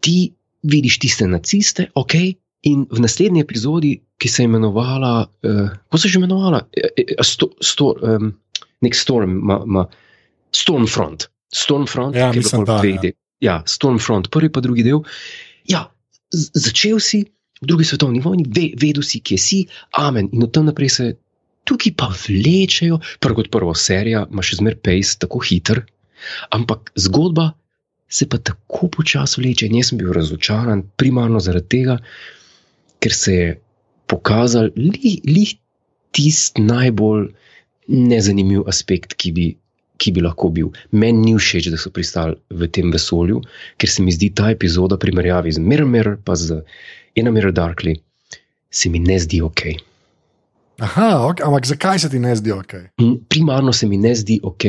Ti 0.00 0.16
vidiš 0.62 0.98
tiste 0.98 1.28
naciste, 1.28 1.90
ok, 1.94 2.14
in 2.66 2.88
v 2.90 2.98
naslednji 3.00 3.44
epizodi, 3.44 3.92
ki 4.18 4.28
se 4.28 4.42
je 4.42 4.50
imenovala, 4.50 5.28
uh, 5.28 5.70
kako 5.86 5.98
se 5.98 6.08
je 6.08 6.12
že 6.12 6.18
imenovala, 6.18 6.64
uh, 6.66 7.22
sto, 7.22 7.52
sto, 7.62 7.94
um, 8.02 8.32
nek 8.82 8.94
storm, 8.96 9.38
ma, 9.46 9.62
ma, 9.66 9.86
Stormfront. 10.52 11.28
Stormfront, 11.54 12.16
Ja, 12.16 12.30
ki 12.32 12.40
je 12.40 12.64
dveh 12.64 12.94
ja. 12.94 13.00
del. 13.00 13.14
Ja, 13.40 13.56
Stormfront, 13.66 14.30
prvi 14.32 14.50
pa 14.52 14.60
drugi 14.60 14.82
del. 14.82 15.04
Ja, 15.68 15.88
začel 16.32 17.00
si 17.00 17.22
v 17.62 17.66
drugi 17.66 17.84
svetovni 17.84 18.20
vojni, 18.24 18.46
ve, 18.46 18.70
vedel 18.78 19.02
si, 19.02 19.20
kje 19.20 19.38
si, 19.38 19.58
amen. 19.98 20.30
In 20.32 20.46
od 20.46 20.52
tam 20.54 20.68
naprej 20.70 20.92
se 20.94 21.06
tukaj 21.68 21.92
pa 21.96 22.08
vlečejo, 22.08 23.00
prvo 23.20 23.42
kot 23.42 23.50
prvo, 23.52 23.74
serija 23.74 24.24
ima 24.30 24.44
še 24.44 24.60
zmer 24.60 24.78
pace, 24.80 25.18
tako 25.24 25.42
hiter, 25.44 25.82
ampak 26.54 26.92
zgodba 26.96 27.52
se 28.08 28.28
pa 28.28 28.38
tako 28.38 28.88
počasi 28.88 29.42
vleče. 29.42 29.68
In 29.68 29.78
jaz 29.80 29.92
sem 29.92 30.00
bil 30.00 30.12
razočaran, 30.16 30.86
primarno 30.96 31.40
zaradi 31.44 31.68
tega, 31.76 31.98
ker 33.04 33.14
se 33.14 33.34
je 33.34 33.48
pokazal 34.08 34.70
li, 34.76 35.18
li 35.28 35.44
tisti 36.16 36.64
najbolj 36.64 37.28
nezanimiv 37.88 38.68
aspekt, 38.68 39.18
ki 39.18 39.32
bi. 39.36 39.48
Ki 39.98 40.12
bi 40.14 40.22
lahko 40.22 40.46
bil. 40.54 40.68
Meni 40.94 41.24
ni 41.24 41.32
všeč, 41.34 41.72
da 41.74 41.78
so 41.82 41.90
pristali 41.90 42.36
v 42.54 42.68
tem 42.70 42.92
vesolju, 42.94 43.40
ker 43.82 43.90
se 43.90 44.04
mi 44.06 44.12
zdi 44.14 44.28
ta 44.30 44.52
epizoda, 44.54 44.94
primerjavi 44.94 45.50
z 45.50 45.58
Mirror, 45.58 46.20
pa 46.22 46.36
z 46.38 46.60
Ena 47.18 47.32
Mirror 47.34 47.52
Darkly, 47.52 47.96
se 48.70 48.90
mi 48.92 49.00
ne 49.02 49.18
zdi 49.18 49.42
ok. 49.42 49.64
Aha, 50.78 51.08
okay. 51.26 51.42
ampak 51.46 51.66
zakaj 51.66 51.98
se 52.04 52.10
ti 52.12 52.20
ne 52.22 52.36
zdi 52.38 52.52
ok? 52.54 52.74
Primarno 53.28 53.72
se 53.74 53.88
mi 53.90 53.98
ne 53.98 54.14
zdi 54.14 54.38
ok 54.42 54.64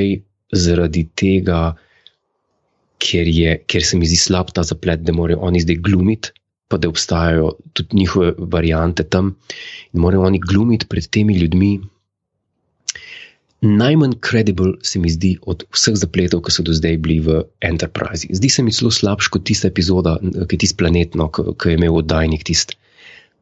zaradi 0.56 1.06
tega, 1.14 1.76
ker, 2.98 3.30
je, 3.30 3.56
ker 3.70 3.86
se 3.86 4.00
mi 4.00 4.10
zdi 4.10 4.18
slab 4.18 4.50
ta 4.56 4.66
zaplet, 4.66 5.04
da 5.06 5.14
morajo 5.14 5.44
oni 5.46 5.62
zdaj 5.62 5.78
glumiti, 5.86 6.34
pa 6.70 6.78
da 6.78 6.90
obstajajo 6.90 7.54
tudi 7.74 8.02
njihove 8.02 8.34
variante 8.38 9.04
tam 9.04 9.36
in 9.94 10.02
morajo 10.02 10.26
oni 10.30 10.42
glumiti 10.42 10.90
pred 10.90 11.08
temi 11.10 11.38
ljudmi. 11.38 11.80
Najmanj 13.62 14.14
kredibil 14.24 14.78
se 14.84 15.00
mi 15.00 15.10
zdi 15.12 15.34
od 15.44 15.66
vseh 15.76 15.96
zapletov, 16.00 16.46
ki 16.48 16.54
so 16.56 16.64
do 16.64 16.72
zdaj 16.72 16.96
bili 17.04 17.20
v 17.20 17.44
Enterprise. 17.60 18.28
Zdi 18.32 18.50
se 18.50 18.64
mi 18.64 18.72
celo 18.72 18.92
slabš 18.92 19.28
kot 19.28 19.44
tista 19.44 19.68
epizoda, 19.68 20.16
ki 20.22 20.56
je 20.56 20.62
tisti 20.64 20.78
planetno, 20.80 21.28
ki 21.32 21.74
je 21.74 21.76
imel 21.76 22.00
oddajnik 22.00 22.48
tisti. 22.48 22.80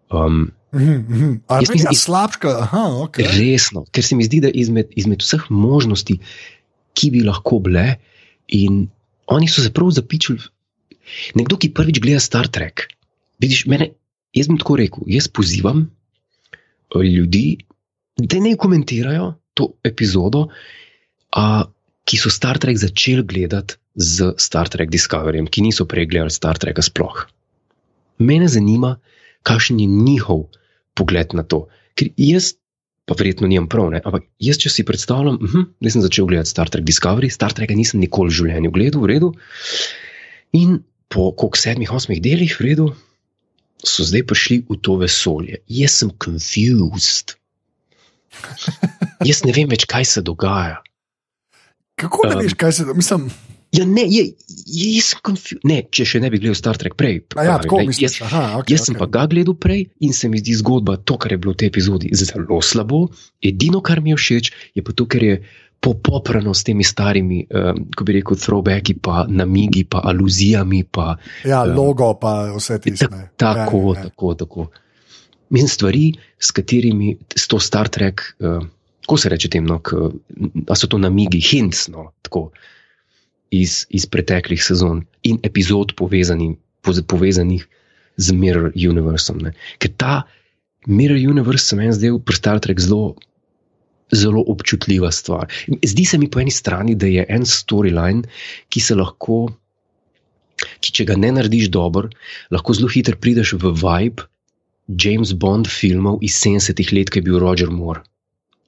Um, 0.09 0.51
Mm 0.71 1.05
-hmm. 1.07 1.39
Ali 1.47 1.65
je 1.75 1.85
to 1.85 1.95
slabša? 1.95 2.67
Okay. 3.07 3.23
Resno, 3.39 3.85
ker 3.91 4.03
se 4.03 4.15
mi 4.15 4.23
zdi, 4.23 4.41
da 4.41 4.49
izmed, 4.49 4.85
izmed 4.95 5.21
vseh 5.21 5.45
možnosti, 5.49 6.19
ki 6.93 7.11
bi 7.11 7.23
lahko 7.23 7.59
bile, 7.59 7.95
in 8.47 8.89
oni 9.27 9.47
so 9.47 9.61
se 9.61 9.71
prav 9.73 9.91
zapičili. 9.91 10.39
Nekdo, 11.35 11.57
ki 11.57 11.73
prvič 11.73 11.99
gleda 11.99 12.19
Star 12.19 12.47
Trek, 12.47 12.81
vidiš, 13.39 13.65
mene, 13.65 13.91
jaz 14.33 14.47
bom 14.47 14.57
tako 14.57 14.75
rekel, 14.75 15.03
jaz 15.07 15.27
pozivam 15.27 15.87
eh, 16.95 16.99
ljudi, 16.99 17.57
da 18.17 18.39
ne 18.39 18.55
komentirajo 18.55 19.33
to 19.57 19.71
epizodo, 19.87 20.47
a, 21.33 21.65
ki 22.07 22.19
so 22.21 22.31
Star 22.31 22.59
Trek 22.61 22.77
začeli 22.79 23.25
gledati 23.27 23.75
z 23.97 24.37
Star 24.37 24.69
Trek 24.69 24.93
Discoveryjem, 24.93 25.49
ki 25.49 25.65
niso 25.65 25.89
prej 25.89 26.05
gledali 26.07 26.31
Star 26.31 26.61
Treka 26.61 26.85
sploh. 26.85 27.25
Mene 28.21 28.47
zanima, 28.47 28.95
kakšen 29.45 29.81
je 29.81 29.89
njihov 29.89 30.47
pogled 30.93 31.33
na 31.33 31.43
to. 31.43 31.65
Ker 31.97 32.13
jaz, 32.17 32.53
pa 33.09 33.17
verjetno 33.17 33.49
nimam 33.49 33.69
prav, 33.69 33.89
ne? 33.93 34.01
ampak 34.05 34.27
jaz, 34.43 34.61
če 34.61 34.69
si 34.69 34.85
predstavljam, 34.85 35.39
uh 35.41 35.49
-huh, 35.49 35.65
da 35.81 35.89
sem 35.89 36.05
začel 36.05 36.29
gledati 36.29 36.53
Star 36.53 36.69
Trek 36.69 36.85
Discovery, 36.85 37.29
Star 37.33 37.53
Treka 37.53 37.73
nisem 37.73 37.99
nikoli 37.99 38.29
v 38.29 38.37
življenju 38.39 38.71
gledal, 38.71 39.01
v 39.01 39.09
redu. 39.13 39.33
In 40.53 40.83
po 41.09 41.31
koliko 41.31 41.57
sedmih, 41.57 41.91
osmih 41.91 42.21
delih, 42.21 42.53
v 42.59 42.63
redu, 42.63 42.87
so 43.83 44.03
zdaj 44.03 44.25
prišli 44.27 44.65
v 44.69 44.77
to 44.81 44.97
vesolje. 45.01 45.61
Jaz 45.67 46.01
sem 46.01 46.11
confused. 46.19 47.36
Jaz 49.29 49.43
ne 49.45 49.55
vem 49.55 49.69
več, 49.69 49.87
kaj 49.89 50.05
se 50.05 50.25
dogaja. 50.25 50.81
Kako 51.97 52.29
ne 52.29 52.37
um, 52.37 52.41
veš, 52.45 52.57
kaj 52.59 52.79
se 52.79 52.87
dogaja? 52.87 53.21
Ja, 53.75 53.83
ne, 53.83 54.05
je, 54.07 54.23
jaz 54.95 55.11
sem 55.11 55.21
konfuzil. 55.27 55.59
Če 55.91 56.05
še 56.07 56.21
ne 56.23 56.29
bi 56.31 56.39
gledal 56.39 56.55
Star 56.55 56.77
Trek 56.79 56.95
prej. 56.99 57.19
Ja, 57.35 57.57
tako, 57.59 57.81
ne, 57.83 57.91
jaz, 57.99 58.15
Aha, 58.23 58.61
okay, 58.61 58.77
jaz 58.77 58.87
sem 58.87 58.95
okay. 58.95 59.01
pa 59.03 59.07
ga 59.11 59.25
gledal 59.33 59.57
prej 59.59 59.89
in 60.03 60.15
se 60.15 60.31
mi 60.31 60.39
zdi 60.39 60.55
zgodba, 60.61 60.95
to, 61.03 61.17
kar 61.19 61.35
je 61.35 61.39
bilo 61.43 61.51
v 61.51 61.59
tej 61.61 61.71
epizodi, 61.73 62.11
zelo 62.15 62.61
slabo. 62.63 63.07
Edino, 63.43 63.83
kar 63.83 63.99
mi 64.03 64.15
je 64.15 64.21
všeč, 64.21 64.51
je 64.79 64.85
pa 64.87 64.95
to, 64.95 65.07
ker 65.11 65.25
je 65.25 65.35
popoprano 65.83 66.55
s 66.55 66.63
temi 66.65 66.87
starimi, 66.87 67.43
um, 67.51 67.83
ko 67.91 68.07
bi 68.07 68.17
rekel, 68.17 68.39
throwbacki, 68.39 68.97
pa 69.03 69.27
namigi, 69.29 69.83
pa 69.85 70.01
aluzijami. 70.09 70.81
Pa, 70.87 71.11
ja, 71.43 71.65
um, 71.67 71.75
logo, 71.75 72.13
pa 72.21 72.53
vse 72.55 72.79
te 72.81 72.95
stvari. 72.95 73.29
Tako, 73.35 73.83
ja, 73.91 73.99
ja. 73.99 74.07
tako, 74.07 74.33
tako. 74.39 74.69
Mislim, 75.49 75.69
stvari, 75.69 76.05
s 76.39 76.51
katerimi 76.51 77.17
s 77.35 77.47
to 77.47 77.59
Star 77.59 77.87
Trek, 77.87 78.21
uh, 78.39 78.65
ko 79.07 79.17
se 79.17 79.29
reče 79.29 79.49
tem, 79.49 79.65
no, 79.65 79.79
da 80.67 80.75
so 80.75 80.89
to 80.91 80.99
namigi, 80.99 81.39
hints. 81.39 81.87
No, 81.91 82.11
tako, 82.21 82.49
iz, 83.51 83.85
iz 83.89 84.05
preteklih 84.05 84.63
sezon 84.63 85.05
in 85.23 85.39
epizod 85.43 85.93
povezanih, 85.95 86.57
povezanih 87.07 87.67
z 88.17 88.33
Mirror 88.33 88.73
Universom. 88.75 89.39
Ne. 89.43 89.53
Ker 89.79 89.93
ta 89.97 90.23
Mirror 90.87 91.19
Universe 91.19 91.69
se 91.69 91.79
meni 91.79 91.95
zdaj 91.95 92.19
pri 92.25 92.35
Star 92.35 92.59
Treku 92.63 92.83
zelo, 92.83 93.15
zelo 94.11 94.43
občutljiva 94.47 95.11
stvar. 95.11 95.47
Zdi 95.83 96.05
se 96.05 96.17
mi 96.17 96.29
po 96.31 96.41
eni 96.43 96.51
strani, 96.51 96.95
da 96.95 97.07
je 97.07 97.25
en 97.29 97.45
storyline, 97.47 98.27
ki 98.71 98.83
se 98.83 98.95
lahko, 98.95 99.47
ki 100.81 100.93
če 100.99 101.05
ga 101.07 101.17
ne 101.19 101.31
narediš 101.35 101.69
dobro, 101.71 102.09
lahko 102.51 102.75
zelo 102.75 102.89
hitro 102.91 103.19
prideš 103.19 103.55
v 103.61 103.75
vibe 103.75 104.27
James 104.87 105.33
Bond 105.35 105.67
filmov 105.67 106.21
iz 106.25 106.37
70-ih 106.39 106.93
let, 106.95 107.11
ki 107.11 107.19
je 107.19 107.27
bil 107.27 107.39
Roger 107.43 107.71
Moore. 107.73 108.05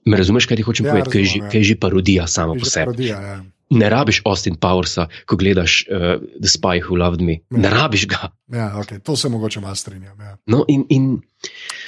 Me 0.06 0.18
razumeš, 0.18 0.48
kaj 0.50 0.60
ti 0.60 0.66
hočem 0.68 0.88
ja, 0.88 0.96
povedati, 0.96 1.16
kaj, 1.16 1.48
kaj 1.52 1.60
je 1.62 1.70
že 1.72 1.80
parodija 1.80 2.28
sama 2.28 2.56
po 2.60 2.68
sebi. 2.68 2.92
Parodija, 2.92 3.22
ja 3.22 3.40
ne 3.70 3.90
rabiš 3.90 4.22
Austin 4.26 4.56
Powersa, 4.56 5.08
ko 5.26 5.38
gledaš 5.38 5.86
uh, 5.90 6.22
The 6.42 6.50
Spy 6.50 6.82
Who 6.82 6.98
Loved 6.98 7.22
Me. 7.22 7.40
Ja. 7.50 7.58
Ne 7.58 7.70
rabiš 7.70 8.08
ga. 8.08 8.32
Ja, 8.48 8.74
okay. 8.76 9.00
To 9.00 9.16
se 9.16 9.30
mogoče 9.30 9.60
malo 9.60 9.76
strinjam. 9.76 10.20
Ja. 10.20 10.38
No, 10.46 10.66
in, 10.68 10.86
in, 10.90 11.22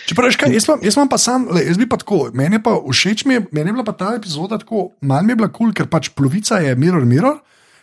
Čeprav, 0.05 0.33
kaj, 0.37 0.53
jaz, 0.53 0.67
jaz 0.81 0.95
imam 0.95 1.09
pa 1.09 1.17
sam, 1.17 1.47
le, 1.51 1.63
jaz 1.65 1.77
bi 1.77 1.89
pa 1.89 1.97
tako, 1.97 2.29
meni 2.33 2.59
je 2.59 2.63
pa 2.63 2.75
všeč, 2.89 3.25
mi 3.25 3.33
je, 3.33 3.45
meni 3.51 3.69
je 3.69 3.73
bila 3.73 3.83
pa 3.83 3.95
ta 3.97 4.13
epizoda 4.17 4.57
tako, 4.57 4.91
manj 5.01 5.25
mi 5.25 5.31
je 5.31 5.41
bila 5.41 5.49
kul, 5.49 5.57
cool, 5.57 5.73
ker 5.73 5.89
pač 5.89 6.11
polovica 6.15 6.61
je 6.61 6.75
Mirror 6.75 7.05
Mirror. 7.05 7.39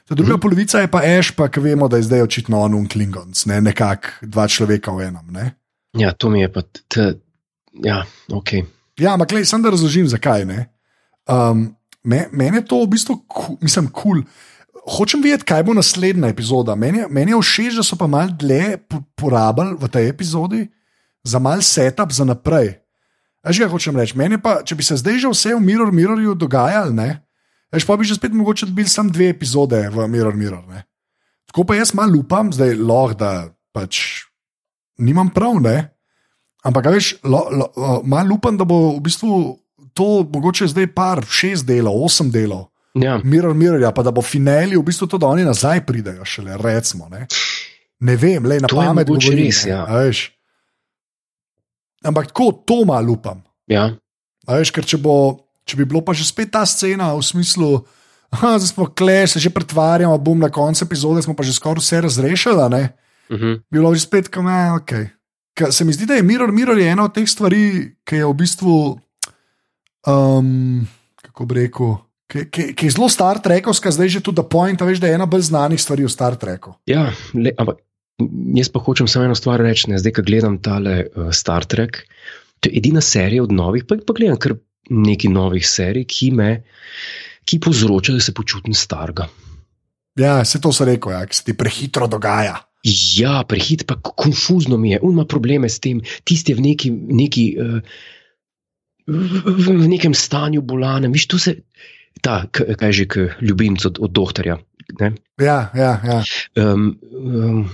Ta 0.08 0.16
druga 0.16 0.38
hmm. 0.38 0.40
polovica 0.40 0.80
je 0.80 0.88
pa 0.88 1.02
Ash, 1.04 1.34
pa 1.36 1.50
ki 1.52 1.60
vemo, 1.60 1.88
da 1.88 1.98
je 1.98 2.06
zdaj 2.08 2.22
očitno 2.24 2.62
on 2.64 2.78
in 2.78 2.86
Klingons, 2.88 3.44
ne 3.50 3.60
nekako 3.60 4.30
dva 4.30 4.46
človeka 4.48 4.94
v 4.96 5.10
enem. 5.10 5.26
Ne? 5.34 5.50
Ja, 5.96 6.12
to 6.12 6.28
mi 6.30 6.42
je 6.42 6.52
pa, 6.52 6.62
t, 6.62 7.14
ja, 7.84 8.02
ok. 8.32 8.52
Ja, 8.98 9.14
ampak 9.14 9.32
le, 9.32 9.44
sem 9.46 9.62
da 9.62 9.72
razložim, 9.72 10.08
zakaj 10.10 10.44
ne. 10.44 10.68
Um, 11.28 11.70
Meni 12.08 12.56
je 12.56 12.64
to 12.64 12.78
v 12.84 12.92
bistvu, 12.94 13.18
mislim, 13.60 13.90
kul. 13.92 14.22
Cool. 14.22 14.46
Hočem 14.88 15.20
vedeti, 15.20 15.44
kaj 15.44 15.66
bo 15.68 15.74
naslednja 15.76 16.30
epizoda. 16.32 16.72
Meni, 16.78 17.02
meni 17.12 17.34
je 17.34 17.40
všeč, 17.42 17.76
da 17.76 17.84
so 17.84 17.98
pa 18.00 18.06
malo 18.08 18.32
dlje 18.40 18.78
porabili 19.18 19.76
v 19.76 19.88
tej 19.92 20.08
epizodi 20.08 20.62
za 21.20 21.36
mal 21.42 21.60
setup 21.60 22.14
za 22.14 22.24
naprej. 22.24 22.78
Že 23.44 23.66
kaj 23.66 23.72
hočem 23.74 23.98
reči? 24.00 24.16
Meni 24.16 24.40
pa, 24.40 24.62
če 24.64 24.78
bi 24.78 24.86
se 24.86 24.96
zdaj 24.96 25.20
že 25.20 25.28
vse 25.28 25.52
v 25.52 25.60
Mirror 25.60 25.92
Mirrorju 25.92 26.32
dogajalo, 26.32 26.94
ne, 26.96 27.28
Eš 27.68 27.84
pa 27.84 27.96
bi 28.00 28.04
že 28.08 28.16
spet 28.16 28.32
mogoče 28.32 28.66
dobili 28.66 28.88
samo 28.88 29.12
dve 29.12 29.28
epizode 29.28 29.76
v 29.92 30.08
Mirror 30.08 30.36
Mirror. 30.36 30.64
Ne. 30.68 30.88
Tako 31.52 31.64
pa 31.68 31.76
jaz 31.76 31.92
malo 31.92 32.16
upam, 32.18 32.52
zdaj 32.52 32.72
lahko, 32.80 33.14
da 33.20 33.30
pač 33.72 34.24
nimam 34.98 35.30
prav, 35.34 35.60
ne. 35.62 35.90
Ampak, 36.66 36.90
veš, 36.90 37.14
malo 38.04 38.34
upam, 38.34 38.58
da 38.58 38.66
bo 38.66 38.96
v 38.96 39.02
bistvu 39.06 39.58
to 39.94 40.26
mogoče 40.32 40.68
zdaj 40.70 40.90
par, 40.94 41.22
šest 41.26 41.66
delov, 41.66 41.96
osem 42.04 42.30
delov. 42.30 42.68
Ja. 42.98 43.18
Mirror, 43.24 43.54
mirror, 43.54 43.80
ja, 43.82 43.92
pa 43.94 44.02
da 44.02 44.10
bo 44.14 44.22
finali 44.22 44.76
v 44.76 44.82
bistvu 44.82 45.06
to, 45.06 45.18
da 45.18 45.30
oni 45.30 45.46
nazaj 45.46 45.84
pridejo, 45.86 46.24
šele 46.26 46.58
recimo. 46.58 47.08
Ne, 47.12 47.26
ne 48.00 48.16
vem, 48.18 48.46
le 48.46 48.60
na 48.62 48.70
pamet 48.70 49.06
govorim. 49.06 49.46
Res, 49.46 49.64
ja. 49.68 49.84
Ampak 52.06 52.30
tako, 52.32 52.52
to 52.66 52.82
malo 52.86 53.14
upam. 53.18 53.42
Ja. 53.70 53.90
Veš, 54.48 54.72
ker 54.74 54.86
če, 54.86 54.98
bo, 55.02 55.14
če 55.68 55.78
bi 55.78 55.86
bilo 55.86 56.02
pa 56.02 56.14
že 56.16 56.26
spet 56.26 56.54
ta 56.54 56.64
scena 56.66 57.12
v 57.14 57.22
smislu, 57.22 57.82
da 58.32 58.58
smo 58.62 58.88
kle, 58.90 59.26
se 59.30 59.42
že 59.42 59.52
pretvarjamo, 59.52 60.16
bom 60.18 60.38
na 60.38 60.50
koncu 60.50 60.84
epizode, 60.84 61.22
smo 61.22 61.36
pa 61.38 61.46
že 61.46 61.54
skoraj 61.54 61.82
vse 61.82 62.00
razrešili, 62.06 62.88
uh. 63.30 63.36
-huh. 63.36 63.60
bilo 63.70 63.92
je 63.92 63.98
spet, 63.98 64.28
kam 64.28 64.46
je, 64.46 64.72
ok. 64.72 64.92
Ka, 65.54 65.72
se 65.72 65.84
mi 65.84 65.92
zdi, 65.92 66.06
da 66.06 66.14
je 66.14 66.22
Mirror, 66.22 66.52
Mirror 66.52 66.78
je 66.78 66.88
ena 66.88 67.04
od 67.04 67.14
teh 67.14 67.28
stvari, 67.28 67.94
ki 68.04 68.16
je 68.16 68.26
v 68.26 68.34
bistvu 68.34 69.00
um, 70.06 70.86
kako 71.22 71.46
bi 71.46 71.54
rekel, 71.54 71.96
ki, 72.30 72.44
ki, 72.50 72.64
ki 72.74 72.86
je 72.86 72.94
zelo 72.96 73.08
Star 73.08 73.40
Trekovska, 73.42 73.92
zdaj 73.94 74.08
že 74.18 74.24
tudi 74.24 74.44
point, 74.50 74.80
veš, 74.80 75.00
da 75.02 75.10
je 75.10 75.18
ena 75.18 75.26
bolj 75.26 75.48
znanih 75.50 75.80
stvari 75.80 76.06
v 76.06 76.12
Star 76.12 76.36
Treku. 76.36 76.74
Ja, 76.86 77.08
le, 77.34 77.54
ampak 77.58 77.82
jaz 78.58 78.70
pa 78.74 78.82
hočem 78.82 79.08
samo 79.10 79.28
eno 79.28 79.36
stvar 79.38 79.62
reči, 79.62 79.90
ne? 79.92 79.98
zdaj, 80.02 80.18
ko 80.18 80.26
gledam 80.26 80.58
tale 80.62 81.04
uh, 81.06 81.30
Star 81.34 81.66
Trek. 81.68 82.02
To 82.60 82.70
je 82.70 82.78
edina 82.80 83.00
serija 83.04 83.44
od 83.44 83.52
novih, 83.54 83.86
pa, 83.86 83.98
pa 84.02 84.16
gledam 84.16 84.38
kar 84.40 84.56
nekaj 84.90 85.30
novih 85.30 85.66
serij, 85.66 86.08
ki 86.08 86.32
me, 86.34 86.50
ki 87.46 87.60
povzročajo, 87.62 88.18
da 88.18 88.24
se 88.24 88.34
počutim 88.34 88.74
starega. 88.74 89.28
Ja, 90.18 90.40
se 90.44 90.58
to 90.60 90.72
se 90.74 90.84
reko, 90.88 91.12
ja, 91.14 91.22
se 91.30 91.44
ti 91.46 91.54
prehitro 91.54 92.08
dogaja. 92.10 92.56
Ja, 92.86 93.42
prehitro, 93.48 93.86
pa 93.90 93.96
konfuzno 93.98 94.76
mi 94.78 94.92
je, 94.92 95.00
ima 95.02 95.24
probleme 95.26 95.68
s 95.68 95.80
tem, 95.82 96.00
tisti 96.24 96.54
v 96.54 96.60
neki. 96.60 96.90
neki 96.92 97.44
uh, 97.58 97.80
v, 99.08 99.72
v 99.72 99.88
nekem 99.88 100.14
stanju 100.14 100.62
bolane. 100.62 101.08
Viš, 101.08 101.26
se, 101.40 101.56
ta, 102.20 102.44
kaj 102.52 102.92
že, 102.92 103.06
ljubimec 103.40 103.84
od, 103.88 103.98
od 103.98 104.12
doktorja. 104.12 104.58
Ne? 105.00 105.12
Ja, 105.40 105.70
ja. 105.74 105.92
ja. 106.04 106.18
Um, 106.56 106.98
um, 107.12 107.70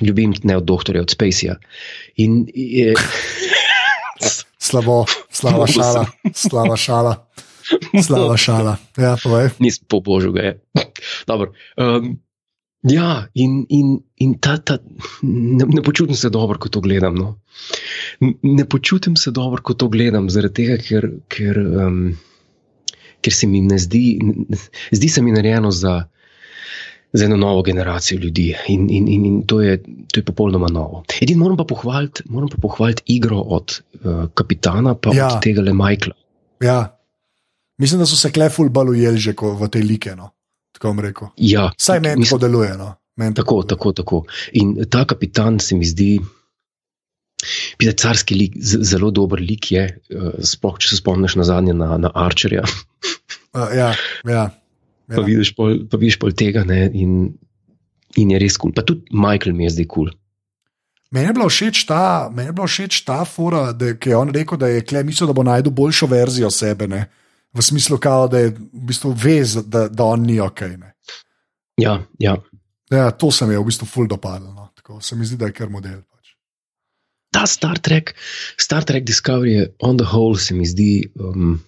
ljubim 0.00 0.34
ne 0.42 0.56
od 0.56 0.64
doktorja, 0.64 1.02
od 1.02 1.12
Spaceyja. 1.12 1.56
In 2.16 2.46
je. 2.54 2.94
Slabo, 4.66 5.04
slaba 5.30 5.66
šala, 5.70 6.06
slaba 6.34 6.76
šala. 6.76 7.12
Slaba 8.02 8.36
šala. 8.36 8.76
Ja, 8.98 9.14
Nisem 9.58 9.84
po 9.86 10.00
božju, 10.00 10.32
ga 10.32 10.42
je. 10.42 10.52
Dobro. 11.26 11.52
Um, 11.76 12.18
Ja, 12.86 13.26
in, 13.34 13.64
in, 13.68 13.98
in 14.22 14.36
ta, 14.38 14.56
ta, 14.62 14.78
ne, 15.22 15.64
ne 15.66 15.82
počutim 15.82 16.14
se 16.16 16.30
dobro, 16.30 16.58
ko 16.58 16.70
to 16.70 16.80
gledam. 16.80 17.16
No. 17.18 17.38
Ne 18.42 18.64
počutim 18.64 19.16
se 19.16 19.30
dobro, 19.34 19.62
ko 19.62 19.74
to 19.74 19.88
gledam, 19.90 20.28
zaradi 20.30 20.54
tega, 20.62 20.76
ker, 20.82 21.08
ker, 21.32 21.58
um, 21.58 21.98
ker 23.24 23.34
se 23.34 23.48
mi 23.50 23.64
ne 23.66 23.78
zdi, 23.82 24.04
zdi 24.94 25.10
se 25.10 25.22
mi 25.22 25.34
narejeno 25.34 25.72
za, 25.74 25.96
za 27.12 27.24
eno 27.26 27.36
novo 27.36 27.64
generacijo 27.66 28.20
ljudi. 28.22 28.52
In, 28.68 28.86
in, 28.90 29.08
in, 29.08 29.26
in 29.26 29.42
to, 29.50 29.60
je, 29.64 29.80
to 29.82 30.20
je 30.20 30.24
popolnoma 30.24 30.70
novo. 30.70 31.02
Edino 31.20 31.42
moram 31.42 31.58
pa 31.58 31.66
pohvaliti, 31.66 32.22
pohvaliti 32.62 33.02
igro 33.18 33.40
od 33.40 33.80
uh, 34.04 34.28
kapitana, 34.34 34.94
pa 34.94 35.14
ja. 35.14 35.26
od 35.26 35.42
tega 35.42 35.64
le 35.66 35.74
Michaela. 35.74 36.14
Ja. 36.62 36.78
Mislim, 37.78 37.98
da 38.00 38.06
so 38.06 38.16
se 38.16 38.30
kleful 38.32 38.70
bolj 38.70 38.94
ujeli 38.94 39.18
že 39.18 39.34
v 39.34 39.68
tej 39.68 39.82
like. 39.82 40.14
No. 40.16 40.35
Tako 40.76 40.92
bom 40.92 41.02
rekel. 41.04 41.32
Ja, 41.40 41.70
Saj 41.80 42.02
meni 42.04 42.28
to 42.28 42.38
deluje. 42.38 42.74
No. 42.76 42.92
Men 43.16 43.34
tako, 43.34 43.62
tako, 43.64 43.94
tako. 43.96 44.24
In 44.60 44.76
ta 44.92 45.06
kapitan 45.08 45.60
se 45.60 45.76
mi 45.76 45.88
zdi. 45.88 46.18
Pide 47.76 47.92
carski 47.92 48.34
lik, 48.34 48.54
zelo 48.60 49.10
dober 49.14 49.40
lik 49.40 49.70
je, 49.72 49.86
uh, 50.16 50.36
sploh 50.44 50.78
če 50.80 50.88
se 50.90 51.00
spomniš 51.00 51.36
na 51.36 51.44
zadnje, 51.46 51.74
na, 51.76 51.96
na 52.00 52.10
Archerja. 52.16 52.64
uh, 52.64 53.72
ja, 53.76 53.90
ja. 54.24 54.46
Pa, 55.06 55.20
ja. 55.20 55.22
vidiš 55.22 55.52
pol, 55.54 55.84
pa 55.86 56.00
vidiš 56.02 56.16
pol 56.18 56.32
tega 56.34 56.64
ne, 56.66 56.88
in, 56.98 57.28
in 58.18 58.30
je 58.34 58.40
res 58.42 58.56
kul. 58.58 58.72
Cool. 58.72 58.74
Pa 58.74 58.82
tudi 58.82 59.06
Michael 59.14 59.54
mi 59.54 59.68
je 59.68 59.76
zdaj 59.76 59.86
kul. 59.86 60.08
Cool. 60.10 60.16
Meni 61.14 61.30
je 61.30 61.32
bila 61.32 61.46
všeč 61.48 61.84
ta, 61.86 62.28
meni 62.34 62.50
je 62.50 62.52
bila 62.52 62.66
všeč 62.66 63.04
ta 63.06 63.20
fora, 63.24 63.70
da 63.72 63.94
je 63.94 64.16
on 64.16 64.32
rekel, 64.34 64.58
da 64.58 64.68
je 64.68 64.82
kle 64.82 65.04
mislil, 65.06 65.30
da 65.30 65.36
bo 65.36 65.44
najdel 65.46 65.72
boljšo 65.72 66.08
verzijo 66.10 66.50
sebe. 66.50 66.88
Ne? 66.90 67.06
V 67.56 67.62
smislu, 67.62 67.96
kao, 67.98 68.28
da 68.28 68.38
je 68.44 68.50
v 68.52 68.84
bistvu 68.90 69.14
vez, 69.16 69.56
da, 69.64 69.86
da 69.88 70.04
on 70.04 70.26
ni 70.28 70.40
ok. 70.40 70.60
Ne? 70.76 70.92
Ja, 71.80 72.02
ja. 72.18 72.36
ja, 72.90 73.10
to 73.10 73.30
se 73.32 73.46
mi 73.46 73.54
je 73.54 73.60
v 73.62 73.68
bistvu 73.70 73.88
ful 73.88 74.08
dopadlo. 74.08 74.52
No? 74.52 74.68
Tako 74.76 75.00
se 75.00 75.16
mi 75.16 75.26
zdi, 75.26 75.38
da 75.40 75.48
je 75.48 75.56
kar 75.56 75.72
model. 75.72 76.02
Pač. 76.02 76.34
Ta 77.32 77.46
Star 77.48 77.78
Trek, 77.78 78.14
Star 78.60 78.84
Trek 78.84 79.04
Discovery, 79.08 79.66
on 79.78 79.96
the 79.96 80.04
whole, 80.04 80.38
se 80.38 80.54
mi 80.54 80.66
zdi. 80.68 81.08
Um, 81.20 81.58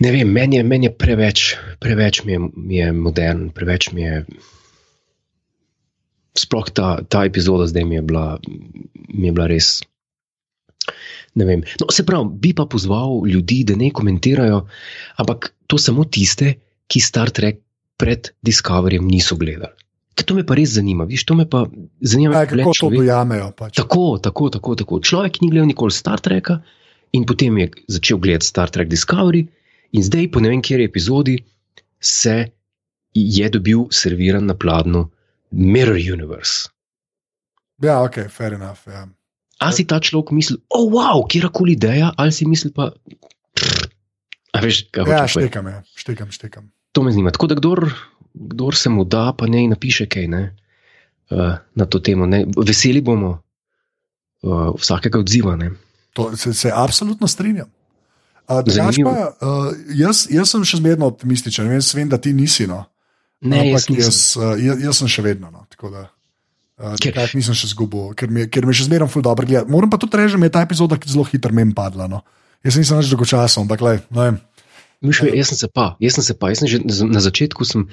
ne 0.00 0.12
vem, 0.12 0.32
meni 0.32 0.58
je, 0.58 0.64
men 0.66 0.86
je 0.88 0.92
preveč, 0.94 1.54
preveč 1.80 2.24
mi 2.24 2.34
je, 2.34 2.40
mi 2.56 2.80
je 2.80 2.92
modern, 2.92 3.50
preveč 3.54 3.92
mi 3.92 4.06
je. 4.06 4.24
Sploh 6.38 6.70
ta, 6.70 6.98
ta 7.10 7.24
epizoda 7.26 7.66
zdaj 7.66 7.84
mi 7.84 7.98
je 7.98 8.02
bila, 8.06 8.26
mi 9.08 9.30
je 9.30 9.32
bila 9.34 9.46
res. 9.50 9.80
Ne 11.34 11.46
vem. 11.46 11.62
No, 11.80 11.90
se 11.92 12.04
pravi, 12.06 12.28
bi 12.42 12.54
pa 12.56 12.66
pozval 12.66 13.26
ljudi, 13.28 13.62
da 13.64 13.76
ne 13.78 13.90
komentirajo, 13.94 14.64
ampak 15.22 15.52
to 15.70 15.78
samo 15.78 16.04
tiste, 16.04 16.54
ki 16.90 17.00
Star 17.00 17.30
Trek 17.30 17.60
pred 18.00 18.32
Discoveryjem 18.42 19.06
niso 19.06 19.36
gledali. 19.38 19.76
Ker 20.16 20.26
to 20.26 20.34
me 20.34 20.42
pa 20.46 20.56
res 20.58 20.74
zanima, 20.74 21.06
viš, 21.08 21.24
to 21.28 21.36
me 21.38 21.46
pa 21.48 21.62
zanima, 22.00 22.42
kako 22.48 22.74
to 22.80 22.90
dojamejo. 22.96 23.52
Pač. 23.56 23.76
Tako, 23.78 24.18
tako, 24.22 24.50
tako, 24.50 24.74
tako. 24.82 25.00
Človek 25.00 25.40
ni 25.44 25.52
gledal 25.52 25.70
nikoli 25.70 25.94
Star 25.94 26.20
Treka 26.20 26.58
in 27.16 27.26
potem 27.28 27.58
je 27.62 27.70
začel 27.98 28.18
gledati 28.18 28.48
Star 28.48 28.72
Trek 28.72 28.90
Discovery. 28.90 29.46
In 29.92 30.02
zdaj, 30.06 30.28
po 30.34 30.42
ne 30.42 30.50
vem, 30.52 30.62
kjer 30.62 30.82
epizodi, 30.84 31.38
se 32.00 32.50
je 33.14 33.48
dobil 33.50 33.86
serviran 33.90 34.46
na 34.46 34.54
pladnju 34.54 35.06
Mirror 35.50 35.98
Universe. 35.98 36.70
Ja, 37.82 38.02
ok, 38.02 38.28
fair 38.30 38.54
enough. 38.54 38.86
Ja. 38.86 39.06
A 39.60 39.68
si 39.76 39.84
ta 39.84 40.00
človek 40.00 40.32
misli, 40.32 40.56
oh, 40.72 40.88
wow, 40.88 41.20
kjer 41.28 41.50
koli 41.52 41.76
ideja, 41.76 42.14
ali 42.16 42.32
si 42.32 42.48
misli 42.48 42.72
pa. 42.72 42.88
A 44.56 44.62
veš, 44.64 44.86
kaj 44.88 45.04
ja, 45.04 45.24
štekam, 45.28 45.68
ja, 45.68 45.82
štekam, 45.94 46.30
štekam. 46.32 46.70
To 46.96 47.04
me 47.04 47.12
zanima. 47.12 47.30
Tako 47.30 47.50
da, 47.52 47.58
kdor, 47.60 47.84
kdor 48.34 48.76
se 48.76 48.88
mu 48.88 49.04
da, 49.04 49.30
pa 49.36 49.46
ne 49.46 49.66
napiše 49.68 50.08
kaj 50.10 50.26
ne, 50.32 50.42
uh, 51.30 51.60
na 51.76 51.86
to 51.86 52.00
temo. 52.00 52.26
Ne. 52.26 52.46
Veseli 52.56 53.04
bomo 53.04 53.36
uh, 53.36 54.72
vsakega 54.80 55.20
odziva. 55.20 55.58
To, 56.16 56.32
se, 56.36 56.54
se 56.54 56.72
absolutno 56.74 57.28
strinjam. 57.28 57.68
Uh, 58.48 58.64
pa, 59.04 59.46
uh, 59.46 59.68
jaz, 59.94 60.24
jaz 60.32 60.50
sem 60.50 60.64
še 60.66 60.80
zmerno 60.80 61.06
optimističen, 61.12 61.68
vem, 61.70 61.84
vem, 61.94 62.08
da 62.10 62.18
ti 62.18 62.32
nisi. 62.34 62.66
No. 62.66 62.80
Ne, 63.46 63.60
jaz, 63.70 63.86
jaz, 63.92 64.22
uh, 64.40 64.56
jaz, 64.58 64.80
jaz 64.88 65.04
sem 65.04 65.12
še 65.12 65.22
vedno. 65.22 65.52
No, 65.52 65.68
da, 65.92 66.08
uh, 66.80 66.96
ker 67.00 67.34
nisem 67.36 67.56
še 67.56 67.70
zgubil, 67.74 68.12
ker 68.18 68.32
mi, 68.32 68.46
ker 68.50 68.66
mi 68.66 68.74
še 68.76 68.88
zmerno 68.88 69.08
ful 69.10 69.24
dobro 69.24 69.46
gleda. 69.48 69.68
Moram 69.70 69.92
pa 69.92 70.00
tudi 70.00 70.18
reči, 70.18 70.34
da 70.36 70.42
mi 70.42 70.48
je 70.48 70.56
ta 70.56 70.64
epizoda 70.66 70.98
zelo 71.04 71.26
hitro 71.28 71.54
meni 71.56 71.76
padla. 71.76 72.08
No. 72.10 72.24
Jaz 72.66 72.80
nisem 72.80 73.00
več 73.00 73.12
dolgočasen, 73.12 73.64
ampak 73.64 73.84
le. 73.84 73.94
Miš, 75.00 75.22
jaz 75.32 75.48
sem 75.48 75.58
se 75.62 75.68
pa, 75.72 75.94
jaz 76.02 76.18
sem 76.18 76.26
se 76.26 76.34
pa, 76.36 76.50
jaz 76.52 76.60
sem 76.60 76.68
že 76.68 77.06
na 77.08 77.22
začetku 77.24 77.64
sem, 77.64 77.86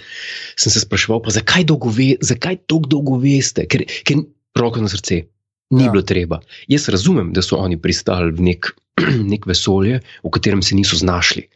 sem 0.60 0.74
se 0.74 0.84
spraševal, 0.84 1.22
pa, 1.24 1.32
zakaj 1.32 1.64
tako 1.70 1.94
dolgo, 1.96 2.88
dolgo 2.92 3.20
veste, 3.24 3.64
ker, 3.64 3.86
ker 4.04 4.26
roko 4.60 4.84
na 4.84 4.92
srce. 4.92 5.24
Ni 5.72 5.88
ja. 5.88 5.92
bilo 5.92 6.04
treba. 6.04 6.40
Jaz 6.72 6.88
razumem, 6.92 7.32
da 7.36 7.44
so 7.44 7.60
oni 7.60 7.80
pristali 7.80 8.32
v 8.36 8.52
nek, 8.52 8.72
nek 9.32 9.48
vesolje, 9.48 10.02
v 10.24 10.32
katerem 10.32 10.64
se 10.64 10.76
niso 10.76 11.00
znašli. 11.00 11.48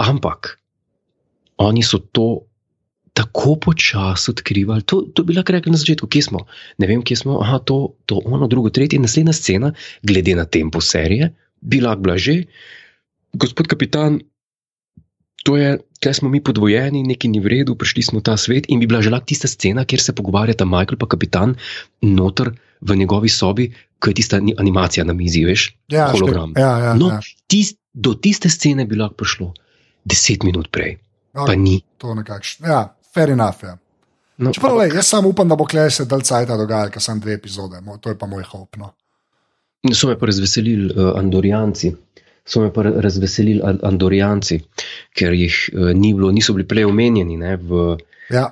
Ampak 0.00 0.56
oni 1.60 1.84
so 1.84 2.00
to 2.00 2.49
tako 3.12 3.56
počasi 3.56 4.30
odkrivali. 4.30 4.82
To, 4.86 5.02
to 5.14 5.24
bi 5.26 5.34
lahko 5.34 5.52
rekli 5.52 5.72
na 5.72 5.78
začetku, 5.80 6.06
kje 6.06 6.22
smo. 6.30 6.44
Ne 6.78 6.86
vem, 6.86 7.02
kje 7.02 7.22
smo. 7.24 7.40
Aha, 7.42 7.58
to, 7.58 7.94
to, 8.06 8.20
ono, 8.24 8.46
drugo, 8.46 8.70
tretje. 8.70 9.00
Naslednja 9.02 9.32
scena, 9.36 9.72
glede 10.02 10.34
na 10.38 10.44
tempo 10.44 10.80
serije, 10.80 11.32
bi 11.60 11.80
lahko 11.80 12.06
bila 12.06 12.18
že. 12.18 12.42
Gospod 13.32 13.70
kapitan, 13.70 14.20
to 15.44 15.56
je, 15.56 15.78
kaj 16.02 16.14
smo 16.14 16.28
mi 16.28 16.42
podvojeni, 16.44 17.02
neki 17.02 17.28
ni 17.28 17.40
v 17.40 17.52
redu, 17.54 17.76
prišli 17.78 18.02
smo 18.02 18.20
v 18.20 18.26
ta 18.26 18.36
svet 18.36 18.66
in 18.68 18.80
bi 18.80 18.88
bila 18.90 19.02
že 19.02 19.12
lahko 19.12 19.30
tista 19.30 19.48
scena, 19.48 19.84
kjer 19.84 20.00
se 20.00 20.14
pogovarjata 20.16 20.64
Michael 20.64 20.98
in 21.00 21.08
kapitan 21.08 21.54
noter 22.02 22.52
v 22.80 22.96
njegovi 22.96 23.28
sobi, 23.28 23.70
ko 23.98 24.10
je 24.10 24.14
tista 24.14 24.36
animacija 24.36 25.04
na 25.04 25.12
mizi, 25.12 25.44
veš, 25.44 25.76
ja, 25.92 26.10
hologram. 26.12 26.52
Ja, 26.56 26.78
ja, 26.78 26.94
no, 26.94 27.08
ja. 27.08 27.20
tist, 27.46 27.78
do 27.92 28.14
tiste 28.14 28.48
scene 28.48 28.86
bi 28.86 28.96
lahko 28.96 29.14
prišlo 29.14 29.52
deset 30.04 30.42
minut 30.42 30.70
prej, 30.72 30.96
okay, 31.34 31.46
pa 31.46 31.54
ni. 31.54 31.80
To 32.00 32.12
je 32.12 32.20
nekakšno. 32.24 32.66
Ja, 32.66 32.96
fair 33.14 33.30
enough. 33.30 33.64
Ja. 33.64 33.76
No, 34.40 34.52
Čeprav, 34.56 34.76
lej, 34.78 34.94
jaz 34.96 35.10
samo 35.12 35.28
upam, 35.28 35.48
da 35.48 35.56
bo 35.56 35.66
klej 35.68 35.90
se 35.90 36.06
dal 36.08 36.22
cajt 36.24 36.48
dogajati, 36.48 36.94
ker 36.94 37.02
sem 37.04 37.20
dve 37.20 37.34
epizode, 37.36 37.82
to 38.00 38.12
je 38.12 38.18
pa 38.18 38.26
moj 38.26 38.44
hop. 38.52 38.76
No. 38.80 38.94
So 39.92 40.08
me 40.08 40.16
pa 40.18 40.28
razveselili 40.28 40.94
uh, 40.94 41.10
Andorijanci. 41.18 41.92
So 42.46 42.62
me 42.64 42.72
pa 42.72 42.82
razveselili 42.82 43.60
Andorijanci, 43.84 44.60
ker 45.16 45.36
jih 45.36 45.58
uh, 45.74 45.90
ni 45.96 46.14
bilo, 46.14 46.32
niso 46.32 46.56
bili 46.56 46.68
prej 46.68 46.88
omenjeni. 46.88 47.36
Ne, 47.36 47.56
v, 47.56 47.98
ja. 48.32 48.48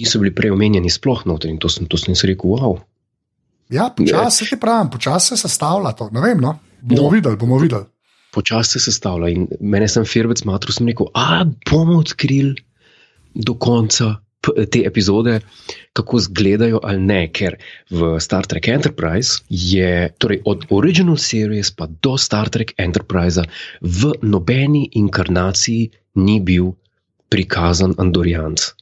Niso 0.00 0.22
bili 0.22 0.32
prej 0.34 0.54
omenjeni 0.56 0.90
sploh 0.90 1.26
noter 1.28 1.52
in 1.52 1.60
to 1.60 1.68
sem, 1.68 1.84
to 1.86 2.00
sem 2.00 2.16
si 2.16 2.32
rekel, 2.32 2.56
wow, 2.56 2.80
Ja, 3.70 3.86
počasi 3.96 4.46
se 4.46 4.56
pravi, 4.58 4.90
počasi 4.90 5.28
se 5.28 5.36
sestavlja 5.36 5.92
to. 5.92 6.08
Ne 6.12 6.20
vem, 6.20 6.40
no. 6.42 6.58
bomo 6.80 7.02
no. 7.02 7.08
videli. 7.08 7.36
Bomo 7.36 7.58
videli. 7.58 7.84
Počasi 8.34 8.78
se 8.78 8.90
sestavlja 8.90 9.30
in 9.30 9.46
mene 9.60 9.88
sem 9.88 10.04
firbec 10.04 10.42
matru, 10.44 10.74
sem 10.74 10.86
rekel, 10.90 11.06
a 11.14 11.44
bomo 11.70 11.98
odkrili 12.02 12.56
do 13.34 13.54
konca 13.54 14.16
te 14.70 14.82
epizode, 14.86 15.40
kako 15.92 16.18
izgledajo 16.18 16.80
ali 16.82 17.00
ne, 17.00 17.20
ker 17.32 17.56
v 17.90 18.14
Star 18.20 18.46
Trek 18.46 18.68
Enterprise 18.68 19.42
je, 19.48 20.08
torej 20.18 20.40
od 20.44 20.64
Original 20.70 21.16
Series 21.20 21.70
pa 21.76 21.88
do 22.02 22.16
Star 22.18 22.48
Trek 22.48 22.72
Enterprise 22.78 23.44
v 23.80 24.12
nobeni 24.22 24.88
inkarnaciji 24.96 25.90
ni 26.24 26.40
bil 26.40 26.72
prikazan 27.28 27.94
Andorijanc. 27.98 28.72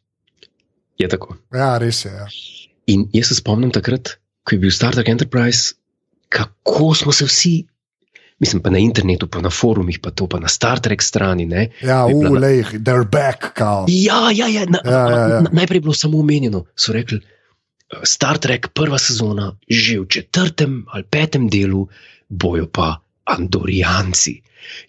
Je 0.99 1.09
tako? 1.09 1.37
Ja, 1.55 1.77
res 1.79 2.05
je. 2.05 2.15
Ja. 2.15 2.29
In 2.89 3.09
jaz 3.13 3.33
se 3.33 3.41
spomnim 3.43 3.75
takrat, 3.75 4.17
ko 4.47 4.55
je 4.55 4.63
bil 4.63 4.73
Star 4.73 4.95
Trek 4.95 5.11
Enterprise, 5.11 5.75
kako 6.29 6.95
smo 6.95 7.13
se 7.13 7.27
vsi, 7.27 7.57
mislim 8.39 8.63
pa 8.63 8.71
na 8.71 8.79
internetu, 8.79 9.27
pa 9.27 9.41
na 9.41 9.51
forumih, 9.51 9.99
pa 10.03 10.11
to 10.11 10.27
pa 10.27 10.41
na 10.41 10.49
Star 10.49 10.81
Trek 10.81 11.03
strani. 11.03 11.47
Ne, 11.47 11.69
ja, 11.83 12.07
ulej, 12.07 12.63
na... 12.63 12.79
they're 12.79 13.09
back, 13.09 13.53
kao. 13.55 13.87
Ja, 13.89 14.31
ja, 14.31 14.47
ja, 14.49 14.65
na, 14.67 14.83
ja, 14.85 15.11
ja, 15.11 15.19
ja. 15.19 15.41
Na, 15.41 15.51
najprej 15.53 15.77
je 15.77 15.87
bilo 15.89 15.95
samo 15.95 16.19
omenjeno, 16.19 16.65
so 16.77 16.93
rekli. 16.93 17.21
Star 18.05 18.39
Trek, 18.39 18.69
prva 18.77 18.99
sezona, 19.01 19.55
že 19.69 20.01
v 20.01 20.07
četrtem 20.13 20.85
ali 20.93 21.05
petem 21.09 21.49
delu, 21.49 21.89
bojo 22.29 22.69
pa 22.69 23.01
Andorijanci. 23.25 24.43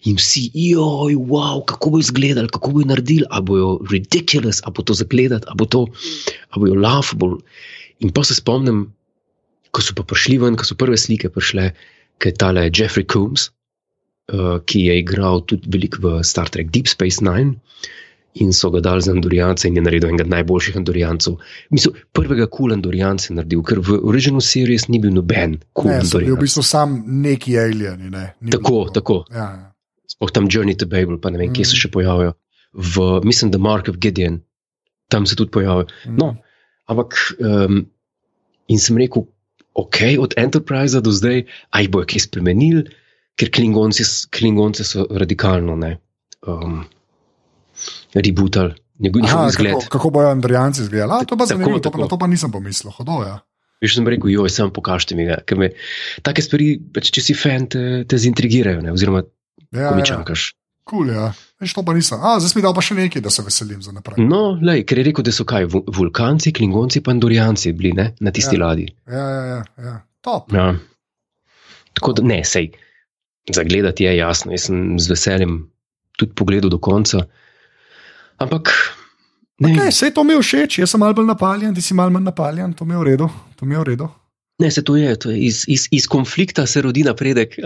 In 0.04 0.18
vsi, 0.20 0.50
joj, 0.54 1.16
wow, 1.16 1.62
kako 1.64 1.96
bo 1.96 1.98
izgledali, 1.98 2.48
kako 2.52 2.70
bo 2.70 2.84
naredili, 2.84 3.24
ali 3.30 3.44
bojo 3.44 3.78
ridiculous, 3.90 4.60
ali 4.64 4.74
bo 4.76 4.82
to 4.84 4.94
zagledati, 4.94 5.48
ali 5.48 5.56
bo 5.56 5.64
to, 5.64 5.86
ali 6.50 6.60
bojo 6.60 6.76
laughable. 6.76 7.40
In 8.04 8.12
pa 8.12 8.24
se 8.24 8.36
spomnim, 8.36 8.90
ko 9.72 9.80
so 9.80 9.96
pa 9.96 10.04
prišli 10.04 10.36
ven, 10.42 10.58
ko 10.60 10.68
so 10.68 10.76
prve 10.76 10.98
slike 11.00 11.32
prišle, 11.32 11.70
ki 12.20 12.30
je 12.30 12.36
tale 12.36 12.68
Jeffrey 12.68 13.06
Coombs, 13.08 13.48
uh, 14.32 14.58
ki 14.68 14.86
je 14.88 14.98
igral 15.00 15.42
tudi 15.48 15.70
veliko 15.72 16.02
v 16.04 16.20
Star 16.26 16.50
Trek 16.52 16.70
Deep 16.74 16.90
Space 16.90 17.24
Nine. 17.24 17.56
In 18.38 18.52
so 18.54 18.68
ga 18.70 18.78
dali 18.78 19.02
za 19.02 19.10
Andorijance, 19.10 19.66
in 19.66 19.74
je 19.74 19.82
naredil 19.82 20.12
enega 20.12 20.28
najboljših 20.30 20.76
Andorijancev. 20.78 21.34
Mislim, 21.74 21.96
prvega 22.14 22.46
kul 22.46 22.68
cool 22.68 22.74
Andorijance 22.76 23.26
je 23.26 23.34
naredil, 23.34 23.64
ker 23.66 23.80
v 23.82 23.96
originalni 24.06 24.46
seriji 24.46 24.86
ni 24.94 25.00
bil 25.02 25.10
noben 25.10 25.56
kul 25.72 25.88
cool 25.88 25.96
Andorijanc. 25.96 26.28
Bil 26.28 26.38
v 26.38 26.44
bistvu 26.44 26.62
sam 26.62 26.94
neki 27.24 27.56
alien. 27.58 28.04
Ne? 28.12 28.28
Tako, 28.54 28.84
tako. 28.94 29.24
Ja, 29.34 29.48
ja. 29.56 29.66
Sploh 30.14 30.30
tam 30.30 30.46
Journey 30.46 30.78
to 30.78 30.86
Babel, 30.86 31.18
pa 31.18 31.34
ne 31.34 31.42
vem, 31.42 31.50
mm. 31.50 31.56
kje 31.58 31.66
se 31.72 31.74
mm. 31.74 31.82
še 31.82 31.90
pojavljajo. 31.96 32.36
V, 32.94 33.08
mislim, 33.26 33.50
The 33.50 33.58
Mark 33.62 33.90
of 33.90 33.98
Gideon, 33.98 34.38
tam 35.10 35.26
se 35.26 35.34
tudi 35.34 35.50
pojavljajo. 35.54 35.90
Mm. 36.06 36.16
No, 36.22 36.30
ampak, 36.86 37.18
um, 37.42 37.82
in 38.70 38.78
sem 38.78 38.98
rekel, 38.98 39.26
ok, 39.80 39.96
od 40.18 40.36
Enterprise 40.36 41.00
do 41.00 41.10
zdaj, 41.10 41.44
aj 41.70 41.88
bojo 41.88 42.06
kaj 42.06 42.20
spremenili, 42.22 42.84
ker 43.34 43.48
klingonci, 43.48 44.04
klingonci 44.28 44.84
so 44.84 45.06
radikalno 45.06 45.74
ne, 45.74 45.96
um, 46.44 46.82
rebutali 48.12 48.74
Aha, 49.22 49.46
izgled. 49.48 49.72
kako, 49.72 49.88
kako 49.88 50.10
bojo 50.10 50.28
Andrijanci 50.28 50.82
izgledali? 50.82 51.12
A, 51.12 51.24
To 51.24 51.32
pa 51.32 51.46
Tako, 51.46 51.46
zanimivo, 51.48 51.78
to, 51.78 51.90
pa- 51.90 51.98
tako. 51.98 52.08
to 52.08 52.18
pa 52.18 52.26
nisem 52.26 52.52
pomislil. 52.52 52.92
Hodo, 52.92 53.22
ja. 53.24 53.38
Veš, 53.80 53.94
sem 53.96 54.04
rekel, 54.04 54.28
joj, 54.28 54.50
sem 54.50 54.68
pokažite 54.68 55.16
mi 55.16 55.24
ga. 55.24 55.38
ker 55.40 55.56
Me, 55.56 55.70
take 56.20 56.42
stvari, 56.42 56.76
pač, 56.92 57.08
če 57.08 57.22
si 57.22 57.32
fan, 57.32 57.64
te, 57.66 58.04
te 58.04 58.18
zintrigirajo, 58.18 58.82
ne? 58.82 58.92
oziroma 58.92 59.22
Ja, 59.72 59.88
ko 59.88 59.94
mi 59.96 60.04
ja. 60.04 60.20
Čakaš. 60.90 60.92
Cool, 60.92 61.06
ja. 61.08 61.30
Veš, 61.56 61.70
to 61.72 61.82
pa 61.82 61.92
nisem. 61.92 62.18
A, 62.18 62.34
zdaj 62.36 62.52
mi 62.52 62.62
dal 62.62 62.72
pa 62.72 62.80
še 62.80 62.94
nekaj, 62.96 63.22
da 63.22 63.30
se 63.30 63.42
veselim 63.42 63.78
za 63.78 63.92
naprej. 63.92 64.18
No, 64.20 64.56
lej, 64.56 64.82
ker 64.82 64.98
je 64.98 65.04
rekel, 65.04 65.22
da 65.22 65.30
so 65.30 65.44
kaj, 65.44 65.64
vu- 65.66 65.86
vulkanci, 65.86 66.50
klingonci, 66.50 66.98
pa 66.98 67.10
andorijanci 67.10 67.70
bili 67.72 67.92
ne? 67.92 68.14
na 68.18 68.30
tisti 68.30 68.56
Ja. 68.56 68.60
ladji. 68.60 68.88
Ja, 69.06 69.14
ja, 69.20 69.42
ja, 69.46 69.60
ja. 69.78 69.94
Top. 70.20 70.50
Ja. 70.52 70.74
Tako 71.92 72.12
da 72.12 72.22
ne, 72.24 72.42
sej, 72.42 72.72
zagledati 73.46 74.04
je 74.04 74.16
jasno, 74.16 74.50
jaz 74.50 74.62
sem 74.62 74.98
z 74.98 75.06
veseljem 75.08 75.70
tudi 76.12 76.32
pogledal 76.32 76.68
do 76.68 76.78
konca. 76.78 77.22
Ampak, 78.36 78.72
ne, 79.58 79.70
Okay, 79.70 79.88
Vse 79.88 80.10
to 80.10 80.24
mi 80.24 80.32
je 80.32 80.40
všeč, 80.40 80.78
jaz 80.78 80.90
sem 80.90 80.98
malo 80.98 81.12
bolj 81.12 81.26
napaljen, 81.26 81.70
ti 81.70 81.80
si 81.80 81.94
malo 81.94 82.10
manj 82.10 82.24
napaljen, 82.24 82.72
to 82.72 82.84
mi 82.84 82.94
je 82.94 82.98
v 82.98 83.04
redu. 83.04 83.28
To 83.54 83.64
mi 83.64 83.74
je 83.74 83.78
v 83.78 83.84
redu. 83.84 84.08
ne 84.58 84.70
se 84.70 84.82
to 84.82 84.96
je, 84.96 85.16
to 85.16 85.30
je 85.30 85.38
iz, 85.40 85.64
iz, 85.66 85.88
iz 85.90 86.04
konflikta 86.06 86.66
se 86.66 86.82
rodi 86.82 87.00
napredek. 87.02 87.56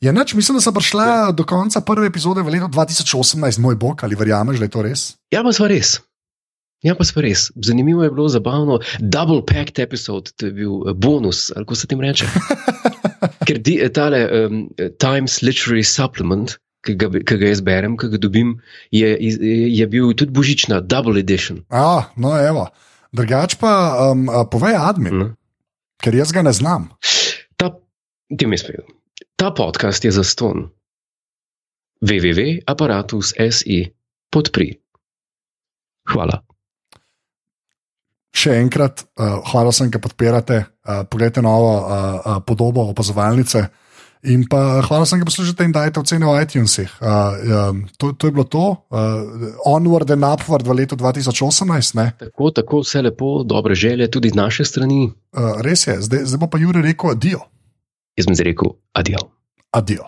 Je 0.00 0.12
noč, 0.12 0.34
mislim, 0.34 0.56
da 0.56 0.60
sem 0.60 0.74
prišla 0.74 1.04
do 1.32 1.44
konca 1.44 1.80
prve 1.80 2.06
epizode 2.06 2.42
v 2.42 2.50
letu 2.50 2.66
2018, 2.68 3.58
moj 3.58 3.76
bog, 3.76 4.02
ali 4.02 4.14
verjameš, 4.14 4.58
da 4.58 4.64
je 4.64 4.70
to 4.70 4.82
res? 4.82 5.04
Ja, 5.30 5.42
pa 5.42 5.52
sva 5.52 5.68
res. 5.68 6.00
Ja, 6.82 6.92
pa 6.94 7.04
sva 7.04 7.22
res. 7.22 7.48
Zanimivo 7.56 8.04
je 8.04 8.10
bilo, 8.10 8.28
zabavno. 8.28 8.80
Double 8.98 9.40
packed 9.42 9.78
episode, 9.78 10.34
to 10.36 10.46
je 10.46 10.52
bil 10.52 10.82
eh, 10.82 10.92
bonus, 10.94 11.48
ali 11.50 11.64
kako 11.64 11.74
se 11.74 11.86
tem 11.86 12.00
reče. 12.00 12.26
Ker 13.46 13.58
di, 13.58 13.78
eh, 13.78 13.88
tale 13.88 14.20
um, 14.26 14.66
Times 14.98 15.38
Literary 15.40 15.84
Supplement, 15.84 16.56
ki 16.84 16.94
ga, 16.94 17.08
ki 17.08 17.38
ga 17.40 17.48
jaz 17.48 17.62
berem, 17.64 17.96
ki 17.96 18.10
ga 18.12 18.20
dobim, 18.20 18.58
je, 18.92 19.14
iz- 19.18 19.40
je 19.72 19.86
bil 19.86 20.12
tudi 20.12 20.32
božična, 20.32 20.82
double 20.82 21.16
edition. 21.16 21.62
A, 21.70 22.10
no, 22.16 22.34
evo. 22.36 22.68
Drugač 23.14 23.54
pa 23.56 23.72
um, 24.10 24.26
povej 24.50 24.74
admin, 24.76 25.14
Ne? 25.22 25.30
ker 26.04 26.12
jaz 26.12 26.34
ga 26.34 26.42
ne 26.42 26.52
znam. 26.52 26.90
Ta, 27.56 27.70
ti 28.28 28.44
mi 28.44 28.58
spet. 28.60 28.84
Ta 29.36 29.50
podcast 29.50 30.04
je 30.04 30.10
za 30.10 30.24
ston. 30.24 30.70
www.apparatus.si 32.04 33.78
podpri. 34.30 34.68
Hvala. 36.10 36.42
Še 38.34 38.58
enkrat, 38.60 39.06
uh, 39.14 39.40
hvala 39.50 39.72
sem, 39.72 39.88
da 39.90 40.02
podpirate. 40.02 40.58
Uh, 40.84 41.06
poglejte 41.08 41.42
novo 41.42 41.70
uh, 41.78 41.86
uh, 41.86 42.38
podobo 42.46 42.84
opazovalnice. 42.90 43.62
In 44.24 44.46
pa 44.48 44.80
hvala 44.86 45.06
sem, 45.06 45.20
da 45.20 45.28
poslušate 45.28 45.66
in 45.66 45.72
dajete 45.74 46.00
ocene 46.00 46.26
v 46.26 46.44
iTunesih. 46.44 46.92
Uh, 47.00 47.08
um, 47.70 47.82
to, 48.00 48.12
to 48.16 48.28
je 48.28 48.34
bilo 48.36 48.44
to, 48.48 48.64
uh, 48.90 49.58
onward 49.68 50.10
and 50.14 50.24
upward 50.24 50.64
v 50.66 50.78
letu 50.80 50.96
2018. 50.96 51.98
Ne? 51.98 52.06
Tako, 52.20 52.50
tako, 52.50 52.80
vse 52.84 53.04
lepo, 53.04 53.42
dobre 53.44 53.76
želje 53.76 54.10
tudi 54.10 54.32
z 54.32 54.38
naše 54.38 54.64
strani. 54.64 55.10
Uh, 55.32 55.60
res 55.64 55.86
je, 55.86 55.98
zdaj, 56.00 56.24
zdaj 56.24 56.40
bo 56.40 56.48
pa 56.48 56.60
Juri 56.62 56.84
rekel 56.84 57.12
adijo. 57.12 57.44
Jaz 58.16 58.28
sem 58.28 58.34
zdaj 58.38 58.46
rekel, 58.46 58.70
adijo. 58.94 59.22
Adijo. 59.74 60.06